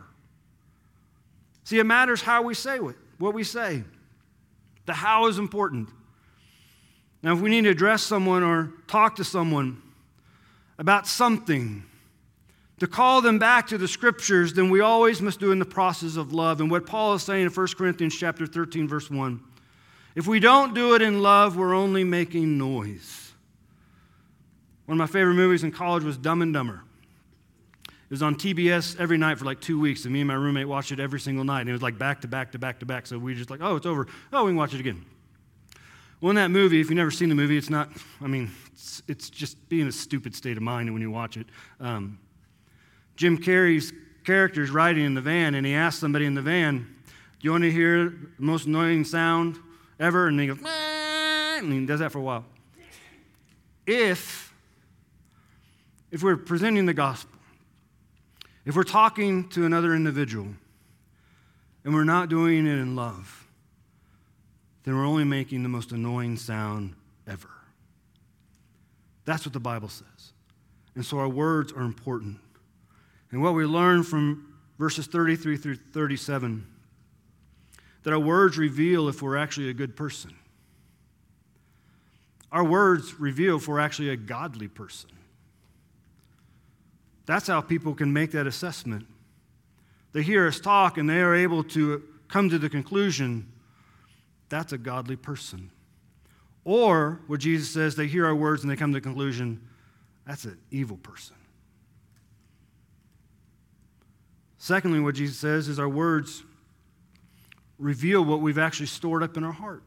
See, 1.63 1.79
it 1.79 1.85
matters 1.85 2.21
how 2.21 2.41
we 2.41 2.53
say 2.53 2.79
it, 2.79 2.95
what 3.17 3.33
we 3.33 3.45
say. 3.45 3.85
The 4.87 4.93
how 4.93 5.27
is 5.27 5.37
important. 5.37 5.87
Now, 7.23 7.33
if 7.33 7.39
we 7.39 7.49
need 7.49 7.63
to 7.65 7.69
address 7.69 8.01
someone 8.01 8.43
or 8.43 8.73
talk 8.87 9.17
to 9.17 9.23
someone 9.23 9.81
about 10.79 11.05
something, 11.05 11.83
to 12.79 12.87
call 12.87 13.21
them 13.21 13.37
back 13.37 13.67
to 13.67 13.77
the 13.77 13.87
scriptures, 13.87 14.53
then 14.53 14.71
we 14.71 14.81
always 14.81 15.21
must 15.21 15.39
do 15.39 15.51
in 15.51 15.59
the 15.59 15.65
process 15.65 16.15
of 16.15 16.33
love. 16.33 16.61
And 16.61 16.71
what 16.71 16.87
Paul 16.87 17.13
is 17.13 17.21
saying 17.21 17.45
in 17.45 17.51
1 17.51 17.67
Corinthians 17.77 18.17
chapter 18.17 18.47
13, 18.47 18.87
verse 18.87 19.07
1. 19.07 19.39
If 20.15 20.25
we 20.25 20.39
don't 20.39 20.73
do 20.73 20.95
it 20.95 21.03
in 21.03 21.21
love, 21.21 21.55
we're 21.55 21.75
only 21.75 22.03
making 22.03 22.57
noise. 22.57 23.33
One 24.87 24.95
of 24.95 24.97
my 24.97 25.05
favorite 25.05 25.35
movies 25.35 25.63
in 25.63 25.71
college 25.71 26.03
was 26.03 26.17
Dumb 26.17 26.41
and 26.41 26.51
Dumber. 26.51 26.81
It 27.87 28.09
was 28.09 28.23
on 28.23 28.33
TBS 28.33 28.99
every 28.99 29.19
night 29.19 29.37
for 29.37 29.45
like 29.45 29.61
two 29.61 29.79
weeks, 29.79 30.05
and 30.05 30.11
me 30.11 30.21
and 30.21 30.27
my 30.27 30.33
roommate 30.33 30.67
watched 30.67 30.91
it 30.91 30.99
every 30.99 31.19
single 31.19 31.45
night. 31.45 31.61
And 31.61 31.69
it 31.69 31.73
was 31.73 31.83
like 31.83 31.99
back 31.99 32.21
to 32.21 32.27
back 32.27 32.51
to 32.53 32.57
back 32.57 32.79
to 32.79 32.87
back. 32.87 33.05
So 33.05 33.19
we 33.19 33.33
were 33.33 33.37
just 33.37 33.51
like, 33.51 33.61
oh, 33.61 33.75
it's 33.75 33.85
over. 33.85 34.07
Oh, 34.33 34.45
we 34.45 34.49
can 34.49 34.57
watch 34.57 34.73
it 34.73 34.79
again. 34.79 35.05
Well, 36.21 36.29
in 36.29 36.35
that 36.35 36.51
movie, 36.51 36.79
if 36.79 36.91
you've 36.91 36.97
never 36.97 37.09
seen 37.09 37.29
the 37.29 37.35
movie, 37.35 37.57
it's 37.57 37.71
not, 37.71 37.89
I 38.21 38.27
mean, 38.27 38.51
it's, 38.71 39.01
it's 39.07 39.27
just 39.27 39.67
being 39.69 39.87
a 39.87 39.91
stupid 39.91 40.35
state 40.35 40.55
of 40.55 40.61
mind 40.61 40.93
when 40.93 41.01
you 41.01 41.09
watch 41.09 41.35
it. 41.35 41.47
Um, 41.79 42.19
Jim 43.15 43.39
Carrey's 43.39 43.91
character 44.23 44.61
is 44.61 44.69
riding 44.69 45.03
in 45.03 45.15
the 45.15 45.21
van, 45.21 45.55
and 45.55 45.65
he 45.65 45.73
asks 45.73 45.99
somebody 45.99 46.27
in 46.27 46.35
the 46.35 46.41
van, 46.43 46.87
Do 47.07 47.13
you 47.41 47.51
want 47.51 47.63
to 47.63 47.71
hear 47.71 48.09
the 48.09 48.29
most 48.37 48.67
annoying 48.67 49.03
sound 49.03 49.57
ever? 49.99 50.27
And 50.27 50.39
he 50.39 50.45
goes, 50.45 50.59
and 50.63 51.73
he 51.73 51.87
does 51.87 52.01
that 52.01 52.11
for 52.11 52.19
a 52.19 52.21
while. 52.21 52.45
If, 53.87 54.53
if 56.11 56.21
we're 56.21 56.37
presenting 56.37 56.85
the 56.85 56.93
gospel, 56.93 57.39
if 58.63 58.75
we're 58.75 58.83
talking 58.83 59.49
to 59.49 59.65
another 59.65 59.95
individual 59.95 60.49
and 61.83 61.95
we're 61.95 62.03
not 62.03 62.29
doing 62.29 62.67
it 62.67 62.77
in 62.77 62.95
love, 62.95 63.40
then 64.83 64.95
we're 64.95 65.05
only 65.05 65.23
making 65.23 65.63
the 65.63 65.69
most 65.69 65.91
annoying 65.91 66.37
sound 66.37 66.95
ever. 67.27 67.49
That's 69.25 69.45
what 69.45 69.53
the 69.53 69.59
Bible 69.59 69.89
says. 69.89 70.33
And 70.95 71.05
so 71.05 71.19
our 71.19 71.29
words 71.29 71.71
are 71.71 71.83
important. 71.83 72.39
And 73.31 73.41
what 73.41 73.53
we 73.53 73.65
learn 73.65 74.03
from 74.03 74.55
verses 74.77 75.07
33 75.07 75.57
through 75.57 75.75
37 75.75 76.67
that 78.03 78.11
our 78.11 78.19
words 78.19 78.57
reveal 78.57 79.07
if 79.07 79.21
we're 79.21 79.37
actually 79.37 79.69
a 79.69 79.73
good 79.73 79.95
person. 79.95 80.33
Our 82.51 82.63
words 82.63 83.19
reveal 83.19 83.57
if 83.57 83.67
we're 83.67 83.79
actually 83.79 84.09
a 84.09 84.17
godly 84.17 84.67
person. 84.67 85.11
That's 87.25 87.47
how 87.47 87.61
people 87.61 87.93
can 87.93 88.11
make 88.11 88.31
that 88.31 88.47
assessment. 88.47 89.05
They 90.13 90.23
hear 90.23 90.47
us 90.47 90.59
talk 90.59 90.97
and 90.97 91.09
they 91.09 91.21
are 91.21 91.35
able 91.35 91.63
to 91.65 92.03
come 92.27 92.49
to 92.49 92.57
the 92.57 92.69
conclusion 92.69 93.50
that's 94.51 94.73
a 94.73 94.77
godly 94.77 95.15
person. 95.15 95.71
Or 96.63 97.21
what 97.25 97.39
Jesus 97.39 97.71
says, 97.71 97.95
they 97.95 98.05
hear 98.05 98.27
our 98.27 98.35
words 98.35 98.61
and 98.61 98.69
they 98.69 98.75
come 98.75 98.91
to 98.91 98.97
the 98.97 99.01
conclusion 99.01 99.67
that's 100.27 100.45
an 100.45 100.59
evil 100.69 100.97
person. 100.97 101.35
Secondly, 104.59 104.99
what 104.99 105.15
Jesus 105.15 105.39
says 105.39 105.67
is 105.67 105.79
our 105.79 105.89
words 105.89 106.43
reveal 107.79 108.23
what 108.23 108.41
we've 108.41 108.59
actually 108.59 108.85
stored 108.85 109.23
up 109.23 109.35
in 109.35 109.43
our 109.43 109.51
heart. 109.51 109.81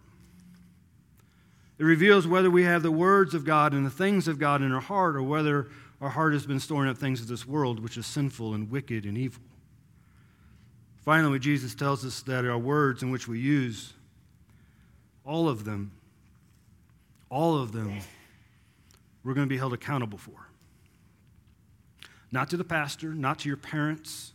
It 1.79 1.85
reveals 1.85 2.27
whether 2.27 2.51
we 2.51 2.65
have 2.65 2.83
the 2.83 2.91
words 2.91 3.35
of 3.35 3.45
God 3.45 3.73
and 3.73 3.87
the 3.87 3.91
things 3.91 4.27
of 4.27 4.39
God 4.41 4.63
in 4.63 4.73
our 4.73 4.81
heart 4.81 5.15
or 5.15 5.23
whether 5.23 5.69
our 6.01 6.09
heart 6.09 6.33
has 6.33 6.45
been 6.45 6.59
storing 6.59 6.91
up 6.91 6.99
things 6.99 7.21
of 7.21 7.29
this 7.29 7.47
world, 7.47 7.81
which 7.81 7.97
is 7.97 8.07
sinful 8.07 8.55
and 8.55 8.69
wicked 8.71 9.05
and 9.05 9.17
evil. 9.17 9.43
Finally, 11.05 11.39
Jesus 11.39 11.75
tells 11.75 12.05
us 12.05 12.23
that 12.23 12.45
our 12.45 12.59
words 12.59 13.03
in 13.03 13.11
which 13.11 13.29
we 13.29 13.39
use, 13.39 13.93
all 15.25 15.49
of 15.49 15.65
them, 15.65 15.93
all 17.31 17.59
of 17.59 17.73
them, 17.73 17.99
we're 19.23 19.35
going 19.35 19.47
to 19.47 19.53
be 19.53 19.59
held 19.59 19.73
accountable 19.73 20.19
for. 20.19 20.49
Not 22.31 22.51
to 22.51 22.57
the 22.57 22.65
pastor, 22.65 23.15
not 23.15 23.39
to 23.41 23.49
your 23.49 23.57
parents. 23.57 24.33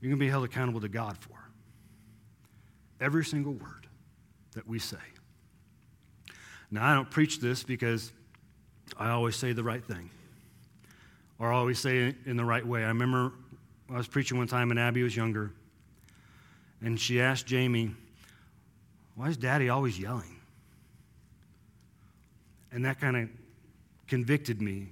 You're 0.00 0.10
going 0.10 0.18
to 0.18 0.24
be 0.24 0.30
held 0.30 0.44
accountable 0.44 0.80
to 0.80 0.88
God 0.88 1.16
for 1.18 1.38
every 3.00 3.24
single 3.24 3.52
word 3.52 3.86
that 4.52 4.66
we 4.68 4.78
say. 4.78 4.96
Now, 6.70 6.86
I 6.86 6.94
don't 6.94 7.10
preach 7.10 7.40
this 7.40 7.62
because 7.62 8.12
I 8.98 9.10
always 9.10 9.36
say 9.36 9.52
the 9.52 9.62
right 9.62 9.84
thing 9.84 10.10
or 11.38 11.52
always 11.52 11.78
say 11.78 11.98
it 12.08 12.16
in 12.26 12.36
the 12.36 12.44
right 12.44 12.66
way. 12.66 12.84
I 12.84 12.88
remember 12.88 13.32
I 13.90 13.96
was 13.96 14.08
preaching 14.08 14.38
one 14.38 14.48
time 14.48 14.70
and 14.70 14.78
Abby 14.78 15.02
was 15.02 15.16
younger, 15.16 15.52
and 16.82 16.98
she 16.98 17.20
asked 17.20 17.46
Jamie, 17.46 17.94
Why 19.18 19.26
is 19.28 19.36
daddy 19.36 19.68
always 19.68 19.98
yelling? 19.98 20.36
And 22.70 22.84
that 22.84 23.00
kind 23.00 23.16
of 23.16 23.28
convicted 24.06 24.62
me 24.62 24.90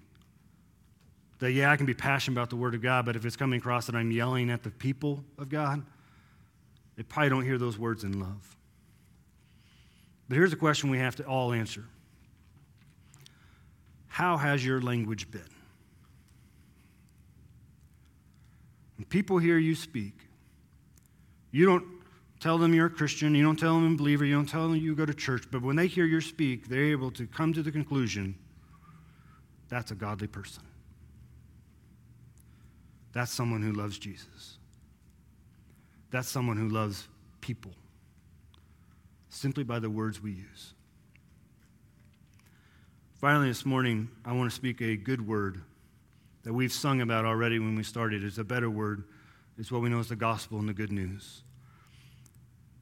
that, 1.38 1.52
yeah, 1.52 1.70
I 1.70 1.76
can 1.76 1.86
be 1.86 1.94
passionate 1.94 2.34
about 2.34 2.50
the 2.50 2.56
Word 2.56 2.74
of 2.74 2.82
God, 2.82 3.06
but 3.06 3.14
if 3.14 3.24
it's 3.24 3.36
coming 3.36 3.60
across 3.60 3.86
that 3.86 3.94
I'm 3.94 4.10
yelling 4.10 4.50
at 4.50 4.64
the 4.64 4.70
people 4.70 5.22
of 5.38 5.48
God, 5.48 5.80
they 6.96 7.04
probably 7.04 7.28
don't 7.28 7.44
hear 7.44 7.56
those 7.56 7.78
words 7.78 8.02
in 8.02 8.18
love. 8.18 8.56
But 10.28 10.34
here's 10.34 10.52
a 10.52 10.56
question 10.56 10.90
we 10.90 10.98
have 10.98 11.14
to 11.16 11.22
all 11.24 11.52
answer 11.52 11.84
How 14.08 14.36
has 14.38 14.66
your 14.66 14.80
language 14.80 15.30
been? 15.30 15.42
When 18.96 19.04
people 19.04 19.38
hear 19.38 19.56
you 19.56 19.76
speak, 19.76 20.14
you 21.52 21.64
don't 21.64 21.95
tell 22.40 22.58
them 22.58 22.74
you're 22.74 22.86
a 22.86 22.90
Christian, 22.90 23.34
you 23.34 23.42
don't 23.42 23.58
tell 23.58 23.74
them 23.74 23.94
a 23.94 23.96
believer, 23.96 24.24
you 24.24 24.34
don't 24.34 24.48
tell 24.48 24.68
them 24.68 24.76
you 24.76 24.94
go 24.94 25.06
to 25.06 25.14
church, 25.14 25.44
but 25.50 25.62
when 25.62 25.76
they 25.76 25.86
hear 25.86 26.04
you 26.04 26.20
speak, 26.20 26.68
they're 26.68 26.84
able 26.84 27.10
to 27.12 27.26
come 27.26 27.52
to 27.52 27.62
the 27.62 27.72
conclusion 27.72 28.36
that's 29.68 29.90
a 29.90 29.94
godly 29.94 30.28
person. 30.28 30.62
That's 33.12 33.32
someone 33.32 33.62
who 33.62 33.72
loves 33.72 33.98
Jesus. 33.98 34.58
That's 36.10 36.28
someone 36.28 36.56
who 36.56 36.68
loves 36.68 37.08
people 37.40 37.72
simply 39.28 39.64
by 39.64 39.78
the 39.78 39.90
words 39.90 40.22
we 40.22 40.32
use. 40.32 40.72
Finally, 43.20 43.48
this 43.48 43.66
morning, 43.66 44.08
I 44.24 44.32
want 44.32 44.50
to 44.50 44.54
speak 44.54 44.80
a 44.80 44.96
good 44.96 45.26
word 45.26 45.62
that 46.44 46.52
we've 46.52 46.72
sung 46.72 47.00
about 47.00 47.24
already 47.24 47.58
when 47.58 47.74
we 47.74 47.82
started. 47.82 48.22
It's 48.22 48.38
a 48.38 48.44
better 48.44 48.70
word. 48.70 49.04
It's 49.58 49.72
what 49.72 49.82
we 49.82 49.88
know 49.88 49.98
as 49.98 50.08
the 50.08 50.16
gospel 50.16 50.58
and 50.58 50.68
the 50.68 50.74
good 50.74 50.92
news. 50.92 51.42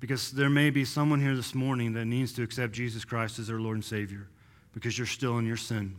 Because 0.04 0.32
there 0.32 0.50
may 0.50 0.68
be 0.68 0.84
someone 0.84 1.18
here 1.18 1.34
this 1.34 1.54
morning 1.54 1.94
that 1.94 2.04
needs 2.04 2.34
to 2.34 2.42
accept 2.42 2.74
Jesus 2.74 3.06
Christ 3.06 3.38
as 3.38 3.46
their 3.46 3.58
Lord 3.58 3.78
and 3.78 3.84
Savior 3.84 4.28
because 4.74 4.98
you're 4.98 5.06
still 5.06 5.38
in 5.38 5.46
your 5.46 5.56
sin. 5.56 5.96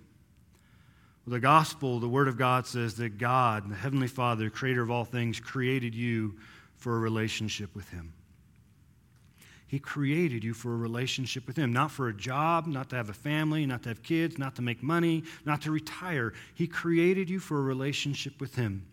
Well, 1.25 1.33
the 1.33 1.39
gospel, 1.39 1.99
the 1.99 2.07
Word 2.07 2.27
of 2.27 2.37
God 2.37 2.67
says 2.67 2.93
that 2.97 3.17
God, 3.17 3.67
the 3.67 3.73
Heavenly 3.73 4.05
Father, 4.07 4.51
creator 4.51 4.83
of 4.83 4.91
all 4.91 5.05
things, 5.05 5.39
created 5.39 5.95
you 5.95 6.35
for 6.77 6.95
a 6.95 6.99
relationship 6.99 7.75
with 7.75 7.89
Him. 7.89 8.13
He 9.65 9.79
created 9.79 10.43
you 10.43 10.53
for 10.53 10.75
a 10.75 10.77
relationship 10.77 11.47
with 11.47 11.55
Him, 11.55 11.73
not 11.73 11.89
for 11.89 12.07
a 12.07 12.13
job, 12.13 12.67
not 12.67 12.91
to 12.91 12.97
have 12.97 13.09
a 13.09 13.13
family, 13.13 13.65
not 13.65 13.81
to 13.81 13.89
have 13.89 14.03
kids, 14.03 14.37
not 14.37 14.55
to 14.57 14.61
make 14.61 14.83
money, 14.83 15.23
not 15.45 15.63
to 15.63 15.71
retire. 15.71 16.31
He 16.53 16.67
created 16.67 17.27
you 17.27 17.39
for 17.39 17.57
a 17.57 17.63
relationship 17.63 18.39
with 18.39 18.53
Him. 18.53 18.85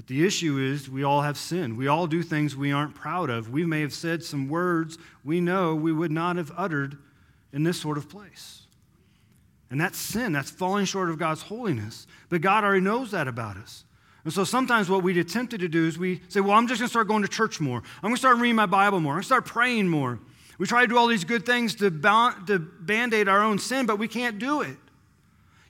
But 0.00 0.06
the 0.06 0.24
issue 0.24 0.56
is, 0.56 0.88
we 0.88 1.04
all 1.04 1.20
have 1.20 1.36
sin. 1.36 1.76
We 1.76 1.86
all 1.86 2.06
do 2.06 2.22
things 2.22 2.56
we 2.56 2.72
aren't 2.72 2.94
proud 2.94 3.28
of. 3.28 3.50
We 3.50 3.66
may 3.66 3.82
have 3.82 3.92
said 3.92 4.24
some 4.24 4.48
words 4.48 4.96
we 5.26 5.42
know 5.42 5.74
we 5.74 5.92
would 5.92 6.10
not 6.10 6.36
have 6.36 6.50
uttered 6.56 6.96
in 7.52 7.64
this 7.64 7.78
sort 7.78 7.98
of 7.98 8.08
place. 8.08 8.62
And 9.70 9.78
that's 9.78 9.98
sin. 9.98 10.32
That's 10.32 10.50
falling 10.50 10.86
short 10.86 11.10
of 11.10 11.18
God's 11.18 11.42
holiness. 11.42 12.06
But 12.30 12.40
God 12.40 12.64
already 12.64 12.80
knows 12.80 13.10
that 13.10 13.28
about 13.28 13.58
us. 13.58 13.84
And 14.24 14.32
so 14.32 14.42
sometimes 14.42 14.88
what 14.88 15.02
we 15.02 15.12
get 15.12 15.28
tempted 15.28 15.60
to 15.60 15.68
do 15.68 15.86
is 15.86 15.98
we 15.98 16.22
say, 16.28 16.40
well, 16.40 16.52
I'm 16.52 16.66
just 16.66 16.80
going 16.80 16.86
to 16.86 16.90
start 16.90 17.06
going 17.06 17.20
to 17.20 17.28
church 17.28 17.60
more. 17.60 17.82
I'm 17.96 18.00
going 18.00 18.14
to 18.14 18.18
start 18.18 18.38
reading 18.38 18.56
my 18.56 18.64
Bible 18.64 19.00
more. 19.00 19.12
I'm 19.12 19.16
going 19.16 19.24
to 19.24 19.26
start 19.26 19.44
praying 19.44 19.86
more. 19.86 20.18
We 20.56 20.66
try 20.66 20.80
to 20.80 20.86
do 20.86 20.96
all 20.96 21.08
these 21.08 21.24
good 21.24 21.44
things 21.44 21.74
to 21.74 21.90
band 21.90 23.12
aid 23.12 23.28
our 23.28 23.42
own 23.42 23.58
sin, 23.58 23.84
but 23.84 23.98
we 23.98 24.08
can't 24.08 24.38
do 24.38 24.62
it. 24.62 24.78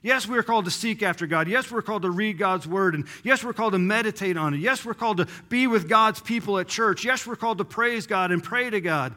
Yes, 0.03 0.27
we 0.27 0.37
are 0.37 0.43
called 0.43 0.65
to 0.65 0.71
seek 0.71 1.03
after 1.03 1.27
God. 1.27 1.47
Yes, 1.47 1.69
we're 1.69 1.83
called 1.83 2.01
to 2.01 2.09
read 2.09 2.39
God's 2.39 2.67
word. 2.67 2.95
And 2.95 3.05
yes, 3.23 3.43
we're 3.43 3.53
called 3.53 3.73
to 3.73 3.79
meditate 3.79 4.35
on 4.35 4.55
it. 4.55 4.59
Yes, 4.59 4.83
we're 4.83 4.95
called 4.95 5.17
to 5.17 5.27
be 5.47 5.67
with 5.67 5.87
God's 5.87 6.19
people 6.19 6.57
at 6.57 6.67
church. 6.67 7.05
Yes, 7.05 7.27
we're 7.27 7.35
called 7.35 7.59
to 7.59 7.65
praise 7.65 8.07
God 8.07 8.31
and 8.31 8.43
pray 8.43 8.69
to 8.69 8.81
God. 8.81 9.13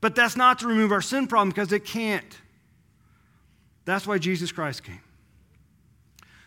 But 0.00 0.14
that's 0.14 0.36
not 0.36 0.60
to 0.60 0.66
remove 0.66 0.92
our 0.92 1.02
sin 1.02 1.26
problem 1.26 1.50
because 1.50 1.72
it 1.72 1.84
can't. 1.84 2.38
That's 3.84 4.06
why 4.06 4.18
Jesus 4.18 4.50
Christ 4.50 4.82
came. 4.82 5.00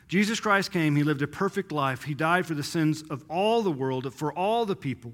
Jesus 0.07 0.39
Christ 0.39 0.71
came, 0.71 0.95
he 0.95 1.03
lived 1.03 1.21
a 1.21 1.27
perfect 1.27 1.71
life. 1.71 2.03
He 2.03 2.13
died 2.13 2.45
for 2.45 2.53
the 2.53 2.63
sins 2.63 3.03
of 3.09 3.23
all 3.29 3.61
the 3.61 3.71
world, 3.71 4.13
for 4.13 4.33
all 4.33 4.65
the 4.65 4.75
people. 4.75 5.13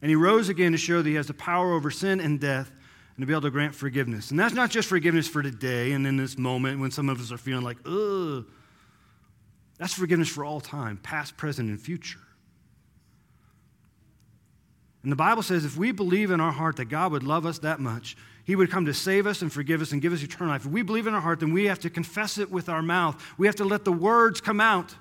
And 0.00 0.08
he 0.08 0.14
rose 0.14 0.48
again 0.48 0.72
to 0.72 0.78
show 0.78 1.02
that 1.02 1.08
he 1.08 1.16
has 1.16 1.26
the 1.26 1.34
power 1.34 1.72
over 1.72 1.90
sin 1.90 2.20
and 2.20 2.38
death 2.38 2.70
and 3.16 3.22
to 3.22 3.26
be 3.26 3.32
able 3.32 3.42
to 3.42 3.50
grant 3.50 3.74
forgiveness. 3.74 4.30
And 4.30 4.40
that's 4.40 4.54
not 4.54 4.70
just 4.70 4.88
forgiveness 4.88 5.28
for 5.28 5.42
today 5.42 5.92
and 5.92 6.06
in 6.06 6.16
this 6.16 6.36
moment 6.36 6.80
when 6.80 6.90
some 6.90 7.08
of 7.08 7.20
us 7.20 7.30
are 7.30 7.38
feeling 7.38 7.64
like, 7.64 7.78
ugh. 7.86 8.44
That's 9.78 9.94
forgiveness 9.94 10.28
for 10.28 10.44
all 10.44 10.60
time, 10.60 10.98
past, 10.98 11.36
present, 11.36 11.68
and 11.68 11.80
future. 11.80 12.20
And 15.02 15.12
the 15.12 15.16
Bible 15.16 15.42
says 15.42 15.64
if 15.64 15.76
we 15.76 15.92
believe 15.92 16.30
in 16.30 16.40
our 16.40 16.52
heart 16.52 16.76
that 16.76 16.86
God 16.86 17.12
would 17.12 17.22
love 17.22 17.44
us 17.44 17.58
that 17.58 17.78
much, 17.78 18.16
he 18.44 18.56
would 18.56 18.70
come 18.70 18.86
to 18.86 18.94
save 18.94 19.26
us 19.26 19.42
and 19.42 19.52
forgive 19.52 19.82
us 19.82 19.92
and 19.92 20.00
give 20.00 20.12
us 20.12 20.22
eternal 20.22 20.52
life. 20.52 20.64
If 20.64 20.70
we 20.70 20.82
believe 20.82 21.06
in 21.06 21.14
our 21.14 21.20
heart, 21.20 21.40
then 21.40 21.52
we 21.52 21.66
have 21.66 21.80
to 21.80 21.90
confess 21.90 22.38
it 22.38 22.50
with 22.50 22.68
our 22.68 22.82
mouth. 22.82 23.22
We 23.36 23.46
have 23.46 23.56
to 23.56 23.64
let 23.64 23.84
the 23.84 23.92
words 23.92 24.40
come 24.40 24.60
out. 24.60 24.94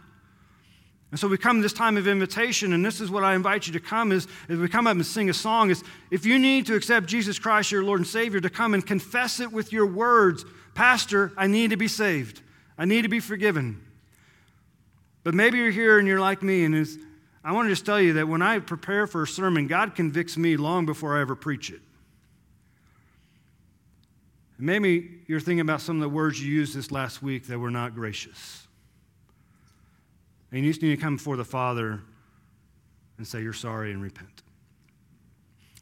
And 1.13 1.19
so 1.19 1.27
we 1.27 1.37
come 1.37 1.61
this 1.61 1.73
time 1.73 1.95
of 1.95 2.07
invitation, 2.07 2.73
and 2.73 2.83
this 2.83 2.99
is 2.99 3.11
what 3.11 3.23
I 3.23 3.35
invite 3.35 3.67
you 3.67 3.73
to 3.73 3.79
come 3.79 4.11
is, 4.11 4.27
as 4.49 4.57
we 4.57 4.67
come 4.67 4.87
up 4.87 4.95
and 4.95 5.05
sing 5.05 5.29
a 5.29 5.33
song, 5.35 5.69
is 5.69 5.83
if 6.09 6.25
you 6.25 6.39
need 6.39 6.65
to 6.65 6.73
accept 6.73 7.05
Jesus 7.05 7.37
Christ, 7.37 7.71
your 7.71 7.83
Lord 7.83 7.99
and 7.99 8.07
Savior, 8.07 8.39
to 8.39 8.49
come 8.49 8.73
and 8.73 8.83
confess 8.83 9.39
it 9.39 9.51
with 9.51 9.71
your 9.71 9.85
words. 9.85 10.43
Pastor, 10.73 11.31
I 11.37 11.45
need 11.45 11.69
to 11.69 11.77
be 11.77 11.87
saved. 11.87 12.41
I 12.79 12.85
need 12.85 13.03
to 13.03 13.09
be 13.09 13.19
forgiven. 13.19 13.79
But 15.23 15.35
maybe 15.35 15.59
you're 15.59 15.69
here 15.69 15.99
and 15.99 16.07
you're 16.07 16.19
like 16.19 16.41
me, 16.41 16.65
and 16.65 16.73
is 16.73 16.97
I 17.43 17.51
want 17.51 17.67
to 17.67 17.71
just 17.71 17.85
tell 17.85 18.01
you 18.01 18.13
that 18.13 18.27
when 18.27 18.41
I 18.41 18.57
prepare 18.57 19.05
for 19.05 19.21
a 19.21 19.27
sermon, 19.27 19.67
God 19.67 19.93
convicts 19.93 20.35
me 20.35 20.57
long 20.57 20.87
before 20.87 21.15
I 21.15 21.21
ever 21.21 21.35
preach 21.35 21.69
it. 21.69 21.81
Maybe 24.57 25.19
you're 25.27 25.39
thinking 25.39 25.59
about 25.59 25.81
some 25.81 25.97
of 25.97 26.01
the 26.01 26.09
words 26.09 26.43
you 26.43 26.51
used 26.51 26.75
this 26.75 26.91
last 26.91 27.21
week 27.21 27.45
that 27.49 27.59
were 27.59 27.69
not 27.69 27.93
gracious. 27.93 28.62
And 30.53 30.63
you 30.63 30.69
just 30.69 30.81
need 30.81 30.95
to 30.95 31.01
come 31.01 31.17
before 31.17 31.35
the 31.35 31.43
Father 31.43 31.99
and 33.17 33.27
say 33.27 33.41
you're 33.41 33.53
sorry 33.53 33.91
and 33.91 34.01
repent. 34.01 34.43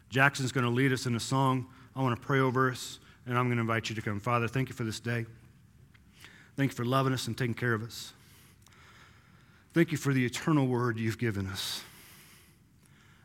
Jackson's 0.09 0.51
going 0.51 0.63
to 0.63 0.71
lead 0.71 0.91
us 0.93 1.05
in 1.05 1.15
a 1.15 1.19
song. 1.19 1.67
I 1.95 2.01
want 2.01 2.19
to 2.19 2.25
pray 2.25 2.39
over 2.39 2.71
us, 2.71 2.99
and 3.25 3.37
I'm 3.37 3.45
going 3.45 3.57
to 3.57 3.61
invite 3.61 3.89
you 3.89 3.95
to 3.95 4.01
come. 4.01 4.19
Father, 4.19 4.47
thank 4.47 4.69
you 4.69 4.75
for 4.75 4.85
this 4.85 4.99
day. 4.99 5.25
Thank 6.55 6.71
you 6.71 6.75
for 6.75 6.85
loving 6.85 7.11
us 7.11 7.27
and 7.27 7.37
taking 7.37 7.53
care 7.53 7.73
of 7.73 7.83
us. 7.83 8.13
Thank 9.73 9.91
you 9.91 9.97
for 9.97 10.13
the 10.13 10.25
eternal 10.25 10.67
word 10.67 10.97
you've 10.97 11.17
given 11.17 11.47
us. 11.47 11.83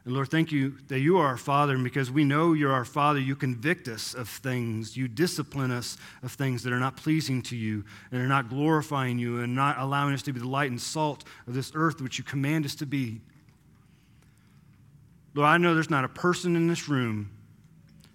And 0.06 0.14
Lord, 0.14 0.30
thank 0.30 0.52
you 0.52 0.76
that 0.86 1.00
you 1.00 1.18
are 1.18 1.26
our 1.26 1.36
Father, 1.36 1.74
and 1.74 1.82
because 1.82 2.12
we 2.12 2.22
know 2.22 2.52
you're 2.52 2.72
our 2.72 2.84
Father, 2.84 3.18
you 3.18 3.34
convict 3.34 3.88
us 3.88 4.14
of 4.14 4.28
things. 4.28 4.96
You 4.96 5.08
discipline 5.08 5.72
us 5.72 5.98
of 6.22 6.30
things 6.30 6.62
that 6.62 6.72
are 6.72 6.78
not 6.78 6.96
pleasing 6.96 7.42
to 7.42 7.56
you 7.56 7.84
and 8.12 8.22
are 8.22 8.28
not 8.28 8.48
glorifying 8.48 9.18
you 9.18 9.40
and 9.40 9.56
not 9.56 9.78
allowing 9.80 10.14
us 10.14 10.22
to 10.22 10.32
be 10.32 10.38
the 10.38 10.46
light 10.46 10.70
and 10.70 10.80
salt 10.80 11.24
of 11.48 11.54
this 11.54 11.72
earth 11.74 12.00
which 12.00 12.18
you 12.18 12.24
command 12.24 12.64
us 12.64 12.76
to 12.76 12.86
be. 12.86 13.20
Lord, 15.34 15.48
I 15.48 15.58
know 15.58 15.74
there's 15.74 15.90
not 15.90 16.04
a 16.04 16.08
person 16.08 16.54
in 16.54 16.68
this 16.68 16.88
room 16.88 17.28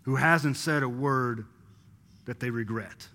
who 0.03 0.15
hasn't 0.15 0.55
said 0.55 0.83
a 0.83 0.89
word 0.89 1.45
that 2.23 2.39
they 2.39 2.51
regret. 2.51 3.09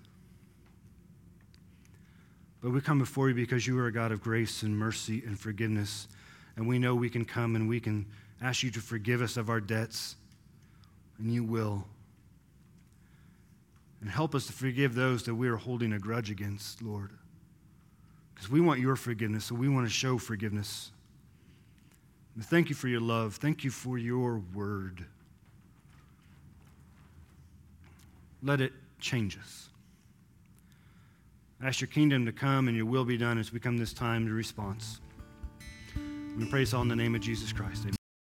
But 2.61 2.69
we 2.69 2.81
come 2.81 2.99
before 2.99 3.27
you 3.27 3.33
because 3.33 3.65
you 3.65 3.79
are 3.79 3.87
a 3.87 3.91
God 3.91 4.11
of 4.11 4.21
grace 4.21 4.61
and 4.61 4.77
mercy 4.77 5.23
and 5.25 5.39
forgiveness. 5.39 6.07
And 6.55 6.67
we 6.67 6.77
know 6.77 6.93
we 6.93 7.09
can 7.09 7.25
come 7.25 7.55
and 7.55 7.67
we 7.67 7.79
can 7.79 8.05
ask 8.41 8.63
you 8.63 8.71
to 8.71 8.79
forgive 8.79 9.21
us 9.21 9.37
of 9.37 9.49
our 9.49 9.59
debts, 9.59 10.15
and 11.19 11.31
you 11.31 11.43
will. 11.43 11.85
And 14.01 14.09
help 14.09 14.35
us 14.35 14.45
to 14.47 14.53
forgive 14.53 14.93
those 14.93 15.23
that 15.23 15.33
we 15.33 15.47
are 15.47 15.55
holding 15.55 15.93
a 15.93 15.99
grudge 15.99 16.29
against, 16.29 16.81
Lord. 16.81 17.09
Because 18.33 18.49
we 18.49 18.61
want 18.61 18.79
your 18.79 18.95
forgiveness, 18.95 19.45
so 19.45 19.55
we 19.55 19.67
want 19.67 19.87
to 19.87 19.91
show 19.91 20.17
forgiveness. 20.17 20.91
And 22.35 22.45
thank 22.45 22.69
you 22.69 22.75
for 22.75 22.87
your 22.87 23.01
love. 23.01 23.35
Thank 23.35 23.63
you 23.63 23.71
for 23.71 23.97
your 23.97 24.43
word. 24.53 25.03
Let 28.43 28.61
it 28.61 28.73
change 28.99 29.37
us. 29.39 29.69
Ask 31.63 31.81
your 31.81 31.87
kingdom 31.87 32.27
to 32.27 32.31
come 32.31 32.67
and 32.67 32.77
your 32.77 32.85
will 32.85 33.05
be 33.05 33.17
done 33.17 33.39
as 33.39 33.51
we 33.51 33.59
come 33.59 33.77
this 33.77 33.93
time 33.93 34.27
to 34.27 34.33
response. 34.33 35.01
We 36.37 36.45
pray 36.45 36.59
this 36.59 36.75
all 36.75 36.83
in 36.83 36.87
the 36.87 36.95
name 36.95 37.15
of 37.15 37.21
Jesus 37.21 37.51
Christ. 37.51 37.81
Amen. 37.85 37.96